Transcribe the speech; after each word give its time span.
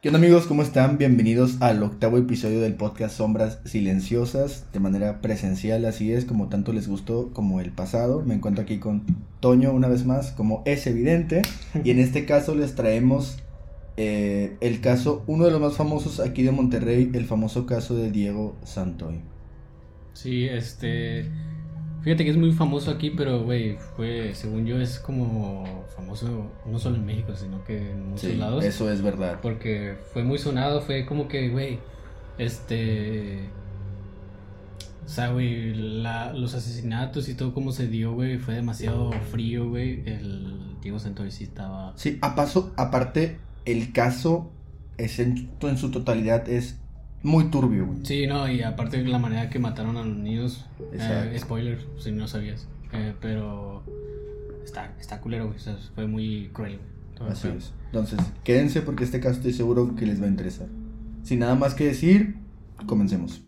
¿Qué 0.00 0.08
onda 0.08 0.18
amigos? 0.18 0.46
¿Cómo 0.46 0.62
están? 0.62 0.96
Bienvenidos 0.96 1.60
al 1.60 1.82
octavo 1.82 2.16
episodio 2.16 2.62
del 2.62 2.72
podcast 2.72 3.18
Sombras 3.18 3.58
Silenciosas 3.66 4.64
de 4.72 4.80
manera 4.80 5.20
presencial, 5.20 5.84
así 5.84 6.10
es, 6.10 6.24
como 6.24 6.48
tanto 6.48 6.72
les 6.72 6.88
gustó 6.88 7.34
como 7.34 7.60
el 7.60 7.70
pasado. 7.70 8.22
Me 8.24 8.32
encuentro 8.32 8.62
aquí 8.62 8.78
con 8.78 9.04
Toño 9.40 9.74
una 9.74 9.88
vez 9.88 10.06
más, 10.06 10.30
como 10.30 10.62
es 10.64 10.86
evidente, 10.86 11.42
y 11.84 11.90
en 11.90 11.98
este 11.98 12.24
caso 12.24 12.54
les 12.54 12.74
traemos 12.74 13.40
eh, 13.98 14.56
el 14.62 14.80
caso, 14.80 15.22
uno 15.26 15.44
de 15.44 15.50
los 15.50 15.60
más 15.60 15.76
famosos 15.76 16.18
aquí 16.18 16.44
de 16.44 16.52
Monterrey, 16.52 17.10
el 17.12 17.26
famoso 17.26 17.66
caso 17.66 17.94
de 17.94 18.10
Diego 18.10 18.56
Santoy. 18.64 19.20
Sí, 20.14 20.46
este... 20.46 21.26
Fíjate 22.02 22.24
que 22.24 22.30
es 22.30 22.36
muy 22.36 22.52
famoso 22.52 22.90
aquí, 22.90 23.10
pero, 23.10 23.42
güey, 23.42 23.76
fue, 23.96 24.34
según 24.34 24.64
yo, 24.64 24.80
es 24.80 24.98
como 24.98 25.84
famoso 25.94 26.50
no 26.64 26.78
solo 26.78 26.96
en 26.96 27.04
México, 27.04 27.34
sino 27.36 27.62
que 27.64 27.90
en 27.90 28.10
muchos 28.10 28.30
Sí, 28.30 28.36
lados. 28.36 28.64
eso 28.64 28.90
es 28.90 29.02
verdad. 29.02 29.38
Porque 29.42 29.96
fue 30.12 30.24
muy 30.24 30.38
sonado, 30.38 30.80
fue 30.80 31.04
como 31.04 31.28
que, 31.28 31.50
güey, 31.50 31.78
este... 32.38 33.50
O 35.04 35.08
sea, 35.12 35.30
güey, 35.32 35.74
los 35.74 36.54
asesinatos 36.54 37.28
y 37.28 37.34
todo 37.34 37.52
como 37.52 37.72
se 37.72 37.88
dio, 37.88 38.12
güey, 38.14 38.38
fue 38.38 38.54
demasiado 38.54 39.10
frío, 39.32 39.68
güey. 39.68 40.02
El 40.06 40.76
Diego 40.80 40.98
Santoy 41.00 41.30
sí 41.32 41.44
estaba... 41.44 41.92
Sí, 41.96 42.18
a 42.22 42.34
paso, 42.36 42.72
aparte, 42.76 43.38
el 43.64 43.92
caso 43.92 44.52
es 44.98 45.18
en, 45.18 45.50
en 45.60 45.78
su 45.78 45.90
totalidad 45.90 46.48
es 46.48 46.78
muy 47.22 47.44
turbio, 47.50 47.86
güey. 47.86 47.98
Sí, 48.04 48.26
no, 48.26 48.50
y 48.50 48.62
aparte 48.62 49.02
la 49.04 49.18
manera 49.18 49.50
que 49.50 49.58
mataron 49.58 49.96
a 49.96 50.04
los 50.04 50.16
niños, 50.16 50.64
eh, 50.92 51.36
spoiler, 51.38 51.78
si 51.98 52.12
no 52.12 52.26
sabías, 52.28 52.66
eh, 52.92 53.14
pero 53.20 53.82
está, 54.64 54.94
está 55.00 55.20
culero, 55.20 55.46
güey, 55.46 55.56
o 55.56 55.60
sea, 55.60 55.76
fue 55.94 56.06
muy 56.06 56.50
cruel, 56.52 56.78
güey. 57.18 57.30
Así 57.30 57.48
es. 57.48 57.72
Entonces, 57.86 58.18
quédense 58.44 58.80
porque 58.80 59.04
este 59.04 59.20
caso 59.20 59.36
estoy 59.36 59.52
seguro 59.52 59.94
que 59.94 60.06
les 60.06 60.22
va 60.22 60.26
a 60.26 60.28
interesar. 60.28 60.68
Sin 61.22 61.40
nada 61.40 61.54
más 61.54 61.74
que 61.74 61.84
decir, 61.84 62.36
comencemos. 62.86 63.42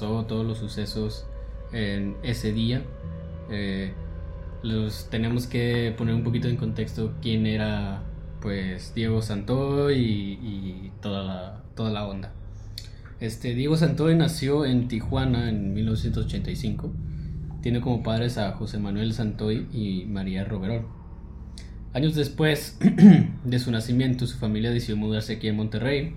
Todos 0.00 0.46
los 0.46 0.58
sucesos 0.58 1.26
en 1.72 2.16
ese 2.22 2.52
día, 2.52 2.82
eh, 3.50 3.92
los 4.62 5.08
tenemos 5.10 5.46
que 5.46 5.94
poner 5.96 6.14
un 6.14 6.22
poquito 6.22 6.48
en 6.48 6.56
contexto 6.56 7.14
quién 7.20 7.46
era, 7.46 8.02
pues, 8.40 8.94
Diego 8.94 9.22
Santoy 9.22 9.94
y, 9.98 10.92
toda 11.00 11.22
la, 11.22 11.62
toda 11.74 11.90
la 11.90 12.06
onda. 12.06 12.32
Este, 13.20 13.54
Diego 13.54 13.76
Santoy 13.76 14.16
nació 14.16 14.64
en 14.64 14.88
Tijuana 14.88 15.48
en 15.48 15.74
1985. 15.74 16.92
Tiene 17.60 17.80
como 17.80 18.02
padres 18.02 18.38
a 18.38 18.52
José 18.52 18.78
Manuel 18.78 19.12
Santoy 19.12 19.68
y 19.72 20.04
María 20.06 20.44
Roverón. 20.44 20.86
Años 21.94 22.14
después 22.14 22.78
de 23.44 23.58
su 23.58 23.70
nacimiento, 23.70 24.26
su 24.26 24.38
familia 24.38 24.70
decidió 24.70 24.96
mudarse 24.96 25.34
aquí 25.34 25.48
en 25.48 25.56
Monterrey, 25.56 26.14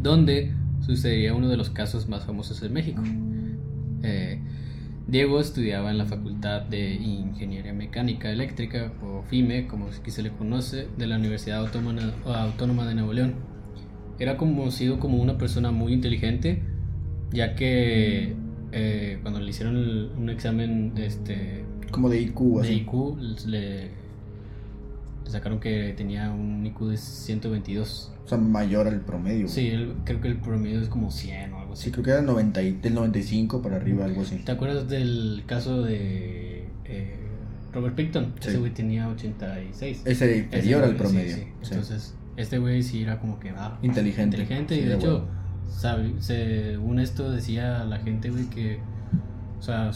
donde 0.00 0.52
sucedería 0.86 1.34
uno 1.34 1.48
de 1.48 1.56
los 1.56 1.70
casos 1.70 2.08
más 2.08 2.24
famosos 2.24 2.60
de 2.60 2.68
México. 2.68 3.02
Eh, 4.02 4.40
Diego 5.06 5.38
estudiaba 5.40 5.90
en 5.90 5.98
la 5.98 6.06
Facultad 6.06 6.62
de 6.62 6.94
Ingeniería 6.94 7.72
Mecánica 7.74 8.30
Eléctrica, 8.30 8.92
o 9.02 9.22
FIME, 9.22 9.66
como 9.66 9.86
aquí 9.88 10.10
se 10.10 10.22
le 10.22 10.30
conoce, 10.30 10.88
de 10.96 11.06
la 11.06 11.16
Universidad 11.16 11.58
Autónoma, 11.60 12.00
Autónoma 12.24 12.86
de 12.86 12.94
Nuevo 12.94 13.12
León. 13.12 13.34
Era 14.18 14.36
conocido 14.36 14.98
como 15.00 15.20
una 15.20 15.36
persona 15.38 15.70
muy 15.72 15.92
inteligente, 15.92 16.62
ya 17.32 17.54
que 17.54 18.34
eh, 18.72 19.18
cuando 19.22 19.40
le 19.40 19.50
hicieron 19.50 19.76
el- 19.76 20.10
un 20.16 20.30
examen 20.30 20.92
este, 20.96 21.64
Como 21.90 22.08
de 22.08 22.20
IQ, 22.22 22.60
de 22.60 22.60
así. 22.62 22.74
IQ, 22.74 23.16
le, 23.46 23.90
le 25.24 25.30
sacaron 25.30 25.58
que 25.60 25.94
tenía 25.96 26.30
un 26.30 26.64
IQ 26.66 26.80
de 26.90 26.96
122. 26.96 28.12
O 28.24 28.28
sea, 28.28 28.38
mayor 28.38 28.86
al 28.88 29.00
promedio. 29.00 29.48
Sí, 29.48 29.68
el- 29.68 29.94
creo 30.04 30.20
que 30.20 30.28
el 30.28 30.36
promedio 30.36 30.80
es 30.80 30.88
como 30.88 31.10
100 31.10 31.52
o 31.52 31.60
algo 31.60 31.72
así. 31.74 31.84
Sí, 31.84 31.90
creo 31.90 32.04
que 32.04 32.10
era 32.10 32.22
90 32.22 32.62
y- 32.62 32.72
del 32.72 32.94
95 32.94 33.60
para 33.62 33.76
arriba, 33.76 34.04
algo 34.04 34.22
así. 34.22 34.36
¿Te 34.44 34.52
acuerdas 34.52 34.88
del 34.88 35.42
caso 35.46 35.82
de 35.82 36.68
eh, 36.86 37.16
Robert 37.72 37.94
Picton? 37.96 38.32
Sí. 38.40 38.48
Ese 38.50 38.58
güey 38.58 38.72
tenía 38.72 39.08
86. 39.08 40.02
Ese 40.04 40.24
era 40.26 40.36
inferior 40.36 40.84
al 40.84 40.96
promedio. 40.96 41.36
sí. 41.36 41.42
sí. 41.62 41.68
Entonces, 41.74 42.14
este 42.36 42.58
güey 42.58 42.82
sí 42.82 43.02
era 43.02 43.18
como 43.20 43.38
que 43.40 43.50
ah, 43.50 43.78
Inteligente. 43.82 44.36
inteligente. 44.36 44.76
Y 44.76 44.82
de 44.84 44.94
hecho, 44.96 45.06
huevo. 45.16 45.28
sabe- 45.70 46.14
según 46.20 46.98
esto 47.00 47.30
decía 47.30 47.84
la 47.84 47.98
gente, 47.98 48.30
güey, 48.30 48.44
que, 48.50 48.78
o 49.58 49.62
sea, 49.62 49.90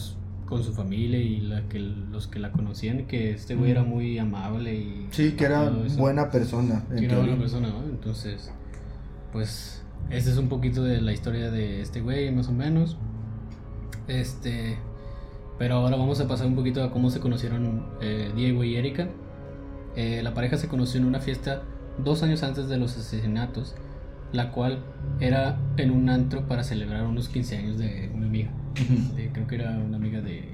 con 0.49 0.63
su 0.63 0.73
familia 0.73 1.19
y 1.19 1.41
la 1.41 1.61
que, 1.69 1.77
los 1.77 2.27
que 2.27 2.39
la 2.39 2.51
conocían, 2.51 3.05
que 3.05 3.31
este 3.31 3.53
güey 3.53 3.69
era 3.69 3.83
muy 3.83 4.17
amable 4.17 4.73
y... 4.73 5.07
Sí, 5.11 5.33
que 5.33 5.45
era 5.45 5.69
buena 5.95 6.31
persona. 6.31 6.83
Que 6.97 7.05
era 7.05 7.19
buena 7.19 7.37
persona, 7.37 7.69
¿no? 7.69 7.83
Entonces, 7.83 8.51
pues, 9.31 9.83
este 10.09 10.31
es 10.31 10.37
un 10.37 10.49
poquito 10.49 10.83
de 10.83 11.01
la 11.01 11.13
historia 11.13 11.51
de 11.51 11.81
este 11.81 12.01
güey, 12.01 12.31
más 12.31 12.47
o 12.47 12.51
menos. 12.51 12.97
Este, 14.07 14.79
pero 15.59 15.75
ahora 15.75 15.97
vamos 15.97 16.19
a 16.19 16.27
pasar 16.27 16.47
un 16.47 16.55
poquito 16.55 16.83
a 16.83 16.91
cómo 16.91 17.11
se 17.11 17.19
conocieron 17.19 17.85
eh, 18.01 18.31
Diego 18.35 18.63
y 18.63 18.75
Erika. 18.75 19.07
Eh, 19.95 20.21
la 20.23 20.33
pareja 20.33 20.57
se 20.57 20.67
conoció 20.67 20.99
en 20.99 21.05
una 21.05 21.19
fiesta 21.19 21.61
dos 22.03 22.23
años 22.23 22.41
antes 22.41 22.67
de 22.69 22.77
los 22.77 22.97
asesinatos, 22.97 23.75
la 24.33 24.51
cual 24.51 24.79
era 25.19 25.57
en 25.77 25.91
un 25.91 26.09
antro 26.09 26.47
para 26.47 26.63
celebrar 26.63 27.05
unos 27.05 27.29
15 27.29 27.57
años 27.57 27.77
de 27.77 28.09
una 28.13 28.25
amiga. 28.27 28.49
De- 29.15 29.29
creo 29.33 29.47
que 29.47 29.55
era 29.55 29.71
una 29.77 29.97
amiga 29.97 30.21
de, 30.21 30.49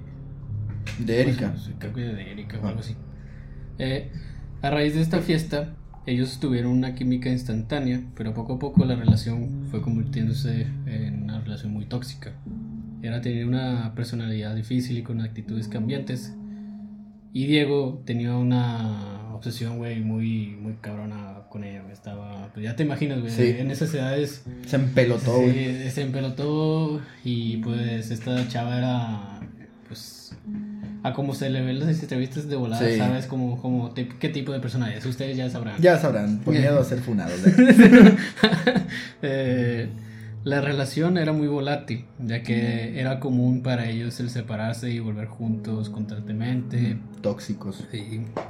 De 1.00 1.22
Erika. 1.22 1.52
pues, 1.52 1.72
creo 1.80 1.94
que 1.94 2.02
de 2.02 2.32
Erika 2.32 2.60
o 2.62 2.68
algo 2.68 2.80
así. 2.80 2.96
Eh, 3.78 4.12
a 4.62 4.70
raíz 4.70 4.96
de 4.96 5.02
esta 5.02 5.20
fiesta, 5.20 5.76
ellos 6.06 6.40
tuvieron 6.40 6.72
una 6.72 6.96
química 6.96 7.30
instantánea, 7.30 8.02
pero 8.16 8.34
poco 8.34 8.54
a 8.54 8.60
poco 8.60 8.86
la 8.86 8.96
relación 8.96 9.66
fue 9.70 9.82
convirtiéndose 9.82 10.68
en 10.86 11.24
una 11.24 11.40
relación 11.42 11.74
muy 11.74 11.86
tóxica. 11.86 12.32
Era 13.02 13.22
tener 13.22 13.46
una 13.48 13.94
personalidad 13.96 14.56
difícil 14.56 14.98
y 14.98 15.04
con 15.04 15.22
actitudes 15.22 15.68
cambiantes. 15.68 16.34
Y 17.38 17.48
Diego 17.48 18.02
tenía 18.06 18.34
una 18.34 19.34
obsesión, 19.34 19.78
güey, 19.78 20.00
muy, 20.00 20.56
muy 20.58 20.76
cabrona 20.80 21.40
con 21.50 21.66
ella. 21.66 21.82
güey. 21.82 21.92
Estaba, 21.92 22.48
pues 22.54 22.64
ya 22.64 22.78
te 22.78 22.84
imaginas, 22.84 23.20
güey, 23.20 23.30
Sí. 23.30 23.56
en 23.60 23.72
esas 23.72 23.94
edades 23.94 24.44
Se 24.66 24.78
empelotó, 24.78 25.42
güey. 25.42 25.90
Se 25.92 26.02
empelotó 26.04 27.02
y 27.26 27.58
pues 27.58 28.10
esta 28.10 28.48
chava 28.48 28.78
era 28.78 29.40
pues 29.90 30.34
a 31.04 31.12
como 31.12 31.36
se 31.36 31.50
le 31.50 31.62
ven 31.62 31.78
las 31.82 32.02
entrevistas 32.02 32.48
de 32.48 32.56
volada, 32.56 32.88
Sí. 32.90 32.98
sabes 32.98 33.26
como, 33.26 33.62
como 33.62 33.92
te- 33.92 34.08
qué 34.08 34.30
tipo 34.30 34.54
de 34.54 34.62
persona 34.62 34.94
es, 34.96 35.06
ustedes 35.06 35.36
ya 35.36 35.50
sabrán. 35.50 35.76
Ya 35.82 35.98
sabrán, 36.00 36.40
por 36.40 36.54
miedo 36.54 36.80
a 36.80 36.86
ser 36.86 37.00
funados. 37.00 37.42
¿eh? 39.22 39.90
La 40.46 40.62
relación 40.62 41.18
era 41.18 41.34
muy 41.34 41.48
volátil, 41.48 42.06
ya 42.20 42.44
que 42.44 43.00
era 43.00 43.20
común 43.20 43.64
para 43.64 43.90
ellos 43.90 44.20
el 44.20 44.30
separarse 44.30 44.92
y 44.92 45.00
volver 45.00 45.26
juntos 45.26 45.90
constantemente. 45.90 47.00
Tóxicos. 47.22 47.84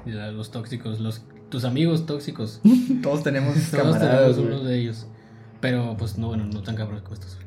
La- 0.05 0.29
los 0.31 0.51
tóxicos, 0.51 0.99
los 0.99 1.23
tus 1.47 1.63
amigos 1.63 2.05
tóxicos, 2.05 2.59
Todos 3.01 3.23
tenemos 3.23 3.55
Todos 3.71 3.97
tenemos 3.97 4.37
uno 4.37 4.59
de 4.61 4.77
ellos. 4.77 5.07
Pero 5.61 5.95
pues 5.97 6.17
no, 6.17 6.27
bueno, 6.27 6.43
no 6.43 6.61
tan 6.63 6.75
cabros 6.75 7.01
como 7.01 7.13
estos. 7.13 7.39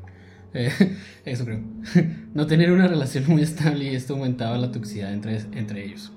Eh, 0.55 0.71
eso 1.25 1.45
creo. 1.45 1.61
no 2.33 2.47
tener 2.47 2.71
una 2.71 2.87
relación 2.87 3.25
muy 3.27 3.43
estable 3.43 3.91
y 3.91 3.95
esto 3.95 4.15
aumentaba 4.15 4.57
la 4.57 4.71
toxicidad 4.71 5.13
entre, 5.13 5.37
entre 5.51 5.85
ellos. 5.85 6.11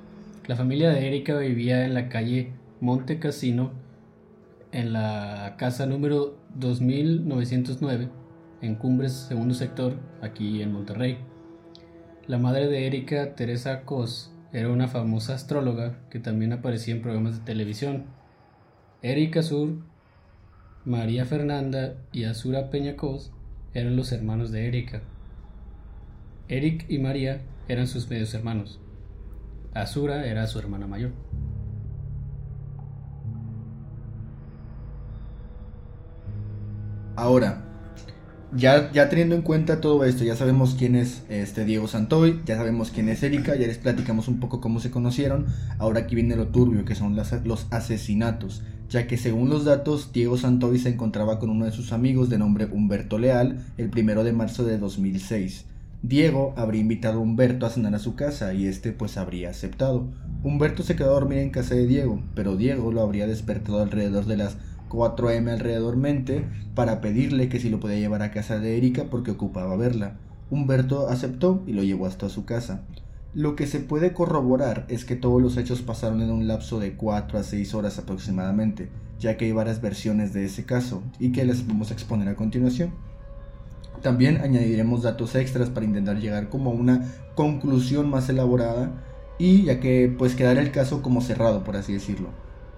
La 0.46 0.56
familia 0.56 0.88
de 0.88 1.06
Erika 1.06 1.36
vivía 1.36 1.84
en 1.84 1.92
la 1.92 2.08
calle 2.08 2.52
Monte 2.80 3.18
Casino, 3.18 3.72
en 4.72 4.94
la 4.94 5.56
casa 5.58 5.84
número 5.84 6.38
2909, 6.54 8.08
en 8.62 8.76
Cumbres, 8.76 9.12
segundo 9.12 9.54
sector, 9.54 9.96
aquí 10.22 10.62
en 10.62 10.72
Monterrey. 10.72 11.18
La 12.26 12.38
madre 12.38 12.68
de 12.68 12.86
Erika, 12.86 13.34
Teresa 13.34 13.82
Cos, 13.82 14.32
era 14.52 14.70
una 14.70 14.86
famosa 14.86 15.34
astróloga 15.34 15.98
que 16.08 16.20
también 16.20 16.52
aparecía 16.52 16.94
en 16.94 17.02
programas 17.02 17.38
de 17.38 17.44
televisión. 17.44 18.04
Erika 19.02 19.42
Sur, 19.42 19.78
María 20.84 21.24
Fernanda 21.24 21.94
y 22.12 22.24
Azura 22.24 22.70
Peña 22.70 22.96
Cos 22.96 23.32
eran 23.74 23.96
los 23.96 24.12
hermanos 24.12 24.52
de 24.52 24.68
Erika. 24.68 25.02
Eric 26.48 26.86
y 26.88 26.98
María 26.98 27.42
eran 27.66 27.86
sus 27.86 28.08
medios 28.08 28.32
hermanos. 28.34 28.78
Azura 29.74 30.26
era 30.26 30.46
su 30.46 30.58
hermana 30.58 30.86
mayor. 30.86 31.12
Ahora, 37.16 37.71
ya, 38.56 38.90
teniendo 39.08 39.34
en 39.34 39.42
cuenta 39.42 39.80
todo 39.80 40.04
esto, 40.04 40.24
ya 40.24 40.36
sabemos 40.36 40.74
quién 40.78 40.94
es 40.94 41.22
este 41.28 41.64
Diego 41.64 41.88
Santoy, 41.88 42.40
ya 42.44 42.56
sabemos 42.56 42.90
quién 42.90 43.08
es 43.08 43.22
Erika, 43.22 43.54
ya 43.56 43.66
les 43.66 43.78
platicamos 43.78 44.28
un 44.28 44.40
poco 44.40 44.60
cómo 44.60 44.80
se 44.80 44.90
conocieron. 44.90 45.46
Ahora 45.78 46.00
aquí 46.00 46.14
viene 46.14 46.36
lo 46.36 46.48
turbio, 46.48 46.84
que 46.84 46.94
son 46.94 47.16
los 47.16 47.66
asesinatos, 47.70 48.62
ya 48.88 49.06
que 49.06 49.16
según 49.16 49.48
los 49.48 49.64
datos, 49.64 50.12
Diego 50.12 50.36
Santoy 50.36 50.78
se 50.78 50.90
encontraba 50.90 51.38
con 51.38 51.50
uno 51.50 51.64
de 51.64 51.72
sus 51.72 51.92
amigos 51.92 52.28
de 52.28 52.38
nombre 52.38 52.66
Humberto 52.66 53.18
Leal 53.18 53.64
el 53.78 53.88
primero 53.90 54.24
de 54.24 54.32
marzo 54.32 54.64
de 54.64 54.78
2006. 54.78 55.66
Diego 56.02 56.52
habría 56.56 56.80
invitado 56.80 57.20
a 57.20 57.22
Humberto 57.22 57.64
a 57.64 57.70
cenar 57.70 57.94
a 57.94 58.00
su 58.00 58.16
casa 58.16 58.52
y 58.54 58.66
este 58.66 58.90
pues 58.90 59.16
habría 59.16 59.50
aceptado. 59.50 60.08
Humberto 60.42 60.82
se 60.82 60.96
quedó 60.96 61.10
a 61.10 61.14
dormir 61.14 61.38
en 61.38 61.50
casa 61.50 61.76
de 61.76 61.86
Diego, 61.86 62.20
pero 62.34 62.56
Diego 62.56 62.90
lo 62.90 63.02
habría 63.02 63.28
despertado 63.28 63.80
alrededor 63.80 64.26
de 64.26 64.36
las 64.36 64.56
4M 64.92 65.50
alrededormente 65.50 66.44
para 66.74 67.00
pedirle 67.00 67.48
que 67.48 67.58
si 67.58 67.70
lo 67.70 67.80
podía 67.80 67.98
llevar 67.98 68.22
a 68.22 68.30
casa 68.30 68.58
de 68.58 68.76
Erika 68.76 69.04
porque 69.10 69.30
ocupaba 69.30 69.76
verla. 69.76 70.18
Humberto 70.50 71.08
aceptó 71.08 71.62
y 71.66 71.72
lo 71.72 71.82
llevó 71.82 72.06
hasta 72.06 72.28
su 72.28 72.44
casa. 72.44 72.84
Lo 73.34 73.56
que 73.56 73.66
se 73.66 73.80
puede 73.80 74.12
corroborar 74.12 74.84
es 74.88 75.06
que 75.06 75.16
todos 75.16 75.40
los 75.40 75.56
hechos 75.56 75.80
pasaron 75.80 76.20
en 76.20 76.30
un 76.30 76.46
lapso 76.46 76.78
de 76.78 76.94
4 76.94 77.38
a 77.38 77.42
6 77.42 77.74
horas 77.74 77.98
aproximadamente, 77.98 78.90
ya 79.18 79.38
que 79.38 79.46
hay 79.46 79.52
varias 79.52 79.80
versiones 79.80 80.34
de 80.34 80.44
ese 80.44 80.66
caso 80.66 81.02
y 81.18 81.32
que 81.32 81.46
les 81.46 81.66
vamos 81.66 81.90
a 81.90 81.94
exponer 81.94 82.28
a 82.28 82.36
continuación. 82.36 82.92
También 84.02 84.42
añadiremos 84.42 85.02
datos 85.02 85.34
extras 85.34 85.70
para 85.70 85.86
intentar 85.86 86.18
llegar 86.18 86.50
como 86.50 86.70
a 86.70 86.74
una 86.74 87.06
conclusión 87.34 88.10
más 88.10 88.28
elaborada 88.28 88.92
y 89.38 89.62
ya 89.64 89.80
que 89.80 90.14
pues 90.18 90.34
quedar 90.34 90.58
el 90.58 90.70
caso 90.70 91.00
como 91.00 91.22
cerrado 91.22 91.64
por 91.64 91.76
así 91.76 91.94
decirlo. 91.94 92.28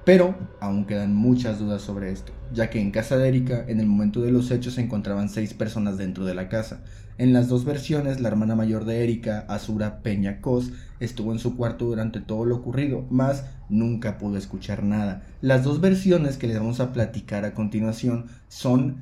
Pero 0.04 0.34
aún 0.60 0.84
quedan 0.84 1.14
muchas 1.14 1.58
dudas 1.58 1.80
sobre 1.80 2.12
esto, 2.12 2.32
ya 2.52 2.68
que 2.68 2.78
en 2.78 2.90
casa 2.90 3.16
de 3.16 3.28
Erika, 3.28 3.64
en 3.66 3.80
el 3.80 3.86
momento 3.86 4.20
de 4.20 4.30
los 4.30 4.50
hechos, 4.50 4.74
se 4.74 4.82
encontraban 4.82 5.30
seis 5.30 5.54
personas 5.54 5.96
dentro 5.96 6.26
de 6.26 6.34
la 6.34 6.50
casa. 6.50 6.82
En 7.16 7.32
las 7.32 7.48
dos 7.48 7.64
versiones, 7.64 8.20
la 8.20 8.28
hermana 8.28 8.54
mayor 8.54 8.84
de 8.84 9.02
Erika, 9.02 9.46
Azura 9.48 10.02
Peña 10.02 10.42
Cos, 10.42 10.72
estuvo 11.00 11.32
en 11.32 11.38
su 11.38 11.56
cuarto 11.56 11.86
durante 11.86 12.20
todo 12.20 12.44
lo 12.44 12.56
ocurrido, 12.56 13.06
mas 13.08 13.44
nunca 13.70 14.18
pudo 14.18 14.36
escuchar 14.36 14.82
nada. 14.82 15.22
Las 15.40 15.64
dos 15.64 15.80
versiones 15.80 16.36
que 16.36 16.48
les 16.48 16.58
vamos 16.58 16.80
a 16.80 16.92
platicar 16.92 17.46
a 17.46 17.54
continuación 17.54 18.26
son... 18.48 18.96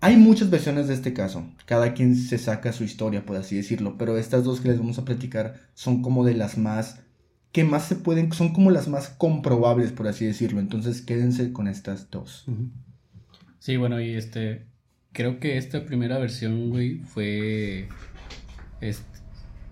Hay 0.00 0.16
muchas 0.16 0.48
versiones 0.48 0.88
de 0.88 0.94
este 0.94 1.12
caso, 1.12 1.44
cada 1.66 1.92
quien 1.92 2.14
se 2.14 2.38
saca 2.38 2.72
su 2.72 2.84
historia, 2.84 3.26
por 3.26 3.36
así 3.36 3.56
decirlo, 3.56 3.96
pero 3.98 4.16
estas 4.16 4.44
dos 4.44 4.60
que 4.60 4.68
les 4.68 4.78
vamos 4.78 4.98
a 4.98 5.04
platicar 5.04 5.56
son 5.74 6.02
como 6.02 6.24
de 6.24 6.34
las 6.34 6.56
más 6.56 7.00
que 7.52 7.64
más 7.64 7.86
se 7.86 7.96
pueden, 7.96 8.32
son 8.32 8.52
como 8.52 8.70
las 8.70 8.88
más 8.88 9.08
comprobables, 9.08 9.92
por 9.92 10.08
así 10.08 10.24
decirlo. 10.24 10.60
Entonces 10.60 11.02
quédense 11.02 11.52
con 11.52 11.68
estas 11.68 12.10
dos. 12.10 12.46
Sí, 13.58 13.76
bueno, 13.76 14.00
y 14.00 14.14
este, 14.14 14.66
creo 15.12 15.40
que 15.40 15.56
esta 15.56 15.84
primera 15.84 16.18
versión, 16.18 16.70
güey, 16.70 17.00
fue, 17.00 17.88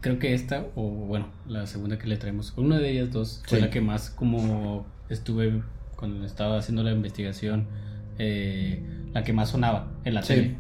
creo 0.01 0.19
que 0.19 0.35
esta, 0.35 0.67
o 0.75 0.89
bueno, 0.91 1.29
la 1.47 1.67
segunda 1.67 1.99
que 1.99 2.07
le 2.07 2.17
traemos, 2.17 2.53
una 2.57 2.79
de 2.79 2.91
ellas 2.91 3.13
dos, 3.13 3.43
fue 3.47 3.61
la 3.61 3.71
que 3.71 3.81
más 3.81 4.11
como 4.11 4.87
estuve 5.09 5.63
cuando 5.97 6.27
estaba 6.27 6.59
haciendo 6.59 6.83
la 6.83 6.93
investigación, 6.93 7.67
eh, 8.19 8.83
la 9.13 9.25
que 9.25 9.33
más 9.33 9.51
sonaba 9.51 9.93
en 10.05 10.15
la 10.15 10.23
tele 10.23 10.57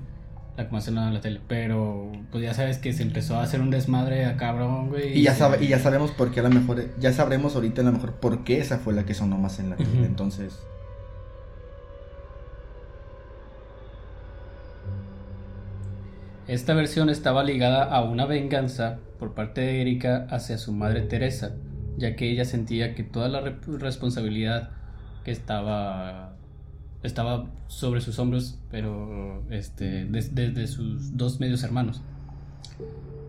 la 0.56 0.68
que 0.68 0.76
en 0.76 1.14
la 1.14 1.20
tele. 1.20 1.40
Pero 1.46 2.12
pues 2.30 2.42
ya 2.42 2.54
sabes 2.54 2.78
que 2.78 2.92
se 2.92 3.02
empezó 3.02 3.36
a 3.36 3.42
hacer 3.42 3.60
un 3.60 3.70
desmadre 3.70 4.24
a 4.24 4.36
cabrón, 4.36 4.88
güey. 4.88 5.18
Y, 5.18 5.22
ya, 5.22 5.34
sabe, 5.34 5.64
y 5.64 5.68
ya 5.68 5.78
sabemos 5.78 6.10
por 6.10 6.30
qué 6.32 6.40
a 6.40 6.44
lo 6.44 6.50
mejor, 6.50 6.84
ya 6.98 7.12
sabremos 7.12 7.54
ahorita 7.54 7.82
a 7.82 7.84
lo 7.84 7.92
mejor 7.92 8.12
por 8.14 8.44
qué 8.44 8.60
esa 8.60 8.78
fue 8.78 8.94
la 8.94 9.04
que 9.04 9.14
sonó 9.14 9.38
más 9.38 9.58
en 9.58 9.70
la 9.70 9.76
tele. 9.76 10.06
Entonces... 10.06 10.58
Esta 16.48 16.74
versión 16.74 17.10
estaba 17.10 17.42
ligada 17.42 17.82
a 17.82 18.04
una 18.04 18.24
venganza 18.24 19.00
por 19.18 19.34
parte 19.34 19.62
de 19.62 19.80
Erika 19.80 20.28
hacia 20.30 20.58
su 20.58 20.72
madre 20.72 21.00
Teresa, 21.00 21.56
ya 21.96 22.14
que 22.14 22.30
ella 22.30 22.44
sentía 22.44 22.94
que 22.94 23.02
toda 23.02 23.28
la 23.28 23.40
responsabilidad 23.40 24.70
que 25.24 25.32
estaba 25.32 26.35
estaba 27.06 27.46
sobre 27.68 28.00
sus 28.00 28.18
hombros, 28.18 28.58
pero 28.70 29.42
este, 29.50 30.04
desde 30.06 30.66
sus 30.66 31.16
dos 31.16 31.40
medios 31.40 31.62
hermanos. 31.62 32.02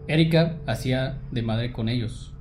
Erika 0.07 0.57
hacía 0.65 1.17
de 1.31 1.41
madre 1.41 1.71
con 1.71 1.89
ellos, 1.89 2.33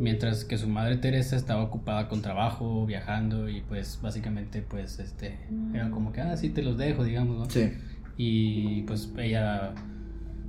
mientras 0.00 0.44
que 0.44 0.58
su 0.58 0.68
madre 0.68 0.96
Teresa 0.96 1.36
estaba 1.36 1.62
ocupada 1.62 2.08
con 2.08 2.22
trabajo, 2.22 2.86
viajando 2.86 3.48
y 3.48 3.60
pues 3.62 3.98
básicamente 4.02 4.62
pues 4.62 4.98
este 4.98 5.38
era 5.72 5.90
como 5.90 6.12
que 6.12 6.20
ah 6.20 6.36
sí 6.36 6.50
te 6.50 6.62
los 6.62 6.78
dejo, 6.78 7.04
digamos, 7.04 7.38
¿no? 7.38 7.50
Sí. 7.50 7.72
Y 8.16 8.82
pues 8.82 9.12
ella 9.18 9.74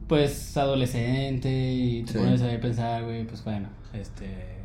pues 0.07 0.55
adolescente 0.55 1.73
y 1.73 2.03
te 2.03 2.19
pones 2.19 2.41
a 2.41 2.59
pensar, 2.59 3.03
güey, 3.03 3.25
pues 3.25 3.43
bueno, 3.43 3.67
este 3.93 4.55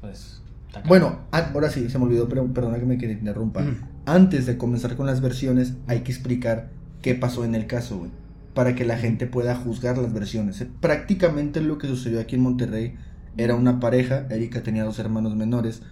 pues 0.00 0.40
bueno, 0.86 1.18
ahora 1.30 1.68
sí, 1.68 1.88
se 1.88 1.98
me 1.98 2.04
olvidó, 2.04 2.28
pero 2.28 2.46
perdona 2.52 2.78
que 2.78 2.86
me 2.86 2.94
interrumpa 2.94 3.62
antes 4.10 4.44
de 4.44 4.58
comenzar 4.58 4.96
con 4.96 5.06
las 5.06 5.20
versiones, 5.20 5.74
hay 5.86 6.00
que 6.00 6.10
explicar 6.10 6.70
qué 7.00 7.14
pasó 7.14 7.44
en 7.44 7.54
el 7.54 7.68
caso, 7.68 8.08
para 8.54 8.74
que 8.74 8.84
la 8.84 8.98
gente 8.98 9.26
pueda 9.26 9.54
juzgar 9.54 9.98
las 9.98 10.12
versiones. 10.12 10.66
Prácticamente 10.80 11.60
lo 11.60 11.78
que 11.78 11.86
sucedió 11.86 12.20
aquí 12.20 12.34
en 12.34 12.42
Monterrey 12.42 12.94
era 13.36 13.54
una 13.54 13.78
pareja, 13.78 14.26
Erika 14.28 14.64
tenía 14.64 14.82
dos 14.82 14.98
hermanos 14.98 15.36
menores. 15.36 15.82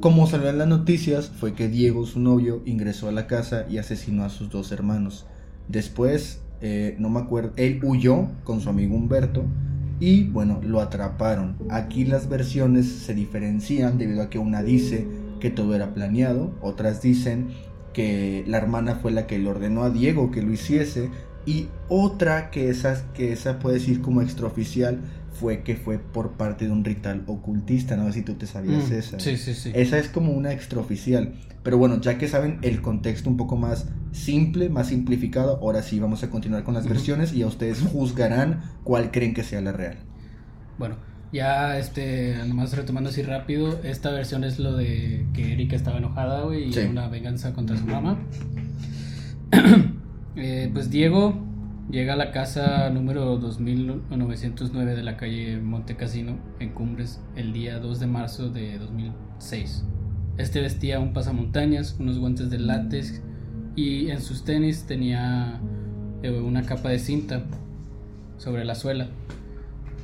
Como 0.00 0.26
salió 0.26 0.48
en 0.48 0.56
las 0.56 0.68
noticias, 0.68 1.28
fue 1.28 1.52
que 1.52 1.68
Diego, 1.68 2.06
su 2.06 2.20
novio, 2.20 2.62
ingresó 2.64 3.08
a 3.08 3.12
la 3.12 3.26
casa 3.26 3.66
y 3.68 3.76
asesinó 3.76 4.24
a 4.24 4.30
sus 4.30 4.48
dos 4.48 4.72
hermanos. 4.72 5.26
Después, 5.68 6.40
eh, 6.62 6.96
no 6.98 7.10
me 7.10 7.20
acuerdo, 7.20 7.52
él 7.56 7.80
huyó 7.82 8.28
con 8.44 8.62
su 8.62 8.70
amigo 8.70 8.96
Humberto 8.96 9.44
y 10.00 10.24
bueno, 10.24 10.60
lo 10.62 10.80
atraparon. 10.80 11.56
Aquí 11.68 12.06
las 12.06 12.30
versiones 12.30 12.86
se 12.86 13.14
diferencian 13.14 13.98
debido 13.98 14.22
a 14.22 14.30
que 14.30 14.38
una 14.38 14.62
dice 14.62 15.06
que 15.46 15.50
todo 15.52 15.76
era 15.76 15.94
planeado, 15.94 16.52
otras 16.60 17.00
dicen 17.00 17.50
que 17.92 18.42
la 18.48 18.58
hermana 18.58 18.96
fue 18.96 19.12
la 19.12 19.28
que 19.28 19.38
le 19.38 19.48
ordenó 19.48 19.84
a 19.84 19.90
Diego 19.90 20.32
que 20.32 20.42
lo 20.42 20.52
hiciese 20.52 21.08
y 21.46 21.68
otra 21.88 22.50
que 22.50 22.68
esa, 22.68 23.12
que 23.12 23.32
esa 23.32 23.60
puede 23.60 23.78
decir 23.78 24.02
como 24.02 24.22
extraoficial 24.22 24.98
fue 25.30 25.62
que 25.62 25.76
fue 25.76 26.00
por 26.00 26.32
parte 26.32 26.64
de 26.64 26.72
un 26.72 26.84
ritual 26.84 27.22
ocultista, 27.28 27.96
no 27.96 28.06
sé 28.06 28.14
si 28.14 28.22
tú 28.22 28.34
te 28.34 28.46
sabías 28.46 28.90
mm, 28.90 28.94
esa. 28.94 29.20
Sí, 29.20 29.36
sí, 29.36 29.54
sí. 29.54 29.70
Esa 29.72 29.98
es 29.98 30.08
como 30.08 30.32
una 30.32 30.52
extraoficial. 30.52 31.34
Pero 31.62 31.78
bueno, 31.78 32.00
ya 32.00 32.18
que 32.18 32.26
saben 32.26 32.58
el 32.62 32.82
contexto 32.82 33.30
un 33.30 33.36
poco 33.36 33.56
más 33.56 33.86
simple, 34.10 34.68
más 34.68 34.88
simplificado, 34.88 35.58
ahora 35.58 35.82
sí 35.82 36.00
vamos 36.00 36.24
a 36.24 36.30
continuar 36.30 36.64
con 36.64 36.74
las 36.74 36.88
versiones 36.88 37.32
y 37.32 37.42
a 37.42 37.46
ustedes 37.46 37.82
juzgarán 37.82 38.72
cuál 38.82 39.12
creen 39.12 39.32
que 39.32 39.44
sea 39.44 39.60
la 39.60 39.70
real. 39.70 39.98
Bueno, 40.76 40.96
ya, 41.32 41.78
este, 41.78 42.36
nomás 42.46 42.76
retomando 42.76 43.10
así 43.10 43.22
rápido, 43.22 43.80
esta 43.82 44.10
versión 44.10 44.44
es 44.44 44.58
lo 44.58 44.76
de 44.76 45.26
que 45.34 45.52
Erika 45.52 45.76
estaba 45.76 45.98
enojada, 45.98 46.42
güey, 46.42 46.70
y 46.72 46.78
una 46.86 47.08
venganza 47.08 47.52
contra 47.52 47.76
su 47.76 47.86
mamá. 47.86 48.18
Eh, 50.38 50.68
pues 50.70 50.90
Diego 50.90 51.34
llega 51.90 52.12
a 52.12 52.16
la 52.16 52.30
casa 52.30 52.90
número 52.90 53.38
2909 53.38 54.94
de 54.94 55.02
la 55.02 55.16
calle 55.16 55.56
Monte 55.56 55.96
Casino, 55.96 56.36
en 56.60 56.74
Cumbres, 56.74 57.22
el 57.36 57.54
día 57.54 57.78
2 57.78 58.00
de 58.00 58.06
marzo 58.06 58.50
de 58.50 58.78
2006. 58.78 59.84
Este 60.36 60.60
vestía 60.60 61.00
un 61.00 61.14
pasamontañas, 61.14 61.96
unos 61.98 62.18
guantes 62.18 62.50
de 62.50 62.58
látex 62.58 63.22
y 63.76 64.10
en 64.10 64.20
sus 64.20 64.44
tenis 64.44 64.84
tenía 64.86 65.58
eh, 66.22 66.30
una 66.30 66.64
capa 66.64 66.90
de 66.90 66.98
cinta 66.98 67.44
sobre 68.36 68.66
la 68.66 68.74
suela 68.74 69.08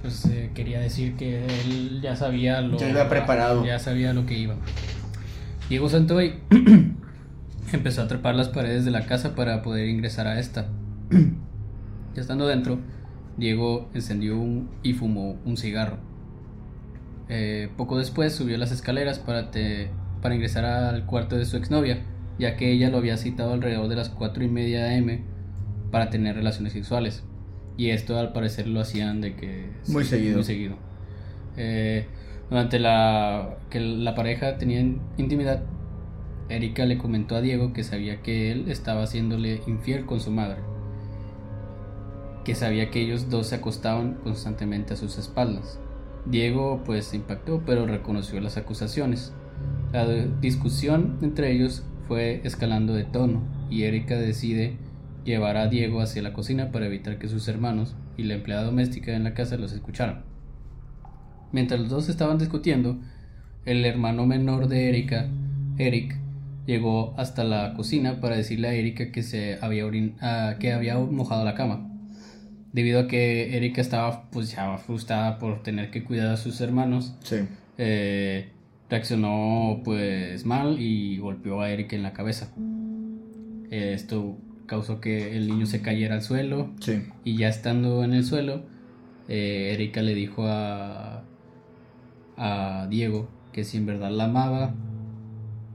pues 0.02 0.26
eh, 0.26 0.50
quería 0.54 0.80
decir 0.80 1.16
que 1.16 1.46
él 1.46 2.00
ya 2.02 2.16
sabía 2.16 2.60
lo 2.60 2.76
ya 2.76 2.90
iba 2.90 3.08
preparado. 3.08 3.64
ya 3.64 3.78
sabía 3.78 4.12
lo 4.12 4.26
que 4.26 4.38
iba. 4.38 4.56
Diego 5.68 5.88
Santoy 5.88 6.34
empezó 7.72 8.02
a 8.02 8.08
trepar 8.08 8.34
las 8.34 8.48
paredes 8.48 8.84
de 8.84 8.90
la 8.90 9.06
casa 9.06 9.34
para 9.34 9.62
poder 9.62 9.88
ingresar 9.88 10.26
a 10.26 10.38
esta. 10.38 10.66
Ya 12.14 12.20
estando 12.20 12.46
dentro 12.46 12.78
Diego 13.38 13.88
encendió 13.94 14.36
un, 14.36 14.68
y 14.82 14.92
fumó 14.92 15.38
un 15.46 15.56
cigarro. 15.56 15.96
Eh, 17.30 17.70
poco 17.78 17.96
después 17.96 18.34
subió 18.34 18.58
las 18.58 18.70
escaleras 18.70 19.18
para, 19.18 19.50
para 20.20 20.34
ingresar 20.34 20.66
al 20.66 21.06
cuarto 21.06 21.36
de 21.36 21.46
su 21.46 21.56
exnovia 21.56 22.02
ya 22.38 22.56
que 22.56 22.72
ella 22.72 22.90
lo 22.90 22.98
había 22.98 23.16
citado 23.16 23.52
alrededor 23.52 23.88
de 23.88 23.96
las 23.96 24.08
4 24.08 24.44
y 24.44 24.48
media 24.48 24.96
am 24.96 25.20
para 25.90 26.10
tener 26.10 26.34
relaciones 26.34 26.72
sexuales 26.72 27.24
y 27.76 27.90
esto 27.90 28.18
al 28.18 28.32
parecer 28.32 28.66
lo 28.66 28.80
hacían 28.80 29.20
de 29.20 29.34
que... 29.34 29.70
Muy 29.88 30.04
seguido. 30.04 30.36
Muy 30.36 30.44
seguido. 30.44 30.76
Eh, 31.56 32.06
durante 32.50 32.78
la 32.78 33.56
que 33.70 33.80
la 33.80 34.14
pareja 34.14 34.58
tenía 34.58 34.80
intimidad, 35.16 35.62
Erika 36.48 36.84
le 36.84 36.98
comentó 36.98 37.36
a 37.36 37.40
Diego 37.40 37.72
que 37.72 37.82
sabía 37.82 38.22
que 38.22 38.52
él 38.52 38.68
estaba 38.68 39.02
haciéndole 39.02 39.62
infiel 39.66 40.04
con 40.04 40.20
su 40.20 40.30
madre. 40.30 40.58
que 42.44 42.54
sabía 42.56 42.90
que 42.90 43.00
ellos 43.00 43.30
dos 43.30 43.46
se 43.46 43.54
acostaban 43.54 44.14
constantemente 44.14 44.94
a 44.94 44.96
sus 44.96 45.16
espaldas. 45.16 45.78
Diego 46.26 46.82
pues 46.84 47.06
se 47.06 47.16
impactó, 47.16 47.62
pero 47.64 47.86
reconoció 47.86 48.40
las 48.40 48.56
acusaciones. 48.56 49.32
La 49.92 50.06
discusión 50.06 51.18
entre 51.22 51.52
ellos 51.52 51.84
fue 52.08 52.40
escalando 52.44 52.94
de 52.94 53.04
tono 53.04 53.42
y 53.70 53.84
Erika 53.84 54.16
decide 54.16 54.76
llevar 55.24 55.56
a 55.56 55.68
Diego 55.68 56.00
hacia 56.00 56.22
la 56.22 56.32
cocina 56.32 56.70
para 56.72 56.86
evitar 56.86 57.18
que 57.18 57.28
sus 57.28 57.48
hermanos 57.48 57.94
y 58.16 58.24
la 58.24 58.34
empleada 58.34 58.64
doméstica 58.64 59.14
en 59.14 59.24
la 59.24 59.34
casa 59.34 59.56
los 59.56 59.72
escucharan. 59.72 60.22
Mientras 61.52 61.80
los 61.80 61.90
dos 61.90 62.08
estaban 62.08 62.38
discutiendo, 62.38 62.98
el 63.64 63.84
hermano 63.84 64.26
menor 64.26 64.68
de 64.68 64.88
Erika, 64.88 65.28
Eric, 65.78 66.18
llegó 66.66 67.14
hasta 67.16 67.44
la 67.44 67.74
cocina 67.74 68.20
para 68.20 68.36
decirle 68.36 68.68
a 68.68 68.74
Erika 68.74 69.12
que 69.12 69.22
se 69.22 69.58
había 69.60 69.84
que 70.58 70.72
había 70.72 70.98
mojado 70.98 71.44
la 71.44 71.54
cama. 71.54 71.88
Debido 72.72 73.00
a 73.00 73.08
que 73.08 73.56
Erika 73.56 73.80
estaba 73.80 74.30
pues 74.30 74.52
ya 74.52 74.78
frustrada 74.78 75.38
por 75.38 75.62
tener 75.62 75.90
que 75.90 76.04
cuidar 76.04 76.28
a 76.28 76.36
sus 76.36 76.60
hermanos, 76.60 77.14
eh, 77.76 78.48
reaccionó 78.88 79.82
pues 79.84 80.46
mal 80.46 80.80
y 80.80 81.18
golpeó 81.18 81.60
a 81.60 81.70
Erika 81.70 81.96
en 81.96 82.02
la 82.02 82.12
cabeza. 82.12 82.50
esto 83.70 84.38
causó 84.66 85.00
que 85.00 85.36
el 85.36 85.48
niño 85.48 85.66
se 85.66 85.82
cayera 85.82 86.14
al 86.14 86.22
suelo 86.22 86.70
y 87.24 87.36
ya 87.36 87.48
estando 87.48 88.04
en 88.04 88.14
el 88.14 88.24
suelo, 88.24 88.62
eh, 89.28 89.72
Erika 89.74 90.02
le 90.02 90.14
dijo 90.14 90.46
a, 90.46 91.24
a 92.36 92.86
Diego 92.88 93.28
que 93.52 93.64
si 93.64 93.76
en 93.76 93.86
verdad 93.86 94.10
la 94.10 94.24
amaba 94.24 94.74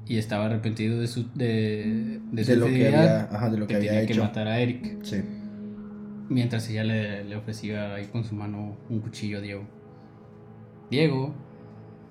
y 0.08 0.18
estaba 0.18 0.46
arrepentido 0.46 1.00
de 1.00 1.08
su 1.08 1.32
de, 1.34 2.20
de, 2.32 2.56
lo 2.56 2.68
que 2.68 2.88
había, 2.88 3.26
de 3.50 3.58
lo 3.58 3.68
que, 3.68 3.76
había 3.76 3.90
tenía 3.90 4.04
hecho. 4.04 4.14
que 4.14 4.20
matar 4.22 4.48
a 4.48 4.60
Eric. 4.60 5.04
Sí. 5.04 5.18
Mientras 6.30 6.70
ella 6.70 6.84
le, 6.84 7.24
le, 7.24 7.36
ofrecía 7.36 7.96
ahí 7.96 8.06
con 8.06 8.24
su 8.24 8.36
mano 8.36 8.78
un 8.90 9.00
cuchillo 9.00 9.38
a 9.38 9.42
Diego. 9.42 9.64
Diego, 10.90 11.34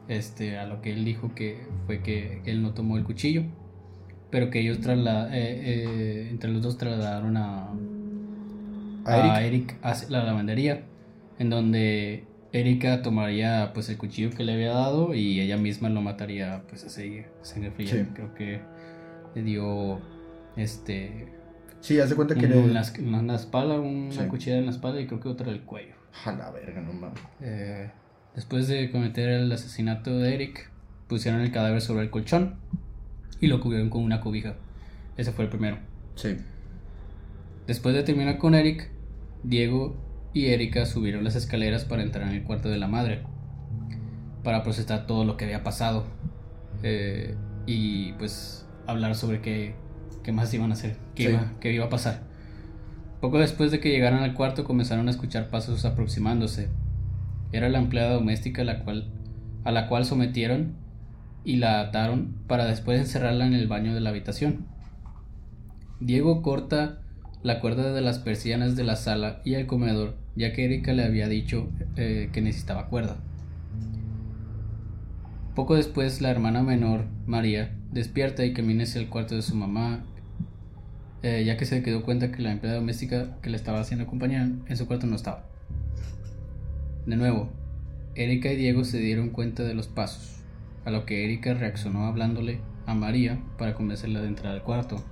este, 0.09 0.59
a 0.59 0.67
lo 0.67 0.83
que 0.83 0.93
él 0.93 1.05
dijo 1.05 1.35
que 1.35 1.67
fue 1.87 2.03
que 2.03 2.43
él 2.45 2.63
no 2.63 2.75
tomó 2.75 2.97
el 2.99 3.05
cuchillo, 3.05 3.45
pero 4.31 4.51
que 4.51 4.61
ellos 4.61 4.81
trasla, 4.81 5.29
eh, 5.33 5.61
eh, 5.65 6.29
entre 6.31 6.51
los 6.51 6.63
dos 6.63 6.79
trasladaron 6.79 7.37
a, 7.37 7.71
a, 9.05 9.43
Eric? 9.43 9.77
a 9.83 9.95
la 10.09 10.25
lavandería, 10.25 10.83
en 11.39 11.51
donde 11.51 12.25
Erika 12.53 13.03
tomaría 13.03 13.73
pues 13.75 13.89
el 13.89 13.99
cuchillo 13.99 14.31
que 14.31 14.45
le 14.45 14.55
había 14.55 14.73
dado 14.73 15.15
y 15.15 15.41
ella 15.41 15.57
misma 15.57 15.89
lo 15.89 16.01
mataría 16.01 16.63
pues 16.69 16.85
así 16.85 17.23
sangre 17.43 17.71
fría. 17.71 18.09
Creo 18.15 18.35
que 18.35 18.61
le 19.35 19.43
dio 19.43 20.01
este 20.57 21.33
Sí, 21.81 22.01
hace 22.01 22.17
cuenta 22.17 22.35
que 22.35 22.49
le... 22.49 22.59
en, 22.59 22.75
la, 22.75 22.81
espalda, 22.81 23.79
una 23.79 24.29
cuchilla 24.29 24.59
en 24.59 24.65
la 24.65 24.73
espalda 24.73 25.01
y 25.01 25.07
creo 25.07 25.21
que 25.21 25.29
otra 25.29 25.49
en 25.49 25.55
el 25.55 25.63
cuello. 25.63 25.95
A 26.25 26.33
la 26.33 26.51
verga, 26.51 26.81
no 26.81 26.93
mames. 26.93 27.21
Eh, 27.41 27.91
después 28.35 28.67
de 28.67 28.91
cometer 28.91 29.29
el 29.29 29.53
asesinato 29.53 30.19
de 30.19 30.35
Eric, 30.35 30.71
pusieron 31.07 31.43
el 31.43 31.53
cadáver 31.53 31.81
sobre 31.81 32.03
el 32.03 32.11
colchón 32.11 32.57
y 33.41 33.47
lo 33.47 33.61
cubrieron 33.61 33.91
con 33.91 34.03
una 34.03 34.21
cobija. 34.21 34.57
Ese 35.17 35.33
fue 35.33 35.45
el 35.45 35.51
primero. 35.51 35.79
Sí. 36.15 36.37
Después 37.67 37.95
de 37.95 38.03
terminar 38.03 38.39
con 38.39 38.55
Eric, 38.55 38.91
Diego 39.43 39.97
y 40.33 40.47
Erika 40.47 40.87
subieron 40.87 41.25
las 41.25 41.35
escaleras 41.35 41.85
para 41.85 42.03
entrar 42.03 42.29
en 42.29 42.35
el 42.35 42.43
cuarto 42.45 42.69
de 42.69 42.79
la 42.79 42.89
madre, 42.89 43.23
para 44.45 44.63
procesar 44.63 45.07
todo 45.07 45.25
lo 45.25 45.37
que 45.37 45.47
había 45.47 45.65
pasado 45.65 46.05
eh, 46.83 47.35
y 47.67 48.13
pues 48.15 48.67
hablar 48.87 49.15
sobre 49.15 49.41
qué, 49.41 49.75
qué 50.23 50.33
más 50.33 50.53
iban 50.55 50.71
a 50.71 50.75
hacer, 50.75 50.97
qué, 51.15 51.31
iba, 51.31 51.53
qué 51.61 51.73
iba 51.73 51.87
a 51.87 51.89
pasar. 51.89 52.23
Poco 53.21 53.39
después 53.39 53.71
de 53.71 53.81
que 53.81 53.91
llegaran 53.91 54.23
al 54.23 54.35
cuarto 54.35 54.65
comenzaron 54.65 55.09
a 55.09 55.11
escuchar 55.11 55.49
pasos 55.49 55.85
aproximándose. 55.85 56.69
Era 57.51 57.69
la 57.69 57.79
empleada 57.79 58.13
doméstica 58.13 58.63
la 58.63 58.85
cual, 58.85 59.11
a 59.65 59.73
la 59.73 59.89
cual 59.89 60.05
sometieron 60.05 60.77
y 61.47 61.57
la 61.57 61.81
ataron 61.81 62.35
para 62.47 62.67
después 62.67 63.01
encerrarla 63.01 63.47
en 63.47 63.55
el 63.55 63.69
baño 63.69 63.95
de 63.95 64.01
la 64.01 64.11
habitación. 64.11 64.67
Diego 66.01 66.43
corta 66.43 66.99
la 67.43 67.61
cuerda 67.61 67.95
de 67.95 68.03
las 68.03 68.19
persianas 68.19 68.77
de 68.77 68.85
la 68.85 68.97
sala 68.97 69.41
y 69.45 69.55
el 69.55 69.67
comedor 69.67 70.17
ya 70.37 70.53
que 70.53 70.67
Erika 70.67 70.93
le 70.93 71.05
había 71.05 71.29
dicho 71.29 71.69
eh, 71.97 72.29
que 72.33 72.43
necesitaba 72.43 72.89
cuerda. 72.89 73.17
Poco 75.55 75.75
después, 75.75 76.21
la 76.21 76.31
hermana 76.31 76.63
menor, 76.63 77.07
María, 77.27 77.75
despierta 77.91 78.45
y 78.45 78.53
camina 78.53 78.83
hacia 78.83 79.01
el 79.01 79.09
cuarto 79.09 79.35
de 79.35 79.43
su 79.43 79.55
mamá, 79.55 80.05
eh, 81.23 81.45
ya 81.47 81.57
que 81.57 81.65
se 81.65 81.83
quedó 81.83 82.03
cuenta 82.03 82.31
que 82.31 82.43
la 82.43 82.53
empleada 82.53 82.79
doméstica 82.79 83.39
que 83.41 83.49
le 83.49 83.57
estaba 83.57 83.81
haciendo 83.81 84.07
compañía 84.07 84.51
en 84.67 84.77
su 84.77 84.87
cuarto 84.87 85.07
no 85.07 85.17
estaba. 85.17 85.47
De 87.07 87.17
nuevo, 87.17 87.49
Erika 88.15 88.53
y 88.53 88.57
Diego 88.57 88.85
se 88.85 88.99
dieron 88.99 89.31
cuenta 89.31 89.63
de 89.63 89.73
los 89.73 89.87
pasos, 89.87 90.36
a 90.87 90.91
lo 90.91 91.05
que 91.05 91.25
Erika 91.25 91.53
reaccionó 91.53 92.07
hablándole 92.07 92.61
a 92.87 92.95
María 92.95 93.41
para 93.59 93.75
convencerla 93.75 94.23
de 94.23 94.29
entrar 94.29 94.55
al 94.55 94.63
cuarto. 94.63 95.03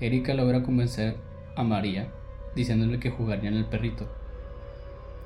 Erika 0.00 0.34
logra 0.34 0.62
convencer 0.62 1.16
a 1.56 1.64
María 1.64 2.08
diciéndole 2.54 3.00
que 3.00 3.10
jugarían 3.10 3.54
el 3.54 3.64
perrito. 3.64 4.08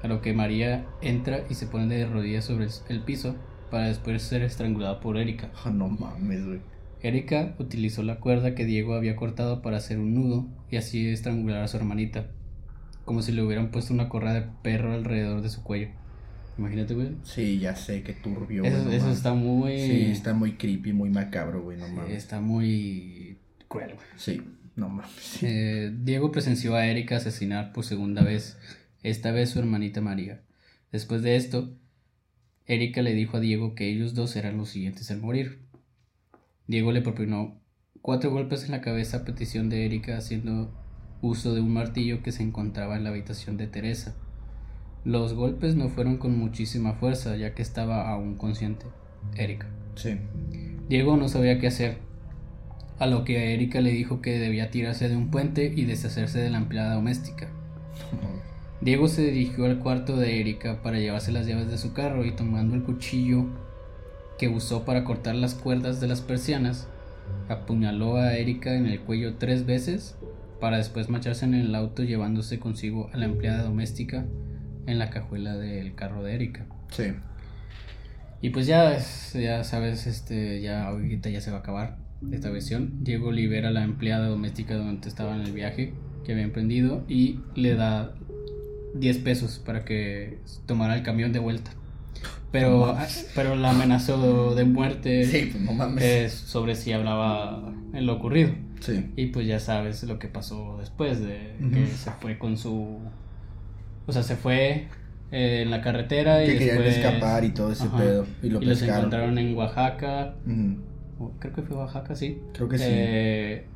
A 0.02 0.08
lo 0.08 0.22
que 0.22 0.32
María 0.32 0.87
entra 1.00 1.40
y 1.50 1.54
se 1.54 1.66
pone 1.66 1.94
de 1.94 2.06
rodillas 2.06 2.44
sobre 2.44 2.68
el 2.88 3.00
piso 3.00 3.34
para 3.70 3.88
después 3.88 4.22
ser 4.22 4.42
estrangulada 4.42 5.00
por 5.00 5.16
Erika. 5.16 5.50
Ah, 5.64 5.70
no 5.70 5.88
mames, 5.88 6.46
güey. 6.46 6.61
Erika 7.02 7.56
utilizó 7.58 8.04
la 8.04 8.20
cuerda 8.20 8.54
que 8.54 8.64
Diego 8.64 8.94
había 8.94 9.16
cortado 9.16 9.61
para 9.61 9.78
hacer 9.78 9.99
un 9.99 10.14
nudo 10.14 10.46
y 10.70 10.76
así 10.76 11.08
estrangular 11.08 11.64
a 11.64 11.68
su 11.68 11.76
hermanita, 11.78 12.26
como 13.04 13.22
si 13.22 13.32
le 13.32 13.42
hubieran 13.42 13.72
puesto 13.72 13.92
una 13.92 14.08
correa 14.08 14.34
de 14.34 14.46
perro 14.62 14.92
alrededor 14.92 15.42
de 15.42 15.49
su 15.49 15.64
cuello. 15.64 15.88
Imagínate, 16.59 16.94
güey. 16.94 17.16
Sí, 17.23 17.59
ya 17.59 17.75
sé, 17.75 18.02
qué 18.02 18.12
turbio. 18.12 18.64
Eso, 18.64 18.90
eso 18.90 19.11
está 19.11 19.35
muy. 19.35 19.78
Sí, 19.78 20.02
está 20.11 20.35
muy 20.35 20.52
creepy, 20.56 20.92
muy 20.92 21.11
macabro, 21.11 21.62
güey, 21.62 21.78
no 21.78 21.88
mames. 21.88 22.12
Está 22.12 22.40
muy 22.40 23.38
cruel, 23.68 23.94
güey. 23.94 24.06
Sí. 24.16 24.42
No 24.76 24.88
mames. 24.88 25.42
Eh, 25.42 25.92
Diego 26.02 26.32
presenció 26.32 26.76
a 26.76 26.87
Erika 26.87 27.16
asesinar 27.16 27.73
por 27.73 27.85
segunda 27.85 28.23
vez, 28.23 28.59
esta 29.02 29.30
vez 29.32 29.50
su 29.50 29.59
hermanita 29.59 30.00
María. 30.00 30.42
Después 30.90 31.23
de 31.23 31.37
esto, 31.37 31.76
Erika 32.66 33.02
le 33.02 33.14
dijo 33.14 33.38
a 33.38 33.40
Diego 33.40 33.75
que 33.75 33.88
ellos 33.88 34.14
dos 34.14 34.37
eran 34.37 34.56
los 34.56 34.71
siguientes 34.71 35.11
en 35.11 35.21
morir. 35.21 35.62
Diego 36.66 36.92
le 36.92 37.02
propinó 37.02 37.61
cuatro 38.00 38.30
golpes 38.30 38.64
en 38.64 38.71
la 38.71 38.80
cabeza 38.80 39.18
a 39.18 39.25
petición 39.25 39.68
de 39.68 39.85
Erika 39.85 40.16
haciendo 40.16 40.73
uso 41.21 41.54
de 41.54 41.61
un 41.61 41.73
martillo 41.73 42.23
que 42.23 42.32
se 42.32 42.42
encontraba 42.42 42.97
en 42.97 43.04
la 43.04 43.11
habitación 43.11 43.56
de 43.56 43.66
Teresa. 43.66 44.16
Los 45.04 45.35
golpes 45.35 45.75
no 45.75 45.88
fueron 45.88 46.18
con 46.18 46.38
muchísima 46.38 46.94
fuerza 46.94 47.37
ya 47.37 47.54
que 47.54 47.62
estaba 47.62 48.09
aún 48.09 48.37
consciente. 48.37 48.87
Erika. 49.37 49.66
Sí. 49.97 50.18
Diego 50.88 51.16
no 51.16 51.28
sabía 51.28 51.59
qué 51.59 51.66
hacer 51.66 51.99
a 52.99 53.06
lo 53.06 53.25
que 53.25 53.52
Erika 53.52 53.80
le 53.80 53.90
dijo 53.90 54.23
que 54.23 54.38
debía 54.38 54.71
tirarse 54.71 55.09
de 55.09 55.16
un 55.16 55.30
puente 55.30 55.73
y 55.75 55.87
deshacerse 55.87 56.38
de 56.38 56.50
la 56.50 56.59
empleada 56.59 56.94
doméstica. 56.94 57.49
Diego 58.80 59.09
se 59.09 59.23
dirigió 59.23 59.64
al 59.64 59.80
cuarto 59.80 60.16
de 60.16 60.40
Erika 60.40 60.82
para 60.82 61.00
llevarse 61.00 61.32
las 61.32 61.47
llaves 61.47 61.68
de 61.68 61.78
su 61.78 61.92
carro 61.92 62.25
y 62.25 62.30
tomando 62.30 62.76
el 62.76 62.85
cuchillo 62.85 63.47
que 64.38 64.49
usó 64.49 64.85
para 64.85 65.02
cortar 65.02 65.35
las 65.35 65.54
cuerdas 65.54 66.00
de 66.00 66.06
las 66.09 66.21
persianas, 66.21 66.87
apuñaló 67.49 68.16
a 68.16 68.35
Erika 68.35 68.75
en 68.75 68.87
el 68.87 69.00
cuello 69.00 69.35
tres 69.35 69.66
veces 69.66 70.16
para 70.61 70.76
después 70.76 71.09
marcharse 71.09 71.44
en 71.44 71.54
el 71.54 71.75
auto 71.75 72.04
llevándose 72.04 72.61
consigo 72.61 73.11
a 73.12 73.16
la 73.16 73.25
empleada 73.25 73.64
doméstica 73.64 74.26
en 74.87 74.99
la 74.99 75.11
cajuela 75.11 75.57
del 75.57 75.95
carro 75.95 76.23
de 76.23 76.35
Erika. 76.35 76.67
Sí. 76.91 77.12
Y 78.41 78.51
pues 78.51 78.67
ya, 78.67 78.99
ya 79.35 79.65
sabes, 79.65 80.07
este, 80.07 80.61
ya 80.61 80.87
ahorita 80.89 81.31
ya 81.31 81.41
se 81.41 81.51
va 81.51 81.59
a 81.59 81.61
acabar 81.61 81.97
esta 82.31 82.51
versión, 82.51 83.03
Diego 83.03 83.33
libera 83.33 83.69
a 83.69 83.73
la 83.73 83.83
empleada 83.83 84.29
doméstica 84.29 84.75
donde 84.75 85.09
estaba 85.09 85.35
en 85.35 85.43
el 85.43 85.53
viaje 85.53 85.93
que 86.25 86.33
había 86.33 86.45
emprendido 86.45 87.05
y 87.09 87.41
le 87.57 87.75
da 87.75 88.15
10 88.95 89.19
pesos 89.19 89.61
para 89.65 89.85
que 89.85 90.39
tomara 90.67 90.95
el 90.95 91.03
camión 91.03 91.33
de 91.33 91.41
vuelta. 91.41 91.73
Pero, 92.53 92.97
pero 93.35 93.57
la 93.57 93.71
amenazó 93.71 94.55
de 94.55 94.65
muerte 94.65 95.51
pues, 95.95 96.33
sobre 96.33 96.75
si 96.75 96.93
hablaba 96.93 97.73
en 97.95 98.07
lo 98.07 98.15
ocurrido. 98.15 98.51
Sí. 98.81 99.11
Y 99.17 99.27
pues 99.27 99.47
ya 99.47 99.59
sabes 99.59 100.03
lo 100.05 100.19
que 100.19 100.29
pasó 100.29 100.77
después 100.79 101.21
de 101.21 101.57
que 101.73 101.87
se 101.87 102.11
fue 102.12 102.39
con 102.39 102.59
su... 102.59 102.99
O 104.06 104.12
sea, 104.12 104.23
se 104.23 104.37
fue 104.37 104.88
eh, 105.30 105.62
en 105.62 105.71
la 105.71 105.80
carretera 105.80 106.44
que 106.44 106.54
y 106.54 106.59
querían 106.59 106.82
escapar 106.82 107.44
y 107.44 107.50
todo 107.50 107.73
ese 107.73 107.87
pedo. 107.88 108.26
Y 108.42 108.50
lo 108.50 108.61
los 108.61 108.82
encontraron 108.82 109.38
en 109.38 109.56
Oaxaca 109.56 110.35
creo 111.38 111.52
que 111.52 111.62
fue 111.62 111.76
Oaxaca, 111.76 112.14
sí. 112.16 112.40
Creo 112.52 112.68
que 112.68 112.78
sí. 112.78 112.85
Eh, 112.87 113.66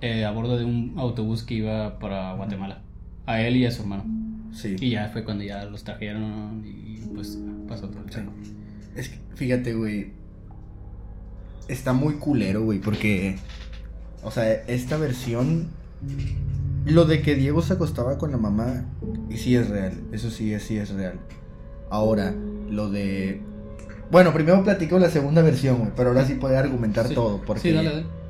eh, 0.00 0.24
a 0.24 0.30
bordo 0.30 0.58
de 0.58 0.64
un 0.64 0.94
autobús 0.96 1.42
que 1.42 1.54
iba 1.54 1.98
para 1.98 2.34
Guatemala. 2.34 2.82
A 3.26 3.40
él 3.40 3.56
y 3.56 3.66
a 3.66 3.70
su 3.70 3.82
hermano. 3.82 4.04
Sí. 4.52 4.76
Y 4.80 4.90
ya 4.90 5.08
fue 5.08 5.24
cuando 5.24 5.44
ya 5.44 5.64
los 5.64 5.84
trajeron 5.84 6.62
y 6.66 7.00
pues 7.14 7.38
pasó 7.68 7.88
todo 7.88 8.02
el 8.02 8.28
Es 8.96 9.08
que, 9.08 9.18
fíjate, 9.34 9.74
güey. 9.74 10.12
Está 11.68 11.92
muy 11.92 12.14
culero, 12.14 12.62
güey, 12.64 12.80
porque. 12.80 13.36
O 14.22 14.30
sea, 14.30 14.52
esta 14.52 14.96
versión 14.96 15.68
Lo 16.84 17.04
de 17.04 17.22
que 17.22 17.34
Diego 17.34 17.62
se 17.62 17.74
acostaba 17.74 18.18
con 18.18 18.32
la 18.32 18.38
mamá, 18.38 18.86
sí 19.34 19.56
es 19.56 19.68
real. 19.68 20.00
Eso 20.12 20.30
sí, 20.30 20.58
sí 20.60 20.78
es 20.78 20.90
real. 20.90 21.20
Ahora, 21.90 22.34
lo 22.68 22.90
de. 22.90 23.40
Bueno, 24.10 24.32
primero 24.32 24.62
platico 24.64 24.98
la 24.98 25.10
segunda 25.10 25.42
versión, 25.42 25.78
güey, 25.78 25.90
pero 25.96 26.10
ahora 26.10 26.24
sí 26.24 26.34
puede 26.34 26.56
argumentar 26.56 27.08
todo. 27.08 27.40
Porque... 27.46 27.62
Sí, 27.62 27.72
dale, 27.72 27.88
dale. 27.90 28.21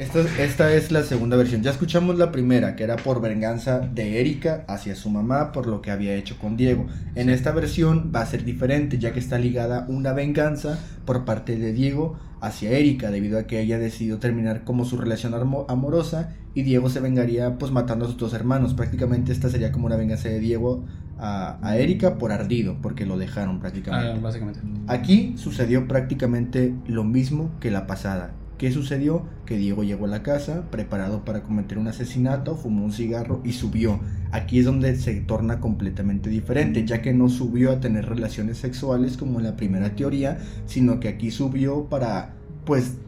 Esta, 0.00 0.20
esta, 0.42 0.72
es 0.72 0.90
la 0.90 1.02
segunda 1.02 1.36
versión. 1.36 1.62
Ya 1.62 1.70
escuchamos 1.72 2.16
la 2.16 2.32
primera, 2.32 2.74
que 2.74 2.84
era 2.84 2.96
por 2.96 3.20
venganza 3.20 3.80
de 3.80 4.18
Erika 4.18 4.64
hacia 4.66 4.96
su 4.96 5.10
mamá 5.10 5.52
por 5.52 5.66
lo 5.66 5.82
que 5.82 5.90
había 5.90 6.14
hecho 6.14 6.38
con 6.38 6.56
Diego. 6.56 6.86
En 7.14 7.28
esta 7.28 7.52
versión 7.52 8.10
va 8.14 8.22
a 8.22 8.26
ser 8.26 8.46
diferente, 8.46 8.98
ya 8.98 9.12
que 9.12 9.18
está 9.18 9.38
ligada 9.38 9.84
una 9.90 10.14
venganza 10.14 10.78
por 11.04 11.26
parte 11.26 11.58
de 11.58 11.74
Diego 11.74 12.18
hacia 12.40 12.70
Erika, 12.70 13.10
debido 13.10 13.38
a 13.38 13.42
que 13.42 13.60
ella 13.60 13.78
decidió 13.78 14.18
terminar 14.18 14.64
como 14.64 14.86
su 14.86 14.96
relación 14.96 15.34
amorosa 15.68 16.34
y 16.54 16.62
Diego 16.62 16.88
se 16.88 17.00
vengaría 17.00 17.58
pues 17.58 17.70
matando 17.70 18.06
a 18.06 18.08
sus 18.08 18.16
dos 18.16 18.32
hermanos. 18.32 18.72
Prácticamente 18.72 19.32
esta 19.32 19.50
sería 19.50 19.70
como 19.70 19.84
una 19.84 19.96
venganza 19.96 20.30
de 20.30 20.40
Diego 20.40 20.82
a, 21.18 21.58
a 21.60 21.76
Erika 21.76 22.16
por 22.16 22.32
ardido, 22.32 22.78
porque 22.80 23.04
lo 23.04 23.18
dejaron 23.18 23.60
prácticamente. 23.60 24.18
Ah, 24.18 24.18
básicamente. 24.22 24.60
Aquí 24.86 25.34
sucedió 25.36 25.86
prácticamente 25.86 26.74
lo 26.86 27.04
mismo 27.04 27.50
que 27.60 27.70
la 27.70 27.86
pasada. 27.86 28.32
¿Qué 28.60 28.70
sucedió? 28.72 29.22
Que 29.46 29.56
Diego 29.56 29.84
llegó 29.84 30.04
a 30.04 30.08
la 30.08 30.22
casa 30.22 30.70
preparado 30.70 31.24
para 31.24 31.42
cometer 31.42 31.78
un 31.78 31.88
asesinato, 31.88 32.56
fumó 32.56 32.84
un 32.84 32.92
cigarro 32.92 33.40
y 33.42 33.52
subió. 33.52 34.00
Aquí 34.32 34.58
es 34.58 34.66
donde 34.66 34.96
se 34.96 35.14
torna 35.22 35.60
completamente 35.60 36.28
diferente, 36.28 36.84
ya 36.84 37.00
que 37.00 37.14
no 37.14 37.30
subió 37.30 37.72
a 37.72 37.80
tener 37.80 38.06
relaciones 38.06 38.58
sexuales 38.58 39.16
como 39.16 39.38
en 39.38 39.46
la 39.46 39.56
primera 39.56 39.96
teoría, 39.96 40.40
sino 40.66 41.00
que 41.00 41.08
aquí 41.08 41.30
subió 41.30 41.86
para, 41.86 42.34
pues, 42.66 42.98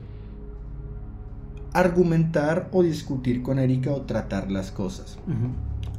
argumentar 1.74 2.70
o 2.72 2.82
discutir 2.82 3.42
con 3.42 3.58
Erika 3.58 3.90
o 3.90 4.06
tratar 4.06 4.50
las 4.50 4.70
cosas. 4.70 5.18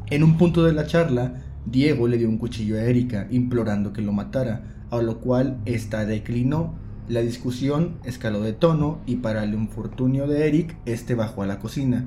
En 0.10 0.24
un 0.24 0.39
punto 0.39 0.63
de 0.63 0.74
la 0.74 0.88
charla, 0.88 1.43
Diego 1.67 2.07
le 2.07 2.17
dio 2.17 2.27
un 2.27 2.39
cuchillo 2.39 2.75
a 2.75 2.86
Erika, 2.86 3.27
implorando 3.29 3.93
que 3.93 4.01
lo 4.01 4.13
matara, 4.13 4.63
a 4.89 5.00
lo 5.03 5.19
cual 5.19 5.60
ésta 5.65 6.05
declinó 6.05 6.81
la 7.07 7.22
discusión 7.22 7.98
escaló 8.05 8.41
de 8.41 8.53
tono 8.53 9.00
y 9.05 9.17
para 9.17 9.43
el 9.43 9.53
infortunio 9.53 10.25
de 10.27 10.48
Eric, 10.48 10.77
este 10.86 11.15
bajó 11.15 11.43
a 11.43 11.48
la 11.48 11.60
cocina. 11.60 12.05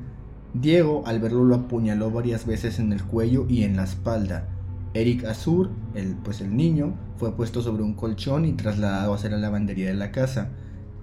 Diego, 0.54 1.02
al 1.06 1.20
verlo, 1.20 1.44
lo 1.44 1.54
apuñaló 1.54 2.10
varias 2.10 2.46
veces 2.46 2.78
en 2.78 2.92
el 2.92 3.04
cuello 3.04 3.44
y 3.48 3.64
en 3.64 3.76
la 3.76 3.84
espalda. 3.84 4.48
Eric 4.94 5.24
Azur, 5.24 5.70
el, 5.94 6.14
pues 6.14 6.40
el 6.40 6.56
niño, 6.56 6.94
fue 7.18 7.36
puesto 7.36 7.60
sobre 7.60 7.82
un 7.82 7.92
colchón 7.92 8.46
y 8.46 8.52
trasladado 8.54 9.12
hacia 9.12 9.28
la 9.28 9.36
lavandería 9.36 9.88
de 9.88 9.94
la 9.94 10.12
casa. 10.12 10.48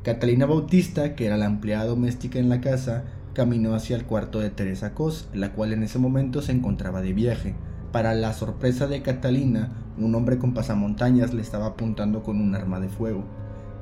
Catalina 0.01 0.47
Bautista, 0.47 1.15
que 1.15 1.27
era 1.27 1.37
la 1.37 1.45
empleada 1.45 1.85
doméstica 1.85 2.39
en 2.39 2.49
la 2.49 2.61
casa, 2.61 3.03
caminó 3.33 3.75
hacia 3.75 3.95
el 3.95 4.05
cuarto 4.05 4.39
de 4.39 4.49
Teresa 4.49 4.95
Cos, 4.95 5.29
la 5.33 5.53
cual 5.53 5.71
en 5.73 5.83
ese 5.83 5.99
momento 5.99 6.41
se 6.41 6.51
encontraba 6.51 7.01
de 7.01 7.13
viaje. 7.13 7.53
Para 7.91 8.15
la 8.15 8.33
sorpresa 8.33 8.87
de 8.87 9.03
Catalina, 9.03 9.71
un 9.99 10.15
hombre 10.15 10.39
con 10.39 10.55
pasamontañas 10.55 11.33
le 11.35 11.43
estaba 11.43 11.67
apuntando 11.67 12.23
con 12.23 12.41
un 12.41 12.55
arma 12.55 12.79
de 12.79 12.89
fuego. 12.89 13.23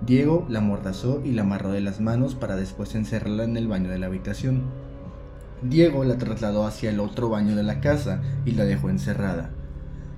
Diego 0.05 0.45
la 0.49 0.59
amordazó 0.59 1.21
y 1.23 1.31
la 1.31 1.43
amarró 1.43 1.71
de 1.71 1.81
las 1.81 2.01
manos 2.01 2.33
para 2.33 2.55
después 2.55 2.95
encerrarla 2.95 3.43
en 3.43 3.55
el 3.55 3.67
baño 3.67 3.89
de 3.89 3.99
la 3.99 4.07
habitación. 4.07 4.63
Diego 5.61 6.03
la 6.03 6.17
trasladó 6.17 6.65
hacia 6.65 6.89
el 6.89 6.99
otro 6.99 7.29
baño 7.29 7.55
de 7.55 7.63
la 7.63 7.81
casa 7.81 8.21
y 8.45 8.51
la 8.51 8.65
dejó 8.65 8.89
encerrada. 8.89 9.51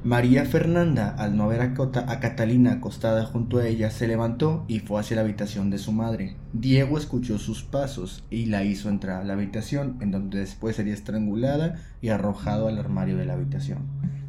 María 0.05 0.45
Fernanda, 0.45 1.15
al 1.17 1.37
no 1.37 1.47
ver 1.47 1.61
a, 1.61 1.73
a, 2.11 2.19
Catalina 2.19 2.73
acostada 2.73 3.25
junto 3.25 3.59
a 3.59 3.67
ella, 3.67 3.89
se 3.89 4.07
levantó 4.07 4.65
y 4.67 4.79
fue 4.79 4.99
hacia 4.99 5.15
la 5.15 5.21
habitación 5.21 5.69
de 5.69 5.77
su 5.77 5.93
madre. 5.93 6.35
Diego 6.51 6.97
escuchó 6.97 7.37
sus 7.37 7.63
pasos 7.63 8.25
y 8.29 8.47
la 8.47 8.65
hizo 8.65 8.89
entrar 8.89 9.21
a 9.21 9.23
la 9.23 9.33
habitación, 9.33 9.97
en 10.01 10.11
donde 10.11 10.39
después 10.39 10.75
sería 10.75 10.93
estrangulada 10.93 11.75
y 12.01 12.09
arrojado 12.09 12.67
al 12.67 12.79
armario 12.79 13.15
de 13.15 13.25
la 13.25 13.33
habitación. 13.33 13.79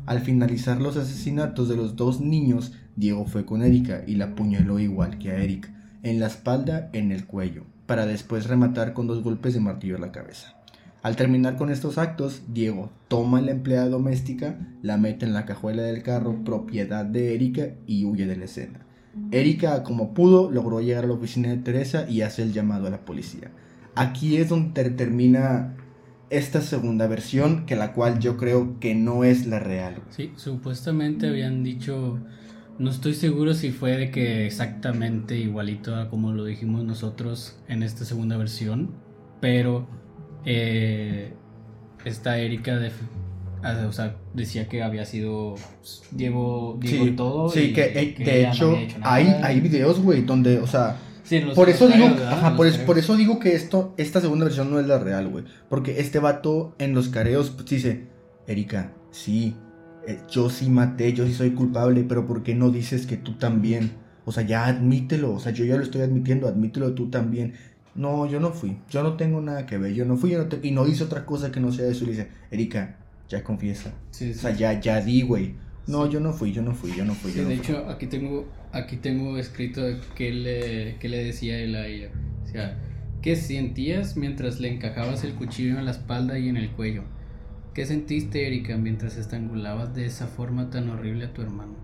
Al 0.06 0.20
finalizar 0.20 0.80
los 0.80 0.96
asesinatos 0.96 1.68
de 1.68 1.76
los 1.76 1.96
dos 1.96 2.20
niños, 2.20 2.72
Diego 2.96 3.26
fue 3.26 3.44
con 3.44 3.62
Erika 3.62 4.02
y 4.06 4.14
la 4.14 4.26
apuñaló 4.26 4.78
igual 4.78 5.18
que 5.18 5.30
a 5.30 5.42
Eric, 5.42 5.70
en 6.02 6.20
la 6.20 6.26
espalda, 6.26 6.90
en 6.92 7.12
el 7.12 7.26
cuello, 7.26 7.64
para 7.86 8.06
después 8.06 8.46
rematar 8.46 8.92
con 8.92 9.06
dos 9.06 9.22
golpes 9.22 9.54
de 9.54 9.60
martillo 9.60 9.96
en 9.96 10.02
la 10.02 10.12
cabeza. 10.12 10.54
Al 11.02 11.16
terminar 11.16 11.56
con 11.56 11.70
estos 11.70 11.98
actos, 11.98 12.42
Diego 12.48 12.90
toma 13.08 13.38
a 13.38 13.42
la 13.42 13.50
empleada 13.50 13.88
doméstica, 13.88 14.58
la 14.80 14.96
mete 14.96 15.26
en 15.26 15.34
la 15.34 15.44
cajuela 15.44 15.82
del 15.82 16.02
carro 16.02 16.44
propiedad 16.44 17.04
de 17.04 17.34
Erika 17.34 17.68
y 17.86 18.06
huye 18.06 18.26
de 18.26 18.36
la 18.36 18.46
escena. 18.46 18.80
Erika, 19.30 19.82
como 19.82 20.14
pudo, 20.14 20.50
logró 20.50 20.80
llegar 20.80 21.04
a 21.04 21.08
la 21.08 21.14
oficina 21.14 21.50
de 21.50 21.58
Teresa 21.58 22.08
y 22.08 22.22
hace 22.22 22.42
el 22.42 22.52
llamado 22.52 22.86
a 22.86 22.90
la 22.90 23.04
policía. 23.04 23.50
Aquí 23.94 24.36
es 24.38 24.48
donde 24.48 24.90
termina 24.90 25.76
esta 26.30 26.60
segunda 26.60 27.06
versión, 27.06 27.66
que 27.66 27.76
la 27.76 27.92
cual 27.92 28.18
yo 28.18 28.36
creo 28.36 28.80
que 28.80 28.94
no 28.94 29.24
es 29.24 29.46
la 29.46 29.60
real. 29.60 29.96
Sí, 30.10 30.32
supuestamente 30.36 31.28
habían 31.28 31.62
dicho, 31.62 32.18
no 32.78 32.90
estoy 32.90 33.14
seguro 33.14 33.54
si 33.54 33.70
fue 33.70 33.96
de 33.96 34.10
que 34.10 34.46
exactamente 34.46 35.36
igualito 35.36 35.94
a 35.94 36.08
como 36.08 36.32
lo 36.32 36.44
dijimos 36.44 36.84
nosotros 36.84 37.56
en 37.68 37.82
esta 37.82 38.04
segunda 38.04 38.36
versión, 38.36 38.90
pero 39.40 39.86
eh, 40.44 41.32
esta 42.04 42.38
Erika 42.38 42.76
de, 42.76 42.90
o 43.86 43.92
sea, 43.92 44.16
decía 44.34 44.68
que 44.68 44.82
había 44.82 45.04
sido 45.04 45.54
Diego, 46.10 46.78
Diego 46.80 47.04
sí, 47.04 47.10
todo. 47.12 47.48
Sí, 47.48 47.60
y, 47.60 47.72
que, 47.72 48.14
que 48.14 48.24
de 48.24 48.42
no 48.42 48.52
hecho 48.52 48.78
hay, 49.02 49.28
hay 49.42 49.60
videos, 49.60 50.00
güey, 50.00 50.22
donde, 50.22 50.58
o 50.58 50.66
sea, 50.66 50.96
Sí, 51.24 51.42
por 51.54 51.70
eso 51.70 51.88
digo, 51.88 52.06
por, 52.84 52.98
eso 52.98 53.16
digo 53.16 53.38
que 53.38 53.54
esto, 53.54 53.94
esta 53.96 54.20
segunda 54.20 54.44
versión 54.44 54.70
no 54.70 54.78
es 54.78 54.86
la 54.86 54.98
real, 54.98 55.28
güey. 55.28 55.44
Porque 55.70 55.98
este 56.00 56.18
vato 56.18 56.74
en 56.78 56.92
los 56.92 57.08
careos 57.08 57.48
pues, 57.48 57.66
dice, 57.66 58.08
Erika, 58.46 58.92
sí, 59.10 59.56
eh, 60.06 60.20
yo 60.30 60.50
sí 60.50 60.68
maté, 60.68 61.12
yo 61.12 61.26
sí 61.26 61.32
soy 61.34 61.50
culpable, 61.52 62.04
pero 62.08 62.26
¿por 62.26 62.42
qué 62.42 62.54
no 62.54 62.70
dices 62.70 63.06
que 63.06 63.16
tú 63.16 63.32
también? 63.34 63.92
O 64.26 64.32
sea, 64.32 64.42
ya 64.44 64.66
admítelo, 64.66 65.32
o 65.34 65.40
sea, 65.40 65.52
yo 65.52 65.64
ya 65.64 65.76
lo 65.76 65.82
estoy 65.82 66.02
admitiendo, 66.02 66.48
admítelo 66.48 66.92
tú 66.94 67.10
también. 67.10 67.54
No, 67.94 68.26
yo 68.26 68.40
no 68.40 68.50
fui, 68.52 68.76
yo 68.90 69.02
no 69.02 69.14
tengo 69.16 69.40
nada 69.40 69.66
que 69.66 69.78
ver, 69.78 69.92
yo 69.94 70.04
no 70.04 70.16
fui, 70.16 70.30
yo 70.30 70.38
no 70.38 70.46
te- 70.46 70.66
y 70.66 70.72
no 70.72 70.86
hice 70.86 71.04
otra 71.04 71.24
cosa 71.24 71.52
que 71.52 71.60
no 71.60 71.70
sea 71.72 71.86
eso. 71.88 72.04
Y 72.04 72.06
le 72.08 72.12
dice, 72.12 72.28
Erika, 72.50 72.96
ya 73.28 73.44
confiesa. 73.44 73.92
Sí, 74.10 74.30
O 74.30 74.34
sea, 74.34 74.50
ya, 74.54 74.80
ya 74.80 75.00
di, 75.00 75.22
güey. 75.22 75.54
No, 75.86 76.08
yo 76.10 76.18
no 76.18 76.32
fui, 76.32 76.50
yo 76.52 76.62
no 76.62 76.74
fui, 76.74 76.92
yo 76.96 77.04
no 77.04 77.14
fui. 77.14 77.30
Sí, 77.32 77.36
yo 77.38 77.42
no 77.44 77.50
de 77.50 77.56
fui. 77.58 77.64
hecho, 77.74 77.88
aquí 77.88 78.06
tengo, 78.06 78.46
aquí 78.72 78.96
tengo 78.96 79.36
escrito 79.38 79.82
que 80.16 80.32
le, 80.32 80.96
que 80.98 81.08
le 81.08 81.22
decía 81.24 81.58
él 81.58 81.74
a 81.76 81.86
ella. 81.86 82.08
O 82.44 82.48
sea, 82.48 82.76
¿qué 83.22 83.36
sentías 83.36 84.16
mientras 84.16 84.58
le 84.60 84.72
encajabas 84.74 85.22
el 85.24 85.34
cuchillo 85.34 85.78
en 85.78 85.84
la 85.84 85.90
espalda 85.92 86.38
y 86.38 86.48
en 86.48 86.56
el 86.56 86.70
cuello? 86.70 87.02
¿Qué 87.74 87.86
sentiste, 87.86 88.46
Erika, 88.46 88.76
mientras 88.76 89.16
estrangulabas 89.16 89.94
de 89.94 90.06
esa 90.06 90.26
forma 90.26 90.70
tan 90.70 90.90
horrible 90.90 91.24
a 91.26 91.32
tu 91.32 91.42
hermano? 91.42 91.74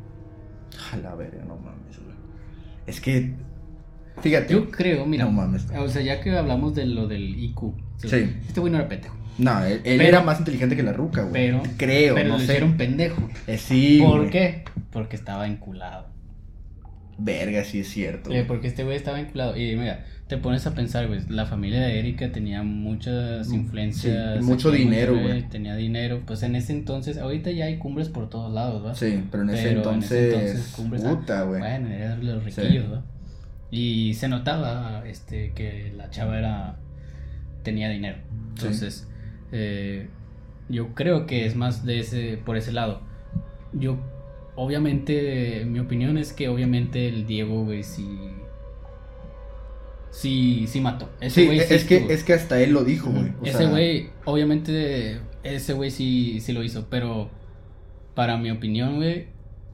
A 0.92 0.96
la 0.96 1.14
verga, 1.16 1.44
no 1.44 1.56
mames, 1.56 1.98
güey. 1.98 2.16
Es 2.86 3.00
que, 3.00 3.32
fíjate. 4.22 4.52
Yo 4.52 4.70
creo, 4.70 5.04
mira, 5.04 5.24
No 5.24 5.32
mames. 5.32 5.66
o 5.76 5.88
sea, 5.88 6.02
ya 6.02 6.20
que 6.20 6.30
hablamos 6.36 6.74
de 6.76 6.86
lo 6.86 7.08
del 7.08 7.36
IQ, 7.42 7.74
Sí. 7.96 8.36
este 8.46 8.60
güey 8.60 8.72
no 8.72 8.78
era 8.78 8.88
pendejo, 8.88 9.16
No, 9.38 9.64
él, 9.64 9.80
él 9.84 9.96
Pero- 9.98 10.02
era 10.04 10.22
más 10.22 10.38
inteligente 10.38 10.76
que 10.76 10.82
la 10.82 10.92
ruca, 10.92 11.22
güey. 11.22 11.32
pero, 11.32 11.62
Creo, 11.78 12.14
pero 12.14 12.28
no 12.28 12.34
lo 12.34 12.38
sé. 12.40 12.44
hicieron 12.44 12.76
pendejo. 12.76 13.28
Eh, 13.46 13.56
sí, 13.58 13.98
¿Por 14.02 14.18
güey. 14.18 14.30
qué? 14.30 14.64
Porque 14.92 15.16
estaba 15.16 15.46
enculado. 15.46 16.08
Verga, 17.22 17.64
sí 17.64 17.80
es 17.80 17.88
cierto. 17.88 18.30
Eh, 18.32 18.44
porque 18.46 18.66
este 18.68 18.84
güey 18.84 18.96
estaba 18.96 19.18
vinculado. 19.18 19.56
Y 19.56 19.76
mira, 19.76 20.04
te 20.26 20.36
pones 20.38 20.66
a 20.66 20.74
pensar, 20.74 21.06
güey, 21.08 21.20
la 21.28 21.44
familia 21.46 21.80
de 21.80 21.98
Erika 21.98 22.32
tenía 22.32 22.62
muchas 22.62 23.48
Mm, 23.48 23.54
influencias. 23.54 24.38
sí, 24.38 24.44
mucho 24.50 24.70
en 24.72 24.76
dinero, 24.78 25.18
güey. 25.20 25.42
Tenía 25.48 25.74
dinero. 25.76 26.22
Pues 26.26 26.42
en 26.42 26.56
ese 26.56 26.72
entonces, 26.72 27.18
ahorita 27.18 27.50
ya 27.50 27.66
hay 27.66 27.78
cumbres 27.78 28.08
por 28.08 28.30
todos 28.30 28.52
lados, 28.52 28.84
¿va? 28.84 28.94
Sí, 28.94 29.24
pero 29.30 29.42
en 29.42 29.50
ese 29.50 29.62
Pero 29.62 29.70
en 29.72 29.76
entonces. 29.78 30.12
ese 30.12 30.34
entonces, 30.34 30.72
cumbres, 30.76 31.02
puta, 31.02 31.42
güey. 31.42 31.60
Bueno, 31.60 31.88
eran 31.90 32.24
los 32.24 32.42
Sí. 32.54 32.60
riquillos, 32.60 32.92
¿va? 32.92 33.02
Y 33.70 34.14
se 34.14 34.28
notaba 34.28 35.02
este, 35.06 35.52
que 35.54 35.92
la 35.96 36.10
chava 36.10 36.38
era 36.38 36.76
tenía 37.62 37.88
dinero. 37.88 38.16
Sí. 38.54 38.66
Entonces, 38.66 39.08
eh, 39.52 40.08
yo 40.68 40.94
creo 40.94 41.26
que 41.26 41.44
es 41.46 41.54
más 41.54 41.84
de 41.84 41.98
ese 42.00 42.38
por 42.44 42.56
ese 42.56 42.72
lado. 42.72 43.02
Yo, 43.72 43.98
obviamente, 44.64 45.64
mi 45.66 45.78
opinión 45.80 46.18
es 46.18 46.32
que 46.32 46.48
obviamente 46.48 47.08
el 47.08 47.26
Diego, 47.26 47.64
güey, 47.64 47.82
sí. 47.82 48.06
Sí, 50.10 50.66
sí 50.66 50.80
mató. 50.80 51.08
Ese 51.20 51.40
Sí, 51.42 51.46
güey 51.46 51.60
sí 51.60 51.74
es, 51.74 51.84
que, 51.84 52.06
es 52.12 52.24
que 52.24 52.32
hasta 52.34 52.60
él 52.60 52.72
lo 52.72 52.84
dijo, 52.84 53.10
güey. 53.10 53.32
O 53.40 53.44
Ese 53.44 53.58
sea, 53.58 53.68
güey, 53.70 54.10
obviamente, 54.24 55.20
ese 55.44 55.72
güey 55.72 55.90
sí, 55.90 56.40
sí 56.40 56.52
lo 56.52 56.62
hizo, 56.64 56.86
pero 56.90 57.30
para 58.14 58.36
mi 58.36 58.50
opinión, 58.50 58.96
güey, 58.96 59.28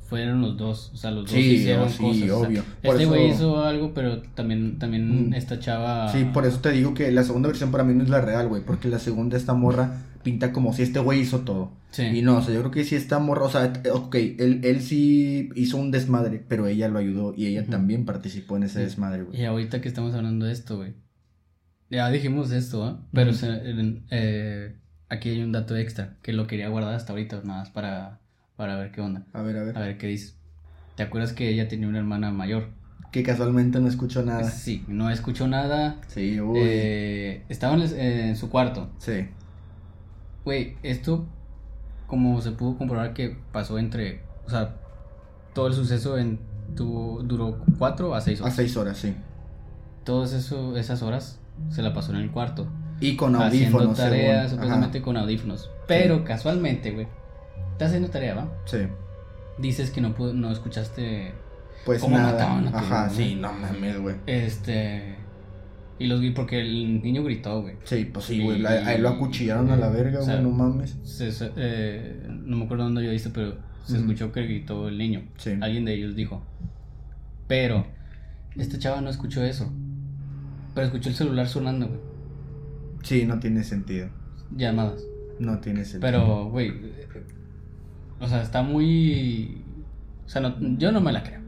fueron 0.08 0.42
los 0.42 0.56
dos. 0.58 0.90
O 0.94 0.96
sea, 0.98 1.10
los 1.10 1.24
dos 1.24 1.32
Sí, 1.32 1.40
hicieron 1.40 1.88
sí, 1.90 2.02
cosas. 2.02 2.22
o 2.22 2.26
sea, 2.40 2.48
obvio. 2.48 2.62
Por 2.82 2.94
este 2.94 3.06
güey 3.06 3.26
eso- 3.26 3.34
hizo 3.34 3.62
algo, 3.64 3.92
pero 3.94 4.20
también, 4.34 4.78
también 4.78 5.30
Mm. 5.30 5.34
esta 5.34 5.58
chava. 5.58 6.12
Sí, 6.12 6.24
por 6.32 6.44
eso 6.46 6.58
te 6.60 6.70
digo 6.70 6.92
que 6.92 7.10
la 7.10 7.24
segunda 7.24 7.48
versión 7.48 7.70
para 7.72 7.82
mí 7.82 7.94
no 7.94 8.04
es 8.04 8.10
la 8.10 8.20
real, 8.20 8.46
güey. 8.48 8.62
Porque 8.62 8.88
la 8.88 8.98
segunda, 8.98 9.36
esta 9.38 9.54
morra 9.54 10.02
pinta 10.26 10.52
como 10.52 10.72
si 10.72 10.82
este 10.82 10.98
güey 10.98 11.20
hizo 11.20 11.40
todo. 11.42 11.70
Sí. 11.92 12.02
Y 12.02 12.22
no, 12.22 12.38
o 12.38 12.42
sea, 12.42 12.52
yo 12.52 12.60
creo 12.60 12.72
que 12.72 12.82
sí 12.84 12.96
esta 12.96 13.18
morra, 13.20 13.44
o 13.44 13.48
sea, 13.48 13.72
ok, 13.92 14.14
él, 14.16 14.60
él 14.64 14.80
sí 14.82 15.50
hizo 15.54 15.76
un 15.76 15.92
desmadre, 15.92 16.44
pero 16.48 16.66
ella 16.66 16.88
lo 16.88 16.98
ayudó 16.98 17.32
y 17.36 17.46
ella 17.46 17.62
Ujú. 17.62 17.70
también 17.70 18.04
participó 18.04 18.56
en 18.56 18.64
ese 18.64 18.80
desmadre, 18.80 19.22
güey. 19.22 19.40
Y 19.40 19.44
ahorita 19.44 19.80
que 19.80 19.86
estamos 19.88 20.14
hablando 20.14 20.46
de 20.46 20.52
esto, 20.52 20.76
güey, 20.78 20.94
Ya 21.90 22.10
dijimos 22.10 22.50
esto, 22.50 22.88
¿eh? 22.90 22.94
Pero 23.12 23.32
se- 23.32 23.46
en- 23.70 24.04
eh, 24.10 24.74
aquí 25.08 25.28
hay 25.28 25.40
un 25.42 25.52
dato 25.52 25.76
extra 25.76 26.16
que 26.22 26.32
lo 26.32 26.48
quería 26.48 26.68
guardar 26.68 26.94
hasta 26.94 27.12
ahorita, 27.12 27.40
nada 27.44 27.60
más 27.60 27.70
para, 27.70 28.18
para 28.56 28.76
ver 28.76 28.90
qué 28.90 29.00
onda. 29.00 29.24
A 29.32 29.42
ver, 29.42 29.56
a 29.56 29.62
ver. 29.62 29.78
A 29.78 29.80
ver 29.82 29.96
qué 29.96 30.08
dices. 30.08 30.36
¿Te 30.96 31.04
acuerdas 31.04 31.32
que 31.32 31.48
ella 31.48 31.68
tenía 31.68 31.86
una 31.86 31.98
hermana 31.98 32.32
mayor? 32.32 32.70
Que 33.12 33.22
casualmente 33.22 33.78
no 33.80 33.86
escucho 33.86 34.24
nada. 34.24 34.50
Sí, 34.50 34.84
no 34.88 35.08
escuchó 35.10 35.46
nada. 35.46 36.00
Sí, 36.08 36.40
uy. 36.40 36.58
Eh, 36.60 37.44
estaba 37.48 37.74
en, 37.76 37.82
el- 37.82 37.94
en 38.00 38.36
su 38.36 38.50
cuarto. 38.50 38.90
Sí. 38.98 39.28
Güey, 40.46 40.76
esto, 40.82 41.26
como 42.06 42.40
se 42.40 42.52
pudo 42.52 42.78
comprobar 42.78 43.12
que 43.12 43.36
pasó 43.52 43.78
entre, 43.78 44.22
o 44.46 44.50
sea, 44.50 44.76
todo 45.52 45.66
el 45.66 45.74
suceso 45.74 46.16
en, 46.16 46.38
tuvo, 46.74 47.22
duró 47.22 47.58
cuatro 47.78 48.14
a 48.14 48.20
seis 48.22 48.40
A 48.40 48.44
horas. 48.44 48.56
seis 48.56 48.76
horas, 48.76 48.96
sí. 48.96 49.14
Todas 50.04 50.32
eso, 50.32 50.76
esas 50.76 51.02
horas 51.02 51.38
se 51.68 51.82
la 51.82 51.92
pasó 51.92 52.12
en 52.12 52.18
el 52.18 52.30
cuarto. 52.30 52.66
Y 53.00 53.16
con 53.16 53.34
haciendo 53.36 53.78
audífonos. 53.80 53.96
tareas, 53.98 54.42
según. 54.44 54.50
supuestamente 54.50 54.98
Ajá. 54.98 55.04
con 55.04 55.16
audífonos. 55.18 55.70
Pero 55.88 56.24
casualmente, 56.24 56.92
güey, 56.92 57.08
estás 57.72 57.88
haciendo 57.88 58.08
tarea, 58.08 58.34
¿va? 58.36 58.48
Sí. 58.66 58.78
Dices 59.58 59.90
que 59.90 60.00
no, 60.00 60.14
no 60.32 60.52
escuchaste, 60.52 61.34
Pues 61.84 62.00
¿Cómo 62.00 62.16
nada. 62.16 62.32
mataban 62.32 62.68
a 62.72 62.78
Ajá, 62.78 63.10
sí, 63.10 63.34
no 63.34 63.52
mames, 63.52 64.00
güey. 64.00 64.14
este... 64.26 65.16
Y 65.98 66.06
los 66.08 66.20
vi 66.20 66.30
porque 66.30 66.60
el 66.60 67.02
niño 67.02 67.24
gritó, 67.24 67.62
güey. 67.62 67.76
Sí, 67.84 68.04
pues 68.12 68.26
sí, 68.26 68.42
güey. 68.42 68.58
La- 68.58 68.86
Ahí 68.86 69.00
lo 69.00 69.08
acuchillaron 69.08 69.70
a 69.70 69.76
la 69.76 69.88
verga, 69.88 70.20
o 70.20 70.22
sea, 70.22 70.34
güey, 70.40 70.44
no 70.44 70.50
mames. 70.50 70.96
Se- 71.04 71.30
eh, 71.56 72.26
no 72.28 72.56
me 72.58 72.64
acuerdo 72.64 72.84
dónde 72.84 73.02
yo 73.04 73.10
visto, 73.10 73.30
pero 73.32 73.56
se 73.84 73.96
escuchó 73.98 74.30
que 74.32 74.42
gritó 74.42 74.88
el 74.88 74.98
niño. 74.98 75.22
Sí. 75.38 75.52
Alguien 75.60 75.84
de 75.86 75.94
ellos 75.94 76.14
dijo. 76.14 76.42
Pero 77.48 77.86
este 78.56 78.78
chava 78.78 79.00
no 79.00 79.08
escuchó 79.08 79.42
eso. 79.44 79.72
Pero 80.74 80.86
escuchó 80.86 81.08
el 81.08 81.14
celular 81.14 81.48
sonando, 81.48 81.86
güey. 81.88 82.00
Sí, 83.02 83.24
no 83.24 83.38
tiene 83.38 83.62
sentido. 83.64 84.08
Llamadas. 84.54 85.02
No 85.38 85.58
tiene 85.60 85.84
sentido. 85.84 86.00
Pero, 86.00 86.50
güey. 86.50 86.72
O 88.20 88.26
sea, 88.26 88.42
está 88.42 88.62
muy. 88.62 89.62
O 90.26 90.28
sea, 90.28 90.42
no- 90.42 90.56
yo 90.78 90.90
no 90.92 91.00
me 91.00 91.12
la 91.12 91.22
creo, 91.22 91.40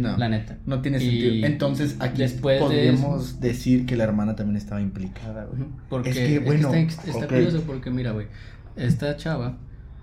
No. 0.00 0.16
la 0.16 0.28
neta. 0.28 0.58
No 0.66 0.80
tiene 0.82 0.98
Y 0.98 1.00
sentido. 1.00 1.46
Entonces 1.46 1.96
aquí 2.00 2.18
después 2.22 2.56
de 2.58 2.64
podríamos 2.64 3.40
decir 3.40 3.86
que 3.86 3.96
la 3.96 4.04
hermana 4.04 4.36
también 4.36 4.56
estaba 4.56 4.80
implicada, 4.80 5.44
güey. 5.44 5.64
Porque 5.88 6.10
Es 6.10 6.16
que, 6.16 6.38
bueno, 6.40 6.72
está, 6.74 7.26
curioso 7.26 7.62
porque 7.66 7.90
mira, 7.90 8.12
güey, 8.12 8.26
esta 8.76 9.16
chava 9.16 9.58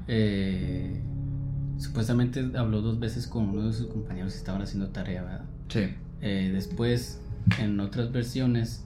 eh, 0.07 0.99
supuestamente 1.77 2.43
habló 2.55 2.81
dos 2.81 2.99
veces 2.99 3.27
con 3.27 3.49
uno 3.49 3.67
de 3.67 3.73
sus 3.73 3.87
compañeros 3.87 4.33
que 4.33 4.39
estaban 4.39 4.61
haciendo 4.61 4.89
tarea, 4.89 5.23
¿verdad? 5.23 5.45
Sí. 5.69 5.81
Eh, 6.21 6.51
después, 6.53 7.19
en 7.59 7.79
otras 7.79 8.11
versiones, 8.11 8.85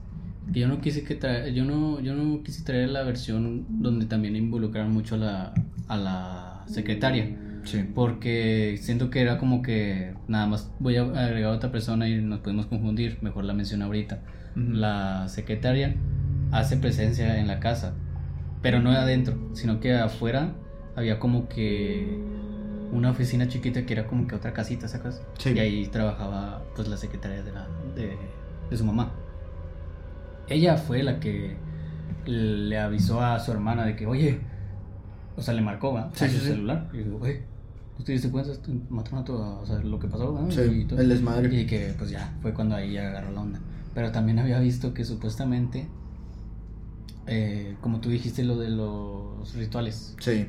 yo 0.51 0.67
no 0.67 0.79
quise 0.81 1.03
que 1.03 1.19
tra- 1.19 1.51
yo 1.51 1.65
no, 1.65 1.99
yo 1.99 2.15
no 2.15 2.41
quise 2.43 2.63
traer 2.63 2.89
la 2.89 3.03
versión 3.03 3.65
donde 3.69 4.05
también 4.05 4.35
involucraron 4.35 4.91
mucho 4.91 5.15
a 5.15 5.17
la, 5.17 5.53
a 5.87 5.97
la 5.97 6.63
secretaria. 6.67 7.35
Sí. 7.63 7.85
Porque 7.93 8.77
siento 8.81 9.09
que 9.09 9.21
era 9.21 9.37
como 9.37 9.61
que 9.61 10.13
nada 10.27 10.45
más 10.47 10.71
voy 10.79 10.95
a 10.97 11.01
agregar 11.01 11.51
a 11.51 11.55
otra 11.55 11.71
persona 11.71 12.07
y 12.07 12.21
nos 12.21 12.39
podemos 12.39 12.65
confundir. 12.67 13.17
Mejor 13.21 13.43
la 13.43 13.53
menciono 13.53 13.85
ahorita. 13.85 14.19
Ujú. 14.55 14.73
La 14.73 15.27
secretaria 15.27 15.95
hace 16.51 16.77
presencia 16.77 17.39
en 17.39 17.47
la 17.47 17.59
casa, 17.59 17.93
pero 18.61 18.79
no 18.79 18.91
adentro, 18.91 19.37
sino 19.53 19.79
que 19.79 19.93
afuera 19.95 20.53
había 20.95 21.19
como 21.19 21.47
que 21.47 22.19
una 22.91 23.11
oficina 23.11 23.47
chiquita 23.47 23.85
que 23.85 23.93
era 23.93 24.07
como 24.07 24.27
que 24.27 24.35
otra 24.35 24.53
casita, 24.53 24.87
¿sacas? 24.87 25.21
Sí. 25.37 25.51
Y 25.53 25.59
ahí 25.59 25.87
trabajaba 25.87 26.63
pues 26.75 26.87
la 26.87 26.97
secretaria 26.97 27.43
de, 27.43 27.51
la, 27.51 27.67
de, 27.95 28.17
de 28.69 28.77
su 28.77 28.85
mamá. 28.85 29.11
Ella 30.47 30.77
fue 30.77 31.03
la 31.03 31.19
que 31.19 31.57
le 32.25 32.77
avisó 32.79 33.21
a 33.21 33.39
su 33.39 33.51
hermana 33.51 33.85
de 33.85 33.95
que, 33.95 34.05
oye, 34.05 34.39
o 35.37 35.41
sea, 35.41 35.53
le 35.53 35.61
marcó 35.61 35.93
¿va? 35.93 36.11
Sí, 36.13 36.25
a 36.25 36.29
sí, 36.29 36.35
su 36.35 36.41
sí. 36.41 36.47
celular 36.49 36.89
y 36.93 36.97
dijo, 36.97 37.17
oye, 37.21 37.43
¿tú 37.97 38.03
te 38.03 38.11
diste 38.11 38.29
cuenta? 38.29 38.51
Mataron 38.89 39.19
a 39.19 39.23
tu, 39.23 39.33
o 39.33 39.65
sea, 39.65 39.77
lo 39.79 39.97
que 39.99 40.07
pasó, 40.07 40.33
¿va? 40.33 40.51
Sí, 40.51 40.61
Y 40.61 40.85
todo. 40.85 40.99
el 40.99 41.07
desmadre. 41.09 41.61
Y 41.61 41.65
que 41.65 41.93
pues 41.97 42.09
ya 42.09 42.35
fue 42.41 42.53
cuando 42.53 42.75
ahí 42.75 42.97
agarró 42.97 43.31
la 43.31 43.41
onda. 43.41 43.59
Pero 43.95 44.11
también 44.11 44.39
había 44.39 44.59
visto 44.59 44.93
que 44.93 45.05
supuestamente, 45.05 45.87
eh, 47.27 47.75
como 47.81 47.99
tú 47.99 48.09
dijiste 48.09 48.43
lo 48.43 48.57
de 48.57 48.69
los 48.69 49.53
rituales, 49.55 50.15
Sí. 50.19 50.47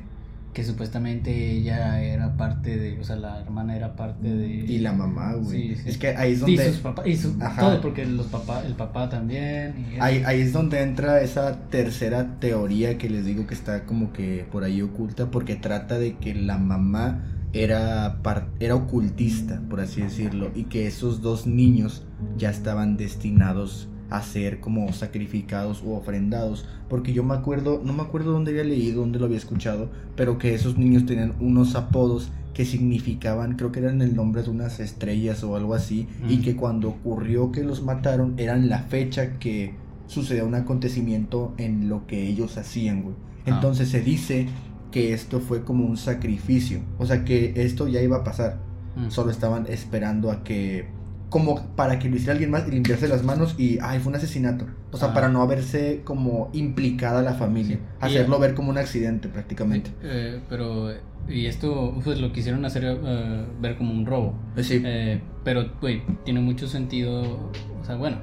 Que 0.53 0.63
supuestamente 0.63 1.51
ella 1.51 2.01
era 2.01 2.35
parte 2.35 2.75
de, 2.77 2.99
o 2.99 3.03
sea, 3.03 3.15
la 3.17 3.39
hermana 3.39 3.75
era 3.75 3.95
parte 3.95 4.27
de... 4.27 4.47
Y 4.47 4.79
la 4.79 4.93
mamá, 4.93 5.33
güey. 5.35 5.75
Sí, 5.75 5.75
sí. 5.83 5.89
Es 5.89 5.97
que 5.99 6.07
ahí 6.09 6.31
es 6.33 6.39
Y 6.39 6.41
donde... 6.41 6.65
sus 6.71 6.77
papás, 6.79 7.07
y 7.07 7.15
su- 7.17 7.37
todo, 7.59 7.81
porque 7.81 8.05
los 8.05 8.25
papá, 8.27 8.63
el 8.65 8.73
papá 8.73 9.09
también. 9.09 9.85
y. 9.95 9.99
Ahí, 9.99 10.23
ahí 10.25 10.41
es 10.41 10.51
donde 10.51 10.81
entra 10.81 11.21
esa 11.21 11.55
tercera 11.69 12.39
teoría 12.39 12.97
que 12.97 13.09
les 13.09 13.25
digo 13.25 13.45
que 13.45 13.53
está 13.53 13.85
como 13.85 14.11
que 14.11 14.45
por 14.51 14.63
ahí 14.63 14.81
oculta, 14.81 15.29
porque 15.29 15.55
trata 15.55 15.99
de 15.99 16.17
que 16.17 16.33
la 16.33 16.57
mamá 16.57 17.23
era, 17.53 18.19
par- 18.23 18.49
era 18.59 18.75
ocultista, 18.75 19.61
por 19.69 19.79
así 19.81 20.01
decirlo, 20.01 20.51
y 20.55 20.63
que 20.65 20.87
esos 20.87 21.21
dos 21.21 21.45
niños 21.47 22.03
ya 22.37 22.49
estaban 22.49 22.97
destinados 22.97 23.87
a 24.09 24.21
ser 24.21 24.59
como 24.59 24.91
sacrificados 24.93 25.83
o 25.85 25.95
ofrendados, 25.95 26.65
porque 26.89 27.13
yo 27.13 27.23
me 27.23 27.35
acuerdo, 27.35 27.81
no 27.83 27.93
me 27.93 28.01
acuerdo 28.03 28.31
dónde 28.31 28.51
había 28.51 28.63
leído, 28.63 29.01
dónde 29.01 29.19
lo 29.19 29.25
había 29.25 29.37
escuchado, 29.37 29.89
pero 30.15 30.37
que 30.37 30.53
esos 30.53 30.77
niños 30.77 31.05
tenían 31.05 31.33
unos 31.39 31.75
apodos 31.75 32.31
que 32.53 32.65
significaban, 32.65 33.55
creo 33.55 33.71
que 33.71 33.79
eran 33.79 34.01
el 34.01 34.15
nombre 34.15 34.43
de 34.43 34.49
unas 34.49 34.79
estrellas 34.79 35.43
o 35.43 35.55
algo 35.55 35.75
así, 35.75 36.07
y 36.27 36.37
que 36.37 36.55
cuando 36.55 36.89
ocurrió 36.89 37.51
que 37.51 37.63
los 37.63 37.83
mataron 37.83 38.33
eran 38.37 38.67
la 38.69 38.79
fecha 38.79 39.37
que 39.39 39.73
sucedió 40.07 40.45
un 40.47 40.55
acontecimiento 40.55 41.53
en 41.57 41.87
lo 41.87 42.07
que 42.07 42.27
ellos 42.27 42.57
hacían, 42.57 43.03
güey. 43.03 43.15
Ah. 43.45 43.51
Entonces 43.51 43.89
se 43.89 44.01
dice 44.01 44.47
que 44.91 45.13
esto 45.13 45.39
fue 45.39 45.63
como 45.63 45.85
un 45.85 45.97
sacrificio, 45.97 46.79
o 46.97 47.05
sea 47.05 47.23
que 47.23 47.53
esto 47.55 47.87
ya 47.87 48.01
iba 48.01 48.17
a 48.17 48.23
pasar, 48.23 48.57
Mm. 48.95 49.11
solo 49.11 49.29
estaban 49.31 49.67
esperando 49.69 50.31
a 50.31 50.43
que 50.43 50.87
como 51.29 51.61
para 51.75 51.99
que 51.99 52.09
lo 52.09 52.15
hiciera 52.15 52.33
alguien 52.33 52.49
más 52.51 52.67
y 52.67 52.71
limpiarse 52.71 53.07
las 53.07 53.23
manos 53.23 53.53
y 53.57 53.77
ay 53.81 53.99
fue 53.99 54.09
un 54.09 54.15
asesinato 54.15 54.65
o 54.91 54.97
sea 54.97 55.09
Ah. 55.09 55.13
para 55.13 55.29
no 55.29 55.41
haberse 55.41 56.01
como 56.03 56.49
implicada 56.53 57.21
la 57.21 57.33
familia 57.33 57.77
Sí. 57.77 57.83
Y- 58.01 58.05
hacerlo 58.05 58.39
ver 58.39 58.55
como 58.55 58.69
un 58.71 58.77
accidente 58.77 59.27
prácticamente 59.29 59.91
Eh, 60.01 60.39
pero, 60.49 60.91
y 61.27 61.45
esto, 61.45 61.93
pues 62.03 62.19
lo 62.19 62.31
quisieron 62.33 62.65
hacer 62.65 62.83
eh, 62.85 63.45
ver 63.61 63.77
como 63.77 63.93
un 63.93 64.05
robo. 64.07 64.33
Eh, 64.55 64.63
sí 64.63 64.81
Eh, 64.83 65.21
pero, 65.43 65.69
güey, 65.79 66.01
tiene 66.25 66.39
mucho 66.39 66.67
sentido. 66.67 67.21
O 67.21 67.85
sea, 67.85 67.95
bueno, 67.97 68.17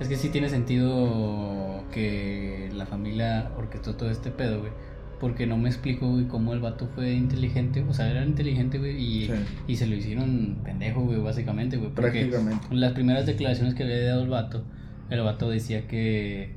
es 0.00 0.08
que 0.08 0.16
sí 0.16 0.28
tiene 0.30 0.48
sentido 0.48 1.84
que 1.92 2.68
la 2.74 2.86
familia 2.86 3.50
orquestó 3.56 3.94
todo 3.94 4.10
este 4.10 4.30
pedo, 4.30 4.60
güey. 4.60 4.72
Porque 5.20 5.46
no 5.46 5.56
me 5.56 5.68
explico, 5.70 6.10
güey, 6.10 6.26
cómo 6.26 6.52
el 6.52 6.60
vato 6.60 6.86
fue 6.94 7.12
inteligente. 7.14 7.82
O 7.88 7.94
sea, 7.94 8.10
era 8.10 8.24
inteligente, 8.24 8.78
güey, 8.78 8.96
y, 9.02 9.26
Sí. 9.26 9.32
y 9.68 9.76
se 9.76 9.86
lo 9.86 9.94
hicieron 9.96 10.58
pendejo, 10.62 11.00
güey, 11.02 11.18
básicamente, 11.20 11.78
güey. 11.78 11.90
Prácticamente 11.92 12.66
las 12.70 12.92
primeras 12.92 13.24
declaraciones 13.24 13.74
que 13.74 13.84
había 13.84 14.04
dado 14.08 14.24
el 14.24 14.28
vato, 14.28 14.64
el 15.10 15.20
vato 15.22 15.48
decía 15.48 15.86
que. 15.88 16.54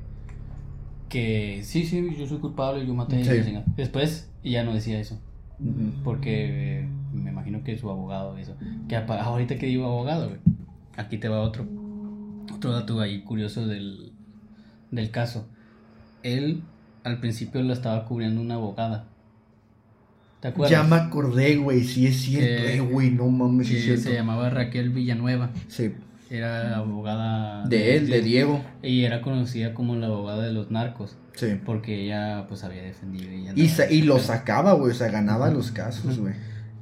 Que 1.08 1.60
sí, 1.64 1.84
sí, 1.86 2.06
yo 2.18 2.26
soy 2.26 2.38
culpable, 2.38 2.86
yo 2.86 2.94
maté. 2.94 3.20
y 3.20 3.24
Sí. 3.24 3.30
la 3.38 3.44
chingada. 3.44 3.64
Después 3.76 4.30
ya 4.44 4.62
no 4.64 4.74
decía 4.74 5.00
eso. 5.00 5.20
Porque 6.04 6.80
eh, 6.80 6.88
me 7.12 7.30
imagino 7.30 7.62
que 7.64 7.76
su 7.76 7.90
abogado 7.90 8.36
eso. 8.38 8.56
Que 8.88 8.96
ahorita 8.96 9.56
que 9.58 9.66
digo 9.66 9.86
abogado, 9.86 10.28
güey. 10.28 10.40
Aquí 10.96 11.18
te 11.18 11.28
va 11.28 11.40
otro. 11.40 11.66
Otro 12.54 12.72
dato 12.72 13.00
ahí 13.00 13.22
curioso 13.22 13.66
del, 13.66 14.12
del 14.90 15.10
caso. 15.10 15.48
Él 16.22 16.62
al 17.04 17.18
principio 17.20 17.62
lo 17.62 17.72
estaba 17.72 18.04
cubriendo 18.06 18.40
una 18.40 18.54
abogada. 18.54 19.06
¿Te 20.40 20.48
acuerdas? 20.48 20.70
ya 20.70 20.82
me 20.84 20.96
acordé 20.96 21.56
güey 21.56 21.84
sí 21.84 22.06
es 22.06 22.16
cierto 22.22 22.64
eh 22.66 22.80
güey 22.80 23.10
no 23.10 23.28
mames 23.28 23.68
sí 23.68 23.76
es 23.76 23.84
cierto 23.84 24.02
se 24.04 24.14
llamaba 24.14 24.48
Raquel 24.48 24.88
Villanueva. 24.88 25.50
sí 25.68 25.92
Era 26.30 26.76
abogada 26.78 27.66
de 27.68 27.96
él 27.98 28.08
de 28.08 28.22
Diego 28.22 28.64
Y 28.82 29.04
era 29.04 29.20
conocida 29.20 29.74
como 29.74 29.96
la 29.96 30.06
abogada 30.06 30.46
de 30.46 30.52
los 30.54 30.70
narcos. 30.70 31.18
sí 31.34 31.58
Porque 31.66 32.04
ella 32.06 32.46
pues 32.48 32.64
había 32.64 32.82
defendido. 32.82 33.30
Y, 33.54 33.60
y, 33.64 33.68
sa- 33.68 33.90
y 33.90 34.00
lo 34.00 34.18
sacaba 34.18 34.72
güey 34.72 34.92
o 34.92 34.94
sea 34.94 35.08
ganaba 35.10 35.50
los 35.50 35.72
casos 35.72 36.18
güey 36.18 36.32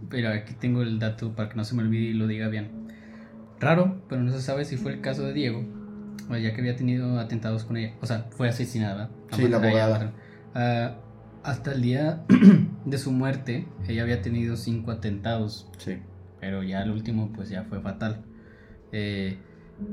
Pero 0.09 0.29
aquí 0.31 0.55
tengo 0.55 0.83
el 0.83 1.01
dato 1.01 1.33
para 1.35 1.49
que 1.49 1.57
no 1.57 1.65
se 1.65 1.75
me 1.75 1.83
olvide 1.83 2.11
y 2.11 2.13
lo 2.15 2.29
diga 2.29 2.47
bien. 2.47 2.69
Raro, 3.59 4.01
pero 4.09 4.23
no 4.23 4.31
se 4.31 4.41
sabe 4.41 4.65
si 4.67 4.77
fue 4.77 4.93
el 4.93 5.01
caso 5.01 5.23
de 5.25 5.33
Diego, 5.33 5.65
ya 6.31 6.55
que 6.55 6.61
había 6.61 6.77
tenido 6.77 7.19
atentados 7.19 7.65
con 7.65 7.77
ella. 7.77 7.95
O 8.01 8.07
sea, 8.07 8.27
fue 8.31 8.49
asesinada. 8.49 9.11
Sí, 9.33 9.49
la 9.49 9.59
abogada. 9.59 10.13
Ah, 10.55 10.97
hasta 11.43 11.73
el 11.73 11.83
día 11.83 12.25
de 12.85 12.99
su 12.99 13.13
muerte, 13.13 13.67
ella 13.87 14.03
había 14.03 14.23
tenido 14.23 14.57
cinco 14.57 14.91
atentados, 14.91 15.71
sí 15.79 15.99
pero 16.41 16.63
ya 16.63 16.83
el 16.83 16.91
último 16.91 17.33
pues 17.35 17.49
ya 17.49 17.65
fue 17.65 17.81
fatal. 17.81 18.23
Eh, 18.93 19.39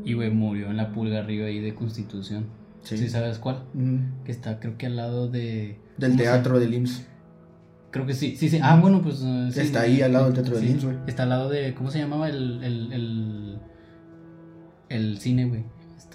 y 0.04 0.14
güey, 0.14 0.32
murió 0.32 0.70
en 0.70 0.78
la 0.78 0.92
pulga 0.92 1.20
arriba 1.20 1.48
ahí 1.48 1.60
de 1.60 1.76
Constitución. 1.76 2.48
sí, 2.82 2.98
¿Sí 2.98 3.10
sabes 3.10 3.40
cuál? 3.40 3.64
Ujú. 3.74 4.00
Que 4.24 4.32
está 4.32 4.60
creo 4.60 4.78
que 4.78 4.86
al 4.86 4.96
lado 4.96 5.28
de... 5.28 5.80
del 5.98 6.12
¿cómo 6.12 6.24
se 6.24 6.24
teatro 6.24 6.60
del 6.60 6.74
IMSS 6.74 7.08
Creo 7.92 8.06
que 8.06 8.14
sí, 8.14 8.36
sí, 8.36 8.50
sí. 8.50 8.60
Ah, 8.62 8.78
bueno, 8.82 9.02
pues. 9.02 9.22
eh, 9.24 9.50
sí, 9.54 9.62
Está 9.62 9.82
ahí 9.82 10.02
al 10.02 10.12
lado 10.12 10.26
del 10.26 10.34
Teatro 10.34 10.58
del 10.58 10.70
IMSS, 10.70 10.84
güey. 10.84 10.98
Está 11.08 11.24
al 11.24 11.30
lado 11.30 11.50
de. 11.50 11.74
¿Cómo 11.76 11.92
se 11.92 12.00
llamaba 12.00 12.28
el. 12.28 12.62
el, 12.62 12.92
el, 12.92 13.60
el 14.90 15.18
cine, 15.20 15.46
güey? 15.46 15.64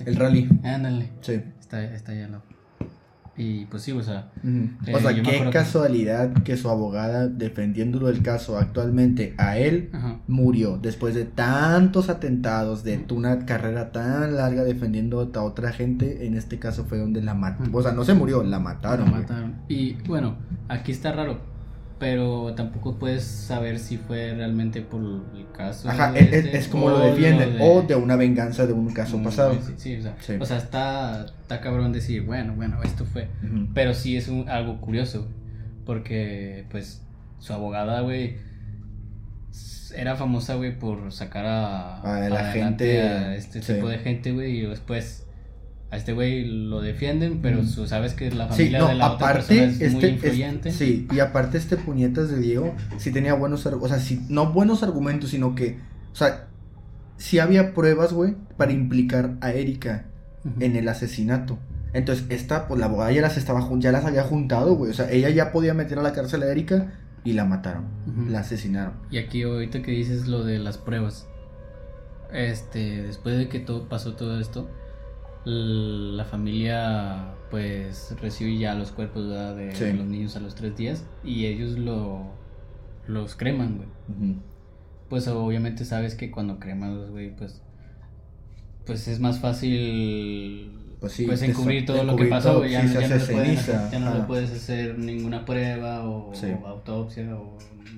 Este. 0.00 0.10
El 0.10 0.16
rally. 0.16 0.48
Ándale. 0.64 1.10
Sí. 1.20 1.40
Está, 1.60 1.82
está 1.84 2.12
ahí 2.12 2.22
al 2.22 2.32
lado. 2.32 2.42
Y 3.36 3.64
pues 3.66 3.84
sí, 3.84 3.92
o 3.92 4.02
sea. 4.02 4.30
Eh, 4.44 4.92
o 4.94 4.98
sea, 4.98 5.14
qué 5.14 5.22
que- 5.22 5.50
casualidad 5.50 6.30
que 6.42 6.58
su 6.58 6.68
abogada 6.68 7.26
defendiéndolo 7.26 8.08
del 8.08 8.22
caso 8.22 8.58
actualmente 8.58 9.34
a 9.38 9.56
él 9.56 9.88
Ajá. 9.94 10.18
murió 10.26 10.76
después 10.76 11.14
de 11.14 11.24
tantos 11.24 12.10
atentados, 12.10 12.84
de 12.84 13.02
una 13.10 13.46
carrera 13.46 13.92
tan 13.92 14.36
larga 14.36 14.62
defendiendo 14.64 15.30
a 15.34 15.42
otra 15.42 15.72
gente. 15.72 16.26
En 16.26 16.34
este 16.34 16.58
caso 16.58 16.84
fue 16.84 16.98
donde 16.98 17.22
la 17.22 17.32
mató. 17.34 17.62
Ujú. 17.62 17.78
O 17.78 17.82
sea, 17.82 17.92
no 17.92 18.04
se 18.04 18.12
murió, 18.12 18.42
la 18.42 18.58
mataron. 18.58 19.08
Güey. 19.08 19.22
mataron. 19.22 19.54
Y 19.68 19.94
bueno, 20.06 20.36
aquí 20.68 20.92
está 20.92 21.12
raro. 21.12 21.40
Pero 22.00 22.54
tampoco 22.56 22.98
puedes 22.98 23.22
saber 23.24 23.78
si 23.78 23.98
fue 23.98 24.34
realmente 24.34 24.80
por 24.80 25.02
el 25.02 25.46
caso. 25.56 25.88
Ajá, 25.88 26.10
de 26.12 26.20
es, 26.20 26.26
es- 26.32 26.44
este 26.46 26.58
es 26.58 26.66
como 26.68 26.88
lo 26.90 26.98
defienden. 26.98 27.58
de- 27.58 27.62
O 27.62 27.82
de 27.82 27.94
una 27.94 28.16
venganza 28.16 28.66
de 28.66 28.72
un 28.72 28.90
caso 28.92 29.18
Mm, 29.18 29.22
pasado. 29.22 29.54
Sí, 29.62 29.74
sí, 29.76 29.96
o 29.98 30.02
sea, 30.02 30.16
Sí. 30.20 30.32
o 30.40 30.44
sea, 30.46 30.56
está, 30.56 31.26
está 31.42 31.60
cabrón 31.60 31.92
decir, 31.92 32.22
bueno, 32.22 32.54
bueno, 32.56 32.82
esto 32.82 33.04
fue. 33.04 33.28
Pero 33.74 33.92
sí 33.94 34.16
es 34.16 34.26
un- 34.28 34.48
algo 34.48 34.80
curioso, 34.80 35.28
porque 35.84 36.64
pues 36.70 37.02
su 37.38 37.52
abogada, 37.52 38.00
güey, 38.00 38.36
era 39.94 40.16
famosa, 40.16 40.54
güey, 40.54 40.78
por 40.78 41.12
sacar 41.12 41.44
a, 41.46 42.00
A 42.00 42.28
la 42.28 42.52
gente, 42.52 43.02
a 43.02 43.34
este 43.34 43.60
tipo 43.60 43.88
de 43.88 43.98
gente, 43.98 44.32
güey, 44.32 44.58
y 44.58 44.60
después 44.66 45.26
a 45.90 45.96
este 45.96 46.12
güey 46.12 46.44
lo 46.44 46.80
defienden, 46.80 47.40
pero 47.42 47.64
sabes 47.66 48.14
que 48.14 48.30
la 48.30 48.44
Sí, 48.52 48.58
familia 48.64 48.78
no, 48.78 48.88
de 48.88 48.94
la 48.94 49.12
otra 49.12 49.28
aparte, 49.30 49.54
persona 49.56 49.62
es 49.64 49.80
este, 49.80 49.90
muy 49.90 50.04
es- 50.04 50.10
influyente. 50.12 50.70
sí, 50.72 51.08
y 51.12 51.18
aparte 51.18 51.58
este 51.58 51.76
puñetas 51.76 52.30
de 52.30 52.38
Diego 52.38 52.74
sí 52.98 53.10
tenía 53.10 53.34
buenos, 53.34 53.66
o 53.66 53.88
sea, 53.88 53.98
sí, 53.98 54.24
no 54.28 54.52
buenos 54.52 54.82
argumentos, 54.84 55.30
sino 55.30 55.54
que, 55.56 55.78
o 56.12 56.14
sea, 56.14 56.46
sí 57.16 57.38
había 57.40 57.74
pruebas, 57.74 58.12
güey, 58.12 58.36
para 58.56 58.70
implicar 58.72 59.32
a 59.40 59.52
Erika 59.52 60.04
en 60.60 60.76
el 60.76 60.88
asesinato. 60.88 61.58
Entonces, 61.92 62.24
esta, 62.28 62.68
pues 62.68 62.78
la 62.78 62.86
abogada 62.86 63.10
ya 63.10 63.20
las 63.20 63.36
estaba, 63.36 63.68
ya 63.78 63.90
las 63.90 64.04
había 64.04 64.22
juntado, 64.22 64.74
güey, 64.76 64.92
o 64.92 64.94
sea, 64.94 65.10
ella 65.10 65.28
ya 65.30 65.50
podía 65.50 65.74
meter 65.74 65.98
a 65.98 66.02
la 66.02 66.12
cárcel 66.12 66.44
a 66.44 66.52
Erika 66.52 66.92
y 67.24 67.32
la 67.32 67.44
mataron, 67.44 67.86
la 68.30 68.38
asesinaron. 68.40 68.92
Y 69.10 69.18
aquí 69.18 69.42
ahorita 69.42 69.82
que 69.82 69.90
dices 69.90 70.28
lo 70.28 70.44
de 70.44 70.60
las 70.60 70.78
pruebas. 70.78 71.26
Este, 72.32 73.02
después 73.02 73.36
de 73.36 73.48
que 73.48 73.58
todo 73.58 73.88
pasó 73.88 74.14
todo 74.14 74.38
esto, 74.40 74.70
la 75.44 76.24
familia 76.24 77.34
pues 77.50 78.14
recibe 78.20 78.58
ya 78.58 78.74
los 78.74 78.92
cuerpos 78.92 79.26
¿verdad? 79.28 79.56
de 79.56 79.74
Sí. 79.74 79.92
los 79.92 80.06
niños 80.06 80.36
a 80.36 80.40
los 80.40 80.54
tres 80.54 80.76
días 80.76 81.04
y 81.24 81.46
ellos 81.46 81.78
lo 81.78 82.38
los 83.06 83.34
creman, 83.34 83.76
güey. 83.78 84.36
Pues 85.08 85.26
obviamente 85.26 85.84
sabes 85.84 86.14
que 86.14 86.30
cuando 86.30 86.60
cremas, 86.60 87.10
güey, 87.10 87.34
pues 87.34 87.62
pues 88.86 89.08
es 89.08 89.20
más 89.20 89.38
fácil 89.40 90.72
Pues 91.00 91.12
sí, 91.12 91.24
pues 91.26 91.42
encubrir 91.42 91.86
todo 91.86 92.04
lo 92.04 92.16
que 92.16 92.26
pasó, 92.26 92.52
todo, 92.54 92.66
ya, 92.66 92.82
sí, 92.86 92.94
ya 92.94 93.00
no 93.08 93.08
ya 93.08 93.98
le 93.98 94.06
ajá. 94.06 94.26
puedes 94.26 94.50
hacer 94.50 94.98
ninguna 94.98 95.44
prueba 95.44 96.08
o, 96.08 96.32
autopsia 96.66 97.34
o 97.36 97.56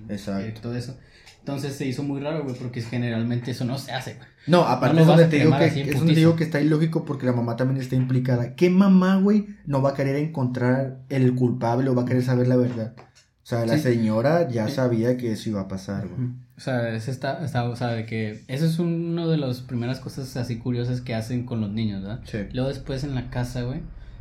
Exacto. 0.08 0.46
eh, 0.46 0.54
todo 0.60 0.74
eso. 0.76 0.96
Entonces 1.42 1.74
se 1.74 1.86
hizo 1.86 2.04
muy 2.04 2.20
raro, 2.20 2.44
güey, 2.44 2.54
porque 2.54 2.80
generalmente 2.82 3.50
eso 3.50 3.64
no 3.64 3.76
se 3.76 3.90
hace, 3.92 4.14
güey. 4.14 4.26
No, 4.46 4.62
aparte 4.62 4.94
No 4.94 5.00
es 5.02 5.06
donde 5.08 5.26
te 5.26 5.38
digo 5.40 5.56
que, 5.58 5.66
es 5.66 5.98
donde 5.98 6.14
digo 6.14 6.36
que 6.36 6.44
está 6.44 6.60
ilógico 6.60 7.04
porque 7.04 7.26
la 7.26 7.32
mamá 7.32 7.56
también 7.56 7.80
está 7.80 7.96
implicada. 7.96 8.54
¿Qué 8.54 8.70
mamá, 8.70 9.16
güey, 9.16 9.46
no 9.66 9.82
va 9.82 9.90
a 9.90 9.94
querer 9.94 10.16
encontrar 10.16 11.00
el 11.08 11.34
culpable 11.34 11.90
o 11.90 11.94
va 11.96 12.02
a 12.02 12.04
querer 12.04 12.22
saber 12.22 12.46
la 12.46 12.56
verdad? 12.56 12.94
O 12.98 13.44
sea, 13.46 13.66
la 13.66 13.76
Sí. 13.76 13.82
señora 13.82 14.48
ya 14.48 14.68
Sí. 14.68 14.74
sabía 14.76 15.16
que 15.16 15.32
eso 15.32 15.50
iba 15.50 15.62
a 15.62 15.68
pasar, 15.68 16.06
güey. 16.06 16.28
O 16.56 16.60
sea, 16.60 16.94
es 16.94 17.08
esta, 17.08 17.44
esta- 17.44 17.68
o 17.68 17.74
sea, 17.74 17.88
de 17.88 18.06
que 18.06 18.44
eso 18.46 18.64
es 18.64 18.78
una 18.78 19.26
de 19.26 19.36
las 19.36 19.62
primeras 19.62 19.98
cosas 19.98 20.36
así 20.36 20.58
curiosas 20.58 21.00
que 21.00 21.16
hacen 21.16 21.44
con 21.44 21.60
los 21.60 21.70
niños, 21.70 22.02
¿verdad? 22.02 22.20
Sí. 22.24 22.38
Luego 22.52 22.68
después 22.68 23.02
en 23.02 23.16
la 23.16 23.30
casa, 23.30 23.62
güey, 23.62 23.80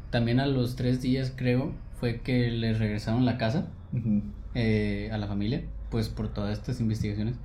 también 0.10 0.39
a 0.39 0.47
los 0.47 0.75
tres 0.75 1.01
días 1.03 1.31
creo 1.36 1.73
fue 1.99 2.21
que 2.21 2.49
les 2.49 2.79
regresaron 2.79 3.25
la 3.25 3.38
casa 3.38 3.67
eh, 4.55 5.10
a 5.13 5.17
la 5.17 5.27
familia, 5.27 5.62
pues 5.91 6.10
por 6.10 6.30
todas 6.30 6.58
estas 6.58 6.80
investigaciones, 6.80 7.36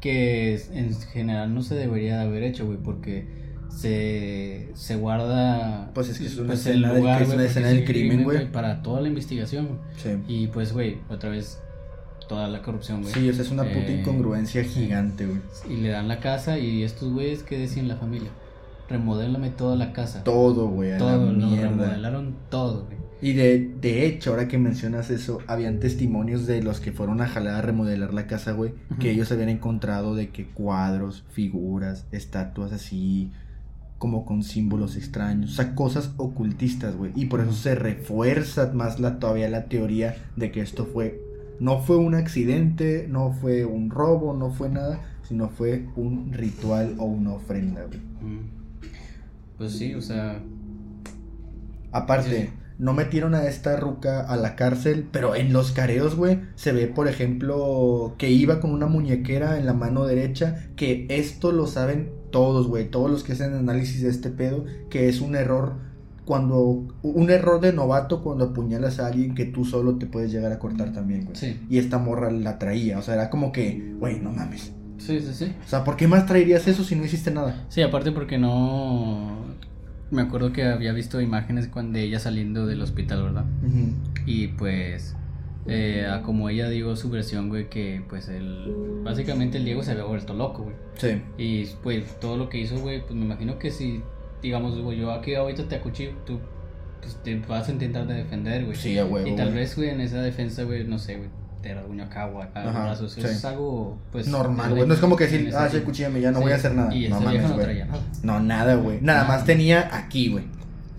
que 0.00 0.54
en 0.72 0.94
general 0.94 1.52
no 1.54 1.62
se 1.62 1.74
debería 1.74 2.16
de 2.18 2.22
haber 2.22 2.42
hecho, 2.44 2.64
güey, 2.64 2.78
porque 2.78 3.26
se, 3.68 4.70
se 4.74 4.96
guarda 4.96 5.90
Pues 5.92 6.08
es 6.08 6.18
que 6.18 6.26
es 6.26 6.36
una 6.38 6.46
pues, 6.48 6.60
escena 6.66 6.92
del- 6.92 6.98
es 6.98 7.02
una 7.04 7.18
porque 7.26 7.44
escena 7.46 7.70
sí, 7.70 7.76
del 7.76 7.84
crimen, 7.84 8.24
güey. 8.24 8.50
Para 8.50 8.82
toda 8.82 9.00
la 9.00 9.08
investigación. 9.08 9.68
Sí. 9.96 10.10
Y 10.28 10.46
pues, 10.46 10.72
güey, 10.72 10.98
otra 11.10 11.30
vez 11.30 11.58
toda 12.28 12.48
la 12.48 12.62
corrupción, 12.62 13.02
güey. 13.02 13.12
Sí, 13.12 13.28
o 13.28 13.32
sea, 13.32 13.42
es 13.44 13.50
una 13.50 13.64
puta 13.64 13.86
Eh, 13.86 14.00
incongruencia 14.00 14.64
gigante, 14.64 15.26
güey. 15.26 15.40
Y 15.68 15.76
le 15.80 15.90
dan 15.90 16.08
la 16.08 16.20
casa 16.20 16.58
y 16.58 16.82
estos 16.84 17.12
güeyes, 17.12 17.42
¿qué 17.42 17.58
decían 17.58 17.88
la 17.88 17.96
familia? 17.96 18.30
Remodélame 18.88 19.50
toda 19.50 19.76
la 19.76 19.92
casa. 19.92 20.22
Todo, 20.24 20.68
güey, 20.68 20.92
a 20.92 20.98
todo, 20.98 21.32
lo 21.32 21.46
mierda. 21.46 21.68
remodelaron 21.70 22.36
todo, 22.50 22.84
güey. 22.84 22.95
Y 23.22 23.32
de, 23.32 23.70
de 23.80 24.06
hecho, 24.06 24.30
ahora 24.30 24.46
que 24.46 24.58
mencionas 24.58 25.10
eso, 25.10 25.38
habían 25.46 25.80
testimonios 25.80 26.46
de 26.46 26.62
los 26.62 26.80
que 26.80 26.92
fueron 26.92 27.20
a 27.22 27.26
jalar 27.26 27.54
a 27.54 27.62
remodelar 27.62 28.12
la 28.12 28.26
casa, 28.26 28.52
güey, 28.52 28.74
que 29.00 29.10
ellos 29.10 29.32
habían 29.32 29.48
encontrado 29.48 30.14
de 30.14 30.28
que 30.28 30.46
cuadros, 30.46 31.24
figuras, 31.30 32.06
estatuas 32.12 32.72
así, 32.72 33.32
como 33.98 34.26
con 34.26 34.42
símbolos 34.42 34.96
extraños, 34.96 35.52
o 35.52 35.54
sea, 35.54 35.74
cosas 35.74 36.12
ocultistas, 36.18 36.94
güey. 36.94 37.12
Y 37.14 37.26
por 37.26 37.40
eso 37.40 37.52
se 37.52 37.74
refuerza 37.74 38.70
más 38.74 39.00
la, 39.00 39.18
todavía 39.18 39.48
la 39.48 39.64
teoría 39.64 40.16
de 40.36 40.52
que 40.52 40.60
esto 40.60 40.84
fue, 40.84 41.18
no 41.58 41.80
fue 41.80 41.96
un 41.96 42.14
accidente, 42.14 43.06
no 43.08 43.32
fue 43.32 43.64
un 43.64 43.88
robo, 43.90 44.34
no 44.34 44.50
fue 44.50 44.68
nada, 44.68 45.00
sino 45.22 45.48
fue 45.48 45.86
un 45.96 46.34
ritual 46.34 46.96
o 46.98 47.04
una 47.04 47.32
ofrenda, 47.32 47.84
güey. 47.84 48.00
Pues 49.56 49.72
sí, 49.72 49.94
o 49.94 50.02
sea, 50.02 50.38
Aparte, 51.92 52.46
Sí. 52.46 52.65
No 52.78 52.92
metieron 52.92 53.34
a 53.34 53.44
esta 53.44 53.76
ruca 53.76 54.20
a 54.20 54.36
la 54.36 54.56
cárcel, 54.56 55.06
pero 55.10 55.34
en 55.34 55.52
los 55.52 55.72
careos, 55.72 56.16
güey, 56.16 56.40
se 56.54 56.72
ve, 56.72 56.86
por 56.86 57.08
ejemplo, 57.08 58.14
que 58.18 58.30
iba 58.30 58.60
con 58.60 58.72
una 58.72 58.86
muñequera 58.86 59.58
en 59.58 59.66
la 59.66 59.72
mano 59.72 60.06
derecha, 60.06 60.68
que 60.76 61.06
esto 61.08 61.52
lo 61.52 61.66
saben 61.66 62.10
todos, 62.30 62.66
güey, 62.66 62.90
todos 62.90 63.10
los 63.10 63.24
que 63.24 63.32
hacen 63.32 63.54
análisis 63.54 64.02
de 64.02 64.10
este 64.10 64.30
pedo, 64.30 64.64
que 64.90 65.08
es 65.08 65.20
un 65.20 65.36
error 65.36 65.74
cuando, 66.26 66.86
un 67.02 67.30
error 67.30 67.60
de 67.60 67.72
novato 67.72 68.22
cuando 68.22 68.46
apuñalas 68.46 68.98
a 68.98 69.06
alguien 69.06 69.34
que 69.34 69.44
tú 69.44 69.64
solo 69.64 69.96
te 69.96 70.06
puedes 70.06 70.32
llegar 70.32 70.52
a 70.52 70.58
cortar 70.58 70.92
también, 70.92 71.24
güey. 71.24 71.36
sí. 71.36 71.60
Y 71.70 71.78
esta 71.78 71.98
morra 71.98 72.30
la 72.30 72.58
traía, 72.58 72.98
o 72.98 73.02
sea, 73.02 73.14
era 73.14 73.30
como 73.30 73.52
que, 73.52 73.94
güey, 73.98 74.18
no 74.20 74.32
mames. 74.32 74.72
Sí, 74.98 75.20
sí, 75.20 75.32
sí. 75.32 75.54
O 75.64 75.68
sea, 75.68 75.84
¿por 75.84 75.96
qué 75.96 76.08
más 76.08 76.26
traerías 76.26 76.66
eso 76.66 76.82
si 76.82 76.96
no 76.96 77.04
hiciste 77.04 77.30
nada? 77.30 77.64
Sí, 77.68 77.80
aparte 77.82 78.12
porque 78.12 78.38
no... 78.38 79.36
Me 80.10 80.22
acuerdo 80.22 80.52
que 80.52 80.64
había 80.64 80.92
visto 80.92 81.20
imágenes 81.20 81.68
cuando 81.68 81.98
ella 81.98 82.18
saliendo 82.20 82.66
del 82.66 82.80
hospital, 82.82 83.24
¿verdad? 83.24 83.44
Y 84.24 84.48
pues, 84.48 85.16
eh, 85.66 86.06
a 86.08 86.22
como 86.22 86.48
ella 86.48 86.68
dijo 86.68 86.94
su 86.94 87.10
versión, 87.10 87.48
güey, 87.48 87.68
que 87.68 88.02
pues 88.08 88.28
el... 88.28 89.00
Básicamente 89.02 89.58
el 89.58 89.64
Diego 89.64 89.82
se 89.82 89.92
había 89.92 90.04
vuelto 90.04 90.34
loco, 90.34 90.64
güey. 90.64 90.76
Sí. 90.94 91.22
Y 91.38 91.66
pues 91.82 92.20
todo 92.20 92.36
lo 92.36 92.48
que 92.48 92.58
hizo, 92.58 92.78
güey, 92.78 93.00
pues 93.00 93.14
me 93.14 93.24
imagino 93.24 93.58
que 93.58 93.70
si, 93.70 94.02
digamos, 94.42 94.78
güey, 94.80 94.98
yo 94.98 95.10
aquí 95.10 95.34
ahorita 95.34 95.66
te 95.68 95.76
acuchillo, 95.76 96.12
tú 96.24 96.38
pues, 97.00 97.20
te 97.22 97.34
vas 97.48 97.68
a 97.68 97.72
intentar 97.72 98.06
de 98.06 98.14
defender, 98.14 98.64
güey. 98.64 98.76
Sí, 98.76 98.96
a 98.98 99.04
huevo. 99.04 99.26
y 99.26 99.34
tal 99.34 99.48
güey. 99.48 99.58
vez, 99.58 99.76
güey, 99.76 99.90
en 99.90 100.00
esa 100.00 100.22
defensa, 100.22 100.62
güey, 100.62 100.84
no 100.84 100.98
sé, 100.98 101.16
güey, 101.16 101.30
brazos. 102.84 103.12
sí. 103.12 103.20
Eso 103.20 103.28
es 103.30 103.44
algo, 103.44 103.98
pues... 104.12 104.28
Normal, 104.28 104.70
güey. 104.74 104.86
No 104.86 104.94
es 104.94 105.00
como 105.00 105.16
que 105.16 105.24
decir, 105.24 105.50
ah, 105.56 105.64
sí, 105.66 105.72
tiempo. 105.72 105.86
cuchillame, 105.90 106.20
ya 106.20 106.30
no 106.30 106.38
Sí, 106.38 106.44
voy 106.44 106.52
a 106.52 106.56
hacer 106.56 106.74
nada. 106.74 106.94
Y 106.94 107.08
no 107.08 107.18
vieja 107.20 107.24
mames, 107.32 107.42
no 107.42 107.54
güey. 107.54 107.64
traía 107.64 107.84
nada. 107.86 108.00
No, 108.22 108.40
nada, 108.40 108.74
güey. 108.76 109.00
Nada 109.00 109.22
Nada. 109.24 109.36
más 109.36 109.44
tenía 109.44 109.88
aquí, 109.96 110.28
güey. 110.28 110.44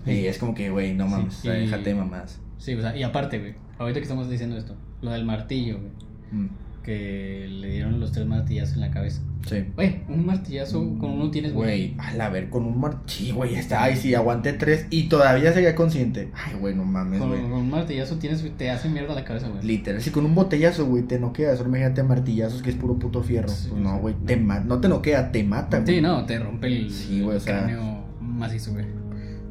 Sí. 0.04 0.12
Y 0.12 0.26
es 0.26 0.38
como 0.38 0.54
que, 0.54 0.70
güey, 0.70 0.94
no 0.94 1.06
mames, 1.06 1.42
déjate 1.42 1.90
de 1.90 1.94
mamás. 1.94 2.38
Sí, 2.58 2.74
o 2.74 2.80
sea, 2.80 2.96
y 2.96 3.02
aparte, 3.02 3.38
güey, 3.38 3.54
ahorita 3.78 4.00
que 4.00 4.04
estamos 4.04 4.28
diciendo 4.30 4.56
esto, 4.56 4.74
lo 5.02 5.10
del 5.12 5.24
martillo, 5.24 5.78
güey, 5.78 5.92
Mm, 6.30 6.48
que 6.88 7.46
le 7.50 7.70
dieron 7.70 8.00
los 8.00 8.12
tres 8.12 8.26
martillazos 8.26 8.74
en 8.76 8.80
la 8.80 8.90
cabeza. 8.90 9.20
sí. 9.46 9.64
Güey, 9.74 10.00
un 10.08 10.24
martillazo 10.24 10.80
con 10.98 11.10
uno 11.10 11.30
tienes, 11.30 11.52
Güey, 11.52 11.94
a 11.98 12.28
ver, 12.30 12.48
con 12.48 12.64
un 12.64 12.80
mar... 12.80 13.02
Sí, 13.06 13.30
güey, 13.30 13.54
está. 13.56 13.82
Ay, 13.82 13.96
sí, 13.96 14.14
aguanté 14.14 14.54
tres 14.54 14.86
y 14.88 15.04
todavía 15.10 15.52
seguía 15.52 15.74
consciente. 15.74 16.30
Ay, 16.34 16.54
güey, 16.58 16.74
no 16.74 16.84
mames, 16.84 17.20
Con, 17.20 17.28
güey. 17.28 17.42
con 17.42 17.52
un 17.52 17.70
martillazo 17.70 18.16
tienes, 18.16 18.42
te 18.56 18.70
hace 18.70 18.88
mierda 18.88 19.14
la 19.14 19.24
cabeza, 19.24 19.48
güey. 19.48 19.62
Literal, 19.64 20.00
si 20.00 20.10
con 20.10 20.24
un 20.24 20.34
botellazo, 20.34 20.86
güey, 20.86 21.02
te 21.02 21.18
noqueas. 21.20 21.58
Ahora 21.58 21.68
imagínate 21.68 22.02
martillazos 22.02 22.62
que 22.62 22.70
es 22.70 22.76
puro 22.76 22.98
puto 22.98 23.22
fierro. 23.22 23.48
Sí, 23.50 23.68
Pues 23.70 23.82
no, 23.82 23.98
güey, 23.98 24.14
te 24.26 24.36
ma- 24.36 24.60
no 24.60 24.80
te 24.80 24.88
noquea, 24.88 25.30
te 25.30 25.44
mata, 25.44 25.80
güey. 25.80 25.96
Sí, 25.96 26.00
no, 26.00 26.24
te 26.24 26.38
rompe 26.38 26.66
el, 26.68 26.90
Sí, 26.90 27.20
güey, 27.20 27.32
o 27.32 27.32
el 27.34 27.40
sea- 27.42 27.58
cráneo 27.64 28.04
macizo, 28.20 28.72
güey. 28.72 28.86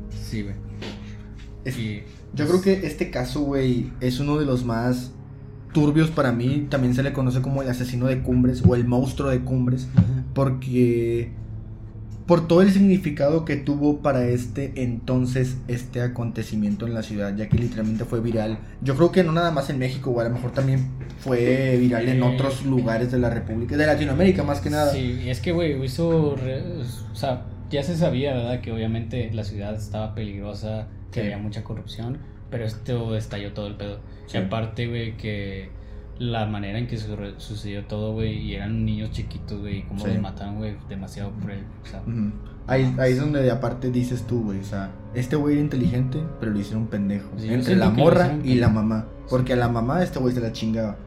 Sí, 0.10 0.42
güey. 0.42 0.56
Es- 1.66 1.78
Y, 1.78 2.04
Yo 2.34 2.48
creo 2.48 2.62
que 2.62 2.86
este 2.88 3.10
caso, 3.10 3.42
güey, 3.42 3.92
es 4.02 4.20
uno 4.20 4.38
de 4.38 4.46
los 4.46 4.66
más 4.66 5.12
turbios 5.80 6.10
para 6.10 6.32
mí. 6.32 6.66
También 6.70 6.96
se 6.96 7.04
le 7.04 7.14
conoce 7.14 7.42
como 7.42 7.62
el 7.62 7.70
asesino 7.70 8.08
de 8.08 8.22
cumbres 8.22 8.64
o 8.68 8.74
el 8.76 8.86
monstruo 8.86 9.30
de 9.30 9.42
cumbres. 9.42 9.88
Porque 10.34 11.30
por 12.26 12.48
todo 12.48 12.62
el 12.62 12.72
significado 12.72 13.46
que 13.46 13.56
tuvo 13.56 14.00
para 14.00 14.26
este 14.28 14.72
entonces 14.84 15.58
este 15.68 16.02
acontecimiento 16.02 16.86
en 16.88 16.94
la 16.94 17.02
ciudad, 17.04 17.36
ya 17.36 17.48
que 17.48 17.58
literalmente 17.58 18.04
fue 18.06 18.20
viral. 18.22 18.58
Yo 18.82 18.96
creo 18.96 19.12
que 19.12 19.24
no 19.24 19.32
nada 19.32 19.52
más 19.52 19.70
en 19.70 19.80
México, 19.80 20.12
güey, 20.12 20.26
a 20.26 20.30
lo 20.30 20.36
mejor 20.36 20.52
también 20.52 20.88
fue 21.20 21.78
viral 21.80 22.08
en 22.10 22.22
otros 22.24 22.66
lugares 22.66 23.12
de 23.12 23.20
la 23.20 23.30
República, 23.30 23.78
de 23.78 23.86
Latinoamérica 23.86 24.44
más 24.44 24.60
que 24.60 24.70
nada. 24.70 24.92
Sí, 24.92 25.22
es 25.28 25.40
que, 25.40 25.52
güey, 25.54 25.82
hizo. 25.86 26.36
re- 26.36 26.64
o 27.12 27.16
sea, 27.16 27.44
ya 27.70 27.82
se 27.84 27.96
sabía, 27.96 28.34
¿verdad? 28.34 28.60
Que 28.62 28.72
obviamente 28.74 29.30
la 29.34 29.44
ciudad 29.44 29.76
estaba 29.76 30.14
peligrosa, 30.14 30.88
que 31.12 31.22
Sí. 31.22 31.26
había 31.28 31.38
mucha 31.38 31.64
corrupción, 31.64 32.18
pero 32.50 32.66
esto 32.66 33.16
estalló 33.16 33.54
todo 33.54 33.68
el 33.68 33.76
pedo. 33.76 34.00
Sí. 34.28 34.38
Y 34.38 34.42
aparte, 34.42 34.88
güey, 34.88 35.18
que 35.18 35.70
la 36.20 36.46
manera 36.48 36.80
en 36.80 36.88
que 36.88 36.98
su- 36.98 37.16
sucedió 37.38 37.86
todo, 37.86 38.14
güey, 38.14 38.38
y 38.40 38.56
eran 38.56 38.86
niños 38.86 39.12
chiquitos, 39.12 39.60
güey, 39.60 39.80
y 39.80 39.84
cómo 39.84 40.04
Sí. 40.04 40.12
los 40.14 40.22
mataron, 40.22 40.56
güey, 40.58 40.76
demasiado 40.90 41.32
cruel. 41.42 41.64
O 41.84 41.86
sea. 41.86 42.02
Ahí, 42.66 42.94
ahí 43.00 43.14
es 43.14 43.20
donde 43.20 43.50
aparte 43.52 43.92
dices 43.92 44.26
tú, 44.28 44.44
güey, 44.44 44.60
o 44.60 44.64
sea, 44.64 44.92
este 45.14 45.36
güey 45.36 45.54
era 45.56 45.64
inteligente, 45.64 46.20
pero 46.40 46.52
lo 46.52 46.60
hicieron 46.60 46.88
pendejo. 46.88 47.30
Sí, 47.38 47.54
entre 47.54 47.76
la 47.76 47.90
morra 47.90 48.38
y 48.44 48.56
la 48.56 48.68
mamá. 48.70 49.06
Porque 49.30 49.54
a 49.54 49.56
la 49.56 49.70
mamá 49.70 50.04
este 50.04 50.20
güey 50.20 50.34
se 50.34 50.42
la 50.42 50.52
chingaba. 50.52 50.98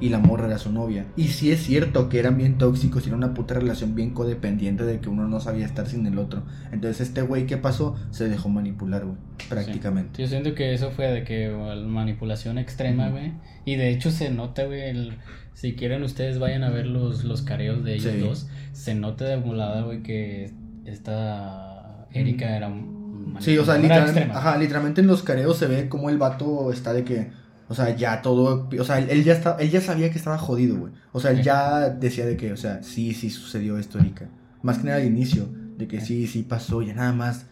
Y 0.00 0.08
la 0.08 0.18
morra 0.18 0.46
era 0.46 0.58
su 0.58 0.72
novia. 0.72 1.06
Y 1.16 1.28
sí 1.28 1.50
es 1.52 1.62
cierto 1.62 2.08
que 2.08 2.18
eran 2.18 2.36
bien 2.36 2.58
tóxicos 2.58 3.04
y 3.04 3.08
era 3.08 3.16
una 3.16 3.32
puta 3.34 3.54
relación 3.54 3.94
bien 3.94 4.10
codependiente 4.10 4.84
de 4.84 5.00
que 5.00 5.08
uno 5.08 5.28
no 5.28 5.40
sabía 5.40 5.64
estar 5.66 5.86
sin 5.86 6.06
el 6.06 6.18
otro. 6.18 6.42
Entonces 6.72 7.00
este 7.08 7.22
güey, 7.22 7.46
¿qué 7.46 7.56
pasó? 7.56 7.96
Se 8.10 8.28
dejó 8.28 8.48
manipular, 8.48 9.04
güey, 9.04 9.16
prácticamente. 9.48 10.20
Yo 10.22 10.28
siento 10.28 10.54
que 10.54 10.74
eso 10.74 10.90
fue 10.90 11.06
de 11.12 11.24
que 11.24 11.48
manipulación 11.86 12.58
extrema, 12.58 13.08
güey. 13.10 13.32
Y 13.64 13.76
de 13.76 13.90
hecho 13.90 14.10
se 14.10 14.30
nota, 14.30 14.64
güey. 14.64 14.80
el- 14.82 15.18
Si 15.54 15.74
quieren 15.76 16.02
ustedes 16.02 16.40
vayan 16.40 16.64
a 16.64 16.70
ver 16.70 16.86
los, 16.86 17.22
los 17.24 17.42
careos 17.42 17.84
de 17.84 17.94
ellos 17.94 18.12
Sí. 18.12 18.18
dos. 18.20 18.48
Se 18.72 18.94
nota 18.96 19.24
de 19.24 19.36
volada, 19.36 19.82
güey, 19.82 20.02
que 20.02 20.50
esta 20.84 22.06
Erika 22.12 22.56
era 22.56 22.68
un 22.68 23.36
Sí, 23.40 23.56
o 23.58 23.64
sea, 23.64 23.76
extrema. 23.76 24.36
ajá, 24.38 24.56
literalmente 24.58 25.00
en 25.00 25.06
los 25.06 25.22
careos 25.22 25.56
se 25.56 25.66
ve 25.66 25.88
como 25.88 26.10
el 26.10 26.18
vato 26.18 26.72
está 26.72 26.92
de 26.92 27.04
que, 27.04 27.30
o 27.74 27.76
sea, 27.76 27.96
ya 27.96 28.22
todo, 28.22 28.68
o 28.78 28.84
sea, 28.84 29.00
él, 29.00 29.24
ya 29.24 29.32
está, 29.32 29.56
él 29.58 29.68
ya 29.68 29.80
sabía 29.80 30.08
que 30.08 30.16
estaba 30.16 30.38
jodido, 30.38 30.76
güey. 30.78 30.92
O 31.10 31.18
sea, 31.18 31.32
él 31.32 31.42
ya 31.42 31.90
decía 31.90 32.24
de 32.24 32.36
que, 32.36 32.52
o 32.52 32.56
sea, 32.56 32.84
sí, 32.84 33.14
sí 33.14 33.30
sucedió 33.30 33.78
esto, 33.78 33.98
Erika. 33.98 34.28
Más 34.62 34.78
que 34.78 34.84
nada 34.84 34.98
al 34.98 35.04
inicio, 35.06 35.48
de 35.76 35.88
que 35.88 36.00
sí, 36.00 36.28
sí 36.28 36.44
pasó, 36.44 36.82
ya 36.82 36.94
nada 36.94 37.12
más. 37.12 37.46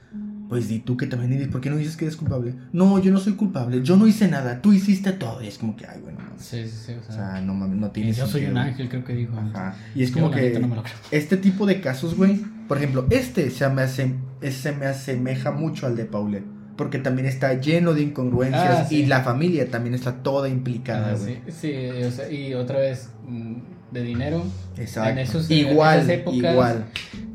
Pues 0.48 0.68
di 0.68 0.78
tú 0.78 0.96
que 0.96 1.08
también 1.08 1.32
eres, 1.32 1.48
¿por 1.48 1.60
qué 1.60 1.70
no 1.70 1.76
dices 1.76 1.96
que 1.96 2.04
eres 2.04 2.16
culpable? 2.16 2.54
No, 2.72 3.00
yo 3.00 3.10
no 3.10 3.18
soy 3.18 3.32
culpable, 3.32 3.82
yo 3.82 3.96
no 3.96 4.06
hice 4.06 4.28
nada, 4.28 4.62
tú 4.62 4.72
hiciste 4.72 5.10
todo. 5.10 5.42
Y 5.42 5.48
es 5.48 5.58
como 5.58 5.74
que, 5.74 5.86
ay, 5.86 6.00
bueno, 6.00 6.20
no. 6.20 6.38
Sí, 6.38 6.62
sí, 6.68 6.84
sí. 6.86 6.92
O 6.92 7.00
O 7.00 7.02
sea, 7.02 7.32
sea, 7.32 7.40
no 7.40 7.54
mames, 7.54 7.80
no 7.80 7.90
tiene 7.90 8.12
yo 8.12 8.28
soy 8.28 8.44
un 8.44 8.58
ángel, 8.58 8.88
creo 8.88 9.04
que 9.04 9.14
dijo. 9.14 9.36
Ajá. 9.36 9.74
Y 9.96 10.04
es 10.04 10.12
como 10.12 10.30
que 10.30 10.56
no 10.60 10.84
este 11.10 11.36
tipo 11.36 11.66
de 11.66 11.80
casos, 11.80 12.14
güey, 12.14 12.36
por 12.68 12.76
ejemplo, 12.76 13.06
este 13.10 13.50
se 13.50 13.68
me, 13.70 13.82
hace, 13.82 14.14
se 14.52 14.72
me 14.72 14.86
asemeja 14.86 15.50
mucho 15.50 15.86
al 15.86 15.96
de 15.96 16.04
Paulette. 16.04 16.61
Porque 16.76 16.98
también 16.98 17.26
está 17.28 17.54
lleno 17.60 17.92
de 17.92 18.02
incongruencias 18.02 18.78
Ah, 18.80 18.84
sí. 18.88 19.02
y 19.02 19.06
la 19.06 19.20
familia 19.22 19.70
también 19.70 19.94
está 19.94 20.22
toda 20.22 20.48
implicada, 20.48 21.12
Ah, 21.12 21.16
güey. 21.18 21.36
sí, 21.48 21.52
sí, 21.52 22.02
o 22.06 22.10
sea, 22.10 22.30
y 22.30 22.54
otra 22.54 22.78
vez, 22.78 23.10
mm, 23.28 23.54
de 23.92 24.02
dinero, 24.02 24.42
Exacto. 24.78 25.10
En 25.10 25.18
esos- 25.18 25.50
igual, 25.50 25.98
en 25.98 26.04
esas 26.04 26.14
épocas, 26.20 26.52
igual. 26.52 26.84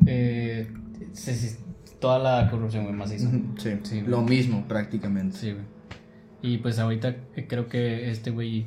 eh, 0.06 0.66
sí, 1.12 1.34
sí, 1.34 1.56
toda 2.00 2.18
la 2.18 2.50
corrupción, 2.50 2.84
güey, 2.84 2.96
más 2.96 3.12
hizo. 3.12 3.30
Sí, 3.58 3.70
Sí, 3.84 4.00
lo 4.06 4.22
mismo 4.22 4.66
prácticamente. 4.66 5.36
Sí, 5.36 5.52
güey. 5.52 5.64
Y 6.42 6.58
pues 6.58 6.78
ahorita 6.78 7.14
eh, 7.36 7.46
creo 7.48 7.68
que 7.68 8.10
este 8.10 8.30
güey 8.30 8.66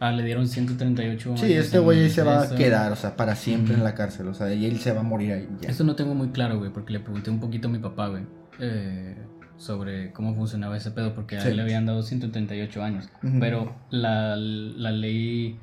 ah, 0.00 0.10
le 0.12 0.22
dieron 0.24 0.48
138 0.48 1.36
Sí, 1.36 1.44
años 1.44 1.64
este 1.66 1.76
en 1.78 1.84
güey 1.84 2.08
se 2.08 2.22
va 2.22 2.42
a 2.42 2.54
quedar, 2.54 2.90
o 2.92 2.96
sea, 2.96 3.16
para 3.16 3.36
siempre 3.36 3.74
en 3.74 3.84
la 3.84 3.94
cárcel, 3.94 4.28
o 4.28 4.34
sea, 4.34 4.52
y 4.54 4.64
él 4.64 4.78
se 4.80 4.92
va 4.92 5.00
a 5.00 5.02
morir 5.02 5.32
ahí. 5.32 5.48
Ya. 5.60 5.68
Eso 5.70 5.84
no 5.84 5.94
tengo 5.96 6.14
muy 6.14 6.28
claro, 6.28 6.58
güey, 6.58 6.70
porque 6.72 6.92
le 6.94 7.00
pregunté 7.00 7.30
un 7.30 7.38
poquito 7.40 7.68
a 7.68 7.70
mi 7.70 7.78
papá, 7.78 8.08
güey, 8.08 8.22
eh, 8.60 9.14
sobre 9.60 10.10
cómo 10.12 10.34
funcionaba 10.34 10.76
ese 10.76 10.90
pedo, 10.90 11.14
porque 11.14 11.36
a 11.36 11.42
Sí. 11.42 11.48
él 11.48 11.56
le 11.56 11.62
habían 11.62 11.84
dado 11.86 12.02
138 12.02 12.82
años. 12.82 13.08
Ujú. 13.22 13.38
Pero 13.40 13.74
la, 13.90 14.34
la 14.36 14.90
ley, 14.90 15.58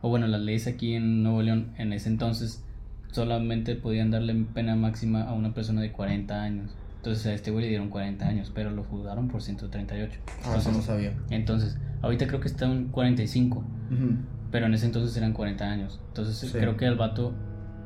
o 0.00 0.08
bueno, 0.08 0.26
las 0.28 0.40
leyes 0.40 0.66
aquí 0.68 0.94
en 0.94 1.22
Nuevo 1.24 1.42
León 1.42 1.72
en 1.76 1.92
ese 1.92 2.08
entonces 2.08 2.64
solamente 3.10 3.74
podían 3.74 4.10
darle 4.12 4.34
pena 4.54 4.76
máxima 4.76 5.22
a 5.24 5.32
una 5.32 5.52
persona 5.52 5.80
de 5.80 5.90
40 5.90 6.42
años. 6.42 6.76
Entonces 6.98 7.26
a 7.26 7.32
este 7.34 7.50
güey 7.50 7.64
le 7.64 7.68
dieron 7.70 7.88
40 7.88 8.26
años, 8.28 8.52
pero 8.54 8.70
lo 8.70 8.84
juzgaron 8.84 9.26
por 9.28 9.42
138. 9.42 10.20
Ah, 10.28 10.34
eso 10.38 10.48
no 10.50 10.56
Entonces, 10.78 10.84
sabía. 10.84 11.12
entonces, 11.30 11.78
ahorita 12.02 12.26
creo 12.28 12.40
que 12.40 12.46
está 12.48 12.66
en 12.66 12.88
45, 12.88 13.58
Ujú. 13.58 14.16
pero 14.52 14.66
en 14.66 14.74
ese 14.74 14.86
entonces 14.86 15.16
eran 15.16 15.32
40 15.32 15.64
años. 15.68 16.00
Entonces 16.08 16.36
Sí. 16.38 16.56
creo 16.56 16.76
que 16.76 16.84
el 16.86 16.94
vato 16.96 17.34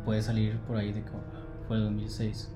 puede 0.05 0.21
salir 0.21 0.59
por 0.67 0.77
ahí 0.77 0.93
de 0.93 1.03
que 1.03 1.11
fue 1.69 1.77
el 1.79 1.85
2006, 1.85 2.53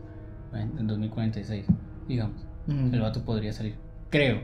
en 0.52 0.86
2046, 0.86 1.64
digamos. 2.06 2.44
El 2.68 3.00
vato 3.00 3.24
podría 3.24 3.52
salir. 3.52 3.74
Creo. 4.10 4.40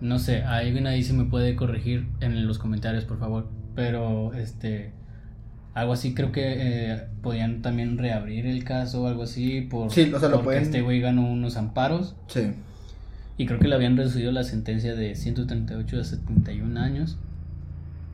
No 0.00 0.18
sé, 0.18 0.42
alguien 0.42 0.86
ahí 0.86 1.02
se 1.02 1.12
me 1.12 1.24
puede 1.24 1.56
corregir 1.56 2.06
en 2.20 2.46
los 2.46 2.58
comentarios, 2.58 3.04
por 3.04 3.18
favor. 3.18 3.48
Pero, 3.74 4.32
este. 4.34 4.92
Algo 5.74 5.92
así, 5.94 6.14
creo 6.14 6.30
que 6.30 6.42
eh, 6.92 7.02
podían 7.20 7.60
también 7.62 7.98
reabrir 7.98 8.46
el 8.46 8.62
caso 8.62 9.02
o 9.02 9.08
algo 9.08 9.24
así. 9.24 9.62
Por, 9.62 9.90
Sí, 9.90 10.12
o 10.14 10.20
sea, 10.20 10.28
lo 10.28 10.36
porque 10.36 10.44
pueden- 10.44 10.62
este 10.62 10.82
güey 10.82 11.00
ganó 11.00 11.26
unos 11.28 11.56
amparos. 11.56 12.14
Sí. 12.28 12.52
Y 13.36 13.46
creo 13.46 13.58
que 13.58 13.66
le 13.66 13.74
habían 13.74 13.96
reducido 13.96 14.30
la 14.30 14.44
sentencia 14.44 14.94
de 14.94 15.16
138 15.16 16.00
a 16.00 16.04
71 16.04 16.76
años. 16.76 17.18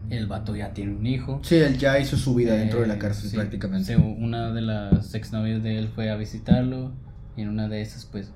El 0.09 0.27
vato 0.27 0.57
ya 0.57 0.73
tiene 0.73 0.95
un 0.95 1.07
hijo. 1.07 1.41
Sí, 1.45 1.57
él 1.57 1.77
ya 1.77 1.99
hizo 1.99 2.17
su 2.17 2.35
vida 2.35 2.55
dentro 2.55 2.81
de 2.81 2.87
la 2.87 2.95
Eh, 2.95 2.99
cárcel 2.99 3.29
sí, 3.29 3.37
prácticamente. 3.37 3.97
una 3.97 4.53
de 4.53 4.63
las 4.63 5.15
exnovias 5.15 5.63
de 5.63 5.79
él 5.79 5.89
fue 5.95 6.11
a 6.11 6.17
visitarlo. 6.17 6.93
Y 7.37 7.43
en 7.43 7.51
una 7.51 7.69
de 7.69 7.83
esas, 7.83 8.07
pues, 8.07 8.33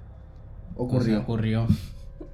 Ocurrió. 0.76 1.20
ocurrió. 1.20 1.66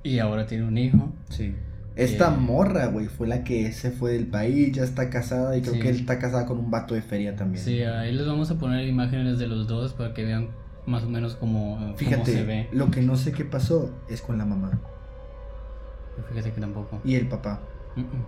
Y 0.03 0.19
ahora 0.19 0.47
tiene 0.47 0.65
un 0.65 0.79
hijo. 0.79 1.13
Sí. 1.29 1.55
Esta 1.97 2.33
Eh, 2.33 2.37
morra, 2.39 2.87
güey, 2.87 3.07
fue 3.07 3.27
la 3.27 3.45
que 3.45 3.73
se 3.73 3.91
fue 3.91 4.13
del 4.13 4.27
país, 4.27 4.73
ya 4.73 4.85
está 4.85 5.11
casada 5.11 5.57
y 5.57 5.61
creo 5.61 5.75
Sí. 5.75 5.81
que 5.81 5.89
él 5.91 5.97
está 5.97 6.19
casada 6.19 6.47
con 6.47 6.59
un 6.59 6.71
vato 6.71 6.95
de 6.95 7.03
feria 7.03 7.37
también. 7.37 7.63
Sí, 7.63 7.83
ahí 7.83 8.13
les 8.15 8.27
vamos 8.27 8.51
a 8.51 8.59
poner 8.59 8.87
imágenes 8.87 9.39
de 9.39 9.47
los 9.49 9.67
dos 9.67 9.93
para 9.93 10.15
que 10.15 10.25
vean 10.25 10.49
más 10.87 11.03
o 11.03 11.09
menos 11.11 11.35
cómo, 11.37 11.75
cómo 11.77 11.93
se 11.99 12.05
Fíjate, 12.05 12.45
ve. 12.45 12.69
lo 12.73 12.91
que 12.91 13.03
no 13.03 13.17
sé 13.17 13.33
qué 13.33 13.45
pasó 13.45 13.91
es 14.09 14.23
con 14.23 14.39
la 14.39 14.47
mamá 14.47 14.81
Fíjate 16.31 16.53
que 16.53 16.61
tampoco. 16.61 17.01
y 17.05 17.15
el 17.17 17.29
papá, 17.29 17.61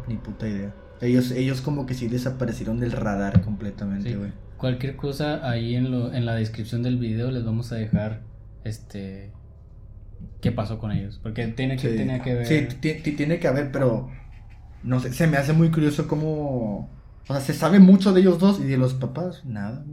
ni 0.09 0.17
puta 0.17 0.49
idea. 0.49 0.75
Ellos, 1.01 1.31
ellos 1.31 1.61
como 1.61 1.85
que 1.87 1.95
sí 1.95 2.09
desaparecieron 2.09 2.79
del 2.81 2.93
radar 2.93 3.43
completamente, 3.43 4.11
Sí. 4.11 4.15
güey. 4.17 4.33
Cualquier 4.57 4.97
cosa 4.97 5.49
ahí 5.49 5.75
en, 5.75 5.91
lo, 5.91 6.13
en 6.13 6.25
la 6.27 6.35
descripción 6.35 6.83
del 6.83 6.97
video 6.99 7.31
les 7.31 7.45
vamos 7.45 7.73
a 7.73 7.77
dejar 7.77 8.21
este 8.65 9.33
qué 10.41 10.53
pasó 10.53 10.79
con 10.79 10.93
ellos. 10.93 11.19
Porque 11.23 11.47
tiene 11.49 11.77
que, 11.77 11.91
Sí, 11.91 11.97
tenía 11.97 12.21
que 12.23 12.35
ver. 12.35 12.47
Sí, 12.47 12.67
ti- 12.81 12.95
ti- 13.03 13.13
tiene 13.13 13.39
que 13.39 13.49
haber, 13.49 13.71
pero 13.73 14.11
no 14.83 15.01
sé, 15.01 15.13
se 15.13 15.27
me 15.27 15.37
hace 15.37 15.53
muy 15.53 15.71
curioso 15.71 16.07
cómo... 16.09 16.91
O 17.29 17.33
sea, 17.35 17.41
se 17.41 17.55
sabe 17.55 17.79
mucho 17.79 18.13
de 18.13 18.21
ellos 18.21 18.39
dos 18.41 18.59
y 18.61 18.65
de 18.65 18.77
los 18.77 18.95
papás, 18.95 19.45
nada. 19.45 19.85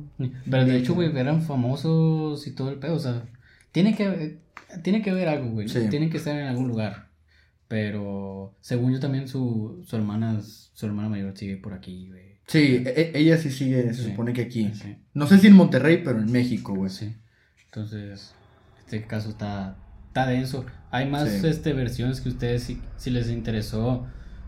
Pero 0.50 0.66
de 0.66 0.78
hecho, 0.78 0.96
güey, 0.96 1.16
eran 1.16 1.44
famosos 1.44 2.48
y 2.48 2.56
todo 2.56 2.70
el 2.72 2.80
pedo. 2.80 2.96
O 2.96 3.00
sea, 3.00 3.24
tiene 3.72 3.96
que, 3.96 4.40
tiene 4.82 5.02
que 5.04 5.12
haber 5.12 5.30
algo, 5.30 5.52
güey. 5.52 5.70
Sí. 5.70 5.88
Tienen 5.90 6.10
que 6.10 6.18
estar 6.18 6.36
en 6.36 6.48
algún 6.48 6.68
lugar. 6.68 7.10
Pero 7.68 8.56
según 8.62 8.94
yo 8.94 9.00
también 9.00 9.28
su, 9.28 9.84
su 9.86 9.96
hermana 9.96 10.42
su 10.42 10.86
hermana 10.88 11.08
mayor 11.10 11.38
sigue 11.38 11.58
por 11.58 11.74
aquí, 11.74 12.08
güey. 12.10 12.40
Sí, 12.48 12.82
e- 12.84 13.12
ella 13.14 13.38
sí 13.38 13.52
sigue, 13.52 13.94
se 13.94 14.04
Sí. 14.04 14.10
supone 14.10 14.34
que 14.34 14.42
aquí. 14.42 14.72
Sí. 14.74 14.98
No 15.14 15.28
sé 15.28 15.38
si 15.38 15.48
en 15.48 15.54
Monterrey, 15.56 16.02
pero 16.04 16.18
en 16.20 16.32
México, 16.32 16.74
güey. 16.74 16.90
Sí. 16.90 17.16
Entonces, 17.66 18.34
este 18.80 19.04
caso 19.06 19.30
está, 19.30 19.78
está 20.10 20.26
denso. 20.28 20.66
Hay 20.92 21.10
más 21.10 21.30
Sí. 21.30 21.48
este, 21.48 21.74
versiones 21.74 22.20
que 22.22 22.30
ustedes, 22.30 22.64
si, 22.64 22.82
si 22.98 23.10
les 23.12 23.30
interesó, 23.30 24.06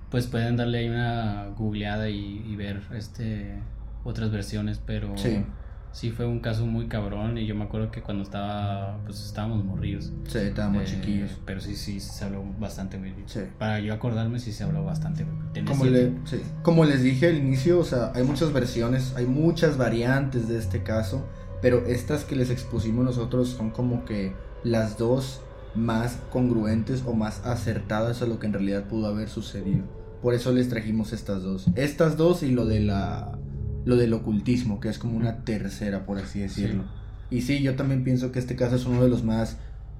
pues 0.09 0.27
pueden 0.27 0.57
darle 0.57 0.79
ahí 0.79 0.89
una 0.89 1.47
googleada 1.57 2.09
y, 2.09 2.43
y 2.47 2.55
ver 2.55 2.81
este 2.93 3.55
otras 4.03 4.31
versiones, 4.31 4.81
pero 4.83 5.15
Sí. 5.17 5.45
sí 5.91 6.09
fue 6.09 6.25
un 6.25 6.39
caso 6.39 6.65
muy 6.65 6.87
cabrón 6.87 7.37
y 7.37 7.45
yo 7.45 7.53
me 7.53 7.63
acuerdo 7.65 7.91
que 7.91 8.01
cuando 8.01 8.23
estaba, 8.23 8.97
pues 9.05 9.23
estábamos 9.23 9.63
morridos. 9.63 10.11
Sí, 10.27 10.39
estábamos 10.39 10.81
Eh, 10.83 10.85
chiquillos. 10.87 11.39
Pero 11.45 11.61
sí, 11.61 11.75
sí, 11.75 11.99
se 11.99 12.25
habló 12.25 12.43
bastante, 12.59 12.97
güey. 12.97 13.13
Sí. 13.27 13.41
Para 13.59 13.79
yo 13.79 13.93
acordarme, 13.93 14.39
sí 14.39 14.51
se 14.51 14.63
habló 14.63 14.83
bastante, 14.83 15.23
Como, 15.67 15.85
le- 15.85 16.13
sí. 16.25 16.41
Como 16.63 16.85
les 16.85 17.03
dije 17.03 17.27
al 17.27 17.37
inicio, 17.37 17.79
o 17.79 17.83
sea, 17.85 18.11
hay 18.15 18.23
muchas 18.23 18.51
versiones, 18.51 19.13
hay 19.15 19.27
muchas 19.27 19.77
variantes 19.77 20.49
de 20.49 20.57
este 20.57 20.81
caso, 20.81 21.27
pero 21.61 21.85
estas 21.85 22.23
que 22.25 22.35
les 22.35 22.49
expusimos 22.49 23.05
nosotros 23.05 23.49
son 23.49 23.69
como 23.69 24.03
que 24.05 24.33
las 24.63 24.97
dos 24.97 25.41
más 25.75 26.19
congruentes 26.31 27.03
o 27.05 27.13
más 27.13 27.45
acertadas 27.45 28.21
a 28.21 28.25
lo 28.25 28.39
que 28.39 28.47
en 28.47 28.53
realidad 28.53 28.85
pudo 28.85 29.07
haber 29.07 29.29
sucedido. 29.29 29.83
Por 30.21 30.33
eso 30.33 30.51
les 30.51 30.69
trajimos 30.69 31.13
estas 31.13 31.43
dos. 31.43 31.67
Estas 31.75 32.17
dos 32.17 32.43
y 32.43 32.51
lo 32.51 32.65
de 32.65 32.81
la 32.81 33.37
lo 33.83 33.95
del 33.95 34.13
ocultismo, 34.13 34.79
que 34.79 34.89
es 34.89 34.99
como 34.99 35.17
una 35.17 35.43
tercera, 35.43 36.05
por 36.05 36.19
así 36.19 36.39
decirlo. 36.39 36.83
Y 37.31 37.41
sí, 37.41 37.63
yo 37.63 37.75
también 37.75 38.03
pienso 38.03 38.31
que 38.31 38.39
este 38.39 38.55
caso 38.55 38.75
es 38.75 38.85
uno 38.85 39.01
de 39.01 39.09
los 39.09 39.23
más 39.23 39.57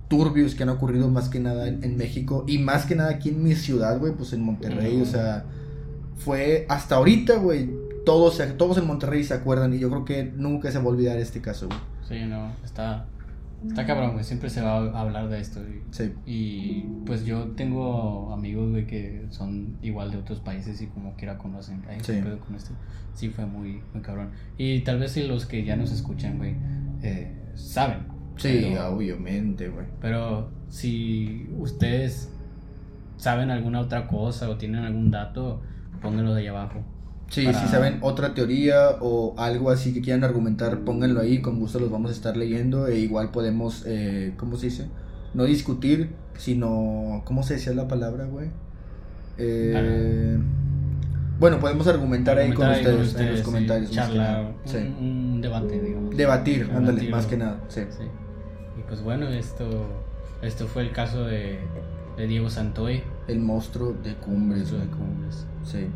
turbios 0.07 0.55
que 0.55 0.63
han 0.63 0.69
ocurrido 0.69 1.09
más 1.09 1.30
que 1.30 1.39
nada 1.39 1.67
en, 1.67 1.84
en 1.84 1.95
México 1.95 2.43
y 2.47 2.57
más 2.57 2.86
que 2.86 2.95
nada 2.95 3.11
aquí 3.11 3.30
en 3.30 3.41
mi 3.41 3.55
ciudad, 3.55 3.97
güey, 3.97 4.13
pues 4.13 4.34
en 4.34 4.43
Monterrey, 4.43 5.01
o 5.01 5.05
sea, 5.05 5.45
fue 6.17 6.65
hasta 6.67 6.95
ahorita, 6.95 7.38
güey, 7.38 7.69
todos, 8.05 8.41
todos 8.57 8.78
en 8.78 8.86
Monterrey 8.86 9.24
se 9.24 9.34
acuerdan 9.34 9.74
y 9.74 9.80
yo 9.80 9.89
creo 9.89 10.05
que 10.05 10.24
nunca 10.36 10.72
se 10.72 10.80
va 10.80 10.84
a 10.84 10.88
olvidar 10.88 11.17
este 11.17 11.41
caso, 11.41 11.67
güey. 11.67 11.80
Sí, 12.07 12.26
no, 12.28 12.51
está, 12.65 13.05
está 13.68 13.86
cabrón, 13.86 14.14
güey. 14.14 14.24
Siempre 14.24 14.49
se 14.49 14.62
va 14.62 14.78
a 14.78 15.01
hablar 15.01 15.30
de 15.30 15.39
esto. 15.39 15.59
y- 15.62 15.82
Sí, 15.91 16.14
Y 16.26 16.82
pues 17.05 17.26
yo 17.26 17.49
tengo 17.51 18.34
amigos, 18.34 18.72
güey, 18.72 18.88
que 18.88 19.26
son 19.30 19.78
igual 19.82 20.12
de 20.12 20.18
otros 20.18 20.39
países 20.39 20.82
y 20.82 20.88
como 20.88 21.16
quiera 21.16 21.38
conocen. 21.38 21.84
Ay, 21.89 21.97
Sí. 22.01 22.14
¿qué 22.14 22.22
pedo 22.24 22.39
con 22.39 22.55
esto? 22.55 22.74
Sí, 23.14 23.30
fue 23.30 23.45
muy, 23.45 23.82
muy 23.93 24.01
cabrón. 24.01 24.32
Y 24.57 24.80
tal 24.82 24.99
vez 24.99 25.12
si 25.12 25.24
los 25.28 25.45
que 25.45 25.64
ya 25.64 25.76
nos 25.76 25.91
escuchan, 25.91 26.38
güey, 26.38 26.55
eh, 27.03 27.36
saben 27.55 28.09
Sí, 28.38 28.74
obviamente, 28.76 29.68
güey. 29.70 29.86
Pero 29.99 30.49
si 30.70 31.47
ustedes 31.59 32.34
saben 33.18 33.51
alguna 33.51 33.82
otra 33.82 34.07
cosa 34.07 34.49
o 34.49 34.57
tienen 34.57 34.84
algún 34.84 35.12
dato, 35.12 35.62
pónganlo 36.01 36.34
de 36.34 36.41
ahí 36.41 36.47
abajo. 36.47 36.82
Sí, 37.32 37.46
si 37.46 37.68
saben 37.70 38.00
otra 38.02 38.34
teoría 38.34 38.98
o 39.00 39.34
algo 39.38 39.72
así 39.72 39.94
que 39.94 40.02
quieran 40.02 40.26
argumentar, 40.26 40.80
pónganlo 40.80 41.22
ahí, 41.22 41.42
con 41.42 41.60
gusto 41.62 41.80
los 41.80 41.90
vamos 41.90 42.12
a 42.12 42.14
estar 42.14 42.36
leyendo 42.36 42.88
e 42.88 43.00
igual 43.00 43.32
podemos, 43.32 43.86
eh, 43.88 44.34
¿cómo 44.36 44.58
se 44.58 44.66
dice? 44.66 44.88
No 45.34 45.46
discutir, 45.46 46.10
sino, 46.38 47.22
¿cómo 47.24 47.44
se 47.44 47.54
decía 47.54 47.72
la 47.74 47.88
palabra, 47.88 48.26
güey? 48.26 48.50
Eh, 49.38 50.38
bueno, 51.40 51.62
podemos 51.62 51.88
argumentar, 51.88 52.38
ahí, 52.38 52.52
con 52.52 52.70
ustedes, 52.70 53.16
en 53.16 53.32
los 53.32 53.42
comentarios. 53.44 53.92
Charlar, 53.92 54.52
un, 55.00 55.40
debate, 55.42 55.80
digamos. 55.80 56.18
Debatir, 56.18 56.70
ándale, 56.76 57.10
más 57.10 57.28
que 57.28 57.38
nada, 57.38 57.62
sí. 57.70 57.80
Y 58.78 58.82
pues 58.90 59.02
bueno, 59.02 59.30
esto, 59.30 59.88
esto 60.42 60.68
fue 60.68 60.82
el 60.82 60.92
caso 60.92 61.24
de, 61.24 61.60
de 62.18 62.28
Diego 62.28 62.50
Santoy. 62.50 63.04
El 63.30 63.40
monstruo 63.40 63.96
de 64.04 64.16
Cumbres. 64.16 64.70
de 64.70 64.80
Cumbres. 64.80 65.46
Sí. 65.64 65.88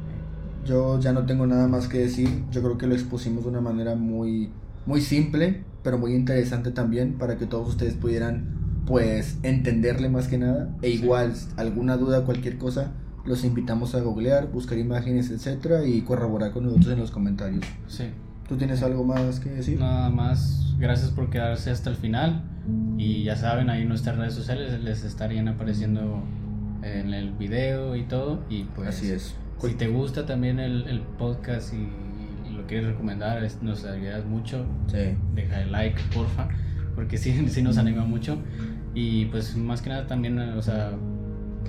Yo 0.65 0.99
ya 0.99 1.13
no 1.13 1.25
tengo 1.25 1.45
nada 1.45 1.67
más 1.67 1.87
que 1.87 1.99
decir. 1.99 2.43
Yo 2.51 2.61
creo 2.61 2.77
que 2.77 2.87
lo 2.87 2.95
expusimos 2.95 3.43
de 3.43 3.49
una 3.49 3.61
manera 3.61 3.95
muy, 3.95 4.49
muy 4.85 5.01
simple, 5.01 5.63
pero 5.83 5.97
muy 5.97 6.13
interesante 6.13 6.71
también 6.71 7.17
para 7.17 7.37
que 7.37 7.45
todos 7.45 7.69
ustedes 7.69 7.93
pudieran 7.93 8.83
pues 8.85 9.37
entenderle 9.43 10.09
más 10.09 10.27
que 10.27 10.37
nada. 10.37 10.75
E 10.81 10.89
igual, 10.89 11.33
alguna 11.57 11.97
duda, 11.97 12.25
cualquier 12.25 12.57
cosa, 12.57 12.91
los 13.25 13.43
invitamos 13.43 13.95
a 13.95 14.01
googlear, 14.01 14.51
buscar 14.51 14.77
imágenes, 14.77 15.31
etcétera, 15.31 15.85
y 15.85 16.01
corroborar 16.01 16.51
con 16.51 16.65
nosotros 16.65 16.93
en 16.93 16.99
los 16.99 17.11
comentarios. 17.11 17.65
Sí. 17.87 18.05
¿Tú 18.47 18.57
tienes 18.57 18.83
algo 18.83 19.03
más 19.03 19.39
que 19.39 19.49
decir? 19.49 19.79
Nada 19.79 20.09
más, 20.09 20.75
gracias 20.77 21.09
por 21.09 21.29
quedarse 21.31 21.71
hasta 21.71 21.89
el 21.89 21.95
final. 21.95 22.43
Y 22.97 23.23
ya 23.23 23.35
saben, 23.35 23.69
ahí 23.69 23.81
en 23.81 23.89
nuestras 23.89 24.17
redes 24.17 24.33
sociales 24.33 24.79
les 24.83 25.03
estarían 25.03 25.47
apareciendo 25.47 26.23
en 26.83 27.13
el 27.13 27.31
video 27.31 27.95
y 27.95 28.03
todo. 28.03 28.43
Y 28.49 28.65
pues, 28.75 28.89
así 28.89 29.09
es. 29.09 29.35
Si 29.61 29.73
te 29.73 29.87
gusta 29.87 30.25
también 30.25 30.59
el, 30.59 30.87
el 30.87 31.01
podcast 31.01 31.73
y, 31.73 31.87
lo 32.55 32.65
quieres 32.67 32.87
recomendar, 32.87 33.45
nos 33.61 33.85
ayudas 33.85 34.25
mucho. 34.25 34.65
Sí. 34.87 35.17
Deja 35.33 35.61
el 35.61 35.71
like, 35.71 36.01
porfa, 36.13 36.47
porque 36.95 37.17
sí, 37.17 37.47
sí 37.49 37.61
nos 37.61 37.77
anima 37.77 38.05
mucho. 38.05 38.37
Y 38.93 39.25
pues 39.25 39.55
más 39.57 39.81
que 39.81 39.89
nada 39.89 40.07
también, 40.07 40.39
o 40.39 40.61
sea, 40.61 40.91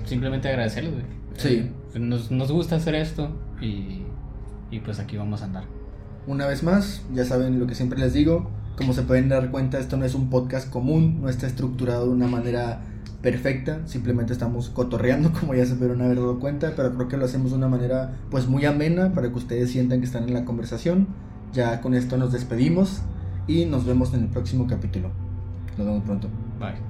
simplemente 0.05 0.47
agradecerles, 0.47 0.93
güey. 0.93 1.05
Sí. 1.35 1.71
Eh, 1.93 1.99
nos, 1.99 2.31
nos, 2.31 2.51
gusta 2.51 2.77
hacer 2.77 2.95
esto 2.95 3.35
y, 3.61 4.03
y 4.71 4.79
pues 4.79 4.99
aquí 4.99 5.17
vamos 5.17 5.41
a 5.41 5.45
andar. 5.45 5.65
Una 6.25 6.47
vez 6.47 6.63
más, 6.63 7.05
ya 7.13 7.25
saben 7.25 7.59
lo 7.59 7.67
que 7.67 7.75
siempre 7.75 7.99
les 7.99 8.13
digo, 8.13 8.49
como 8.77 8.93
se 8.93 9.03
pueden 9.03 9.27
dar 9.27 9.49
cuenta, 9.49 9.79
esto 9.79 9.97
no 9.97 10.05
es 10.05 10.13
un 10.13 10.29
podcast 10.29 10.69
común, 10.69 11.21
no 11.21 11.29
está 11.29 11.47
estructurado 11.47 12.05
de 12.05 12.11
una 12.11 12.27
manera 12.27 12.81
perfecta, 13.21 13.81
simplemente 13.87 14.33
estamos 14.33 14.69
cotorreando 14.69 15.31
como 15.39 15.53
ya 15.53 15.65
se 15.65 15.75
pudieron 15.75 16.01
haber 16.01 16.17
dado 16.17 16.39
cuenta, 16.39 16.73
pero 16.75 16.93
creo 16.93 17.07
que 17.07 17.17
lo 17.17 17.25
hacemos 17.25 17.51
de 17.51 17.57
una 17.57 17.67
manera 17.67 18.17
pues 18.29 18.47
muy 18.47 18.65
amena 18.65 19.13
para 19.13 19.29
que 19.29 19.35
ustedes 19.35 19.71
sientan 19.71 19.99
que 19.99 20.05
están 20.05 20.23
en 20.23 20.33
la 20.33 20.45
conversación. 20.45 21.07
Ya 21.53 21.81
con 21.81 21.93
esto 21.93 22.17
nos 22.17 22.31
despedimos 22.31 23.01
y 23.47 23.65
nos 23.65 23.85
vemos 23.85 24.13
en 24.13 24.23
el 24.23 24.27
próximo 24.27 24.67
capítulo. 24.67 25.09
Nos 25.77 25.87
vemos 25.87 26.03
pronto. 26.03 26.27
Bye. 26.59 26.86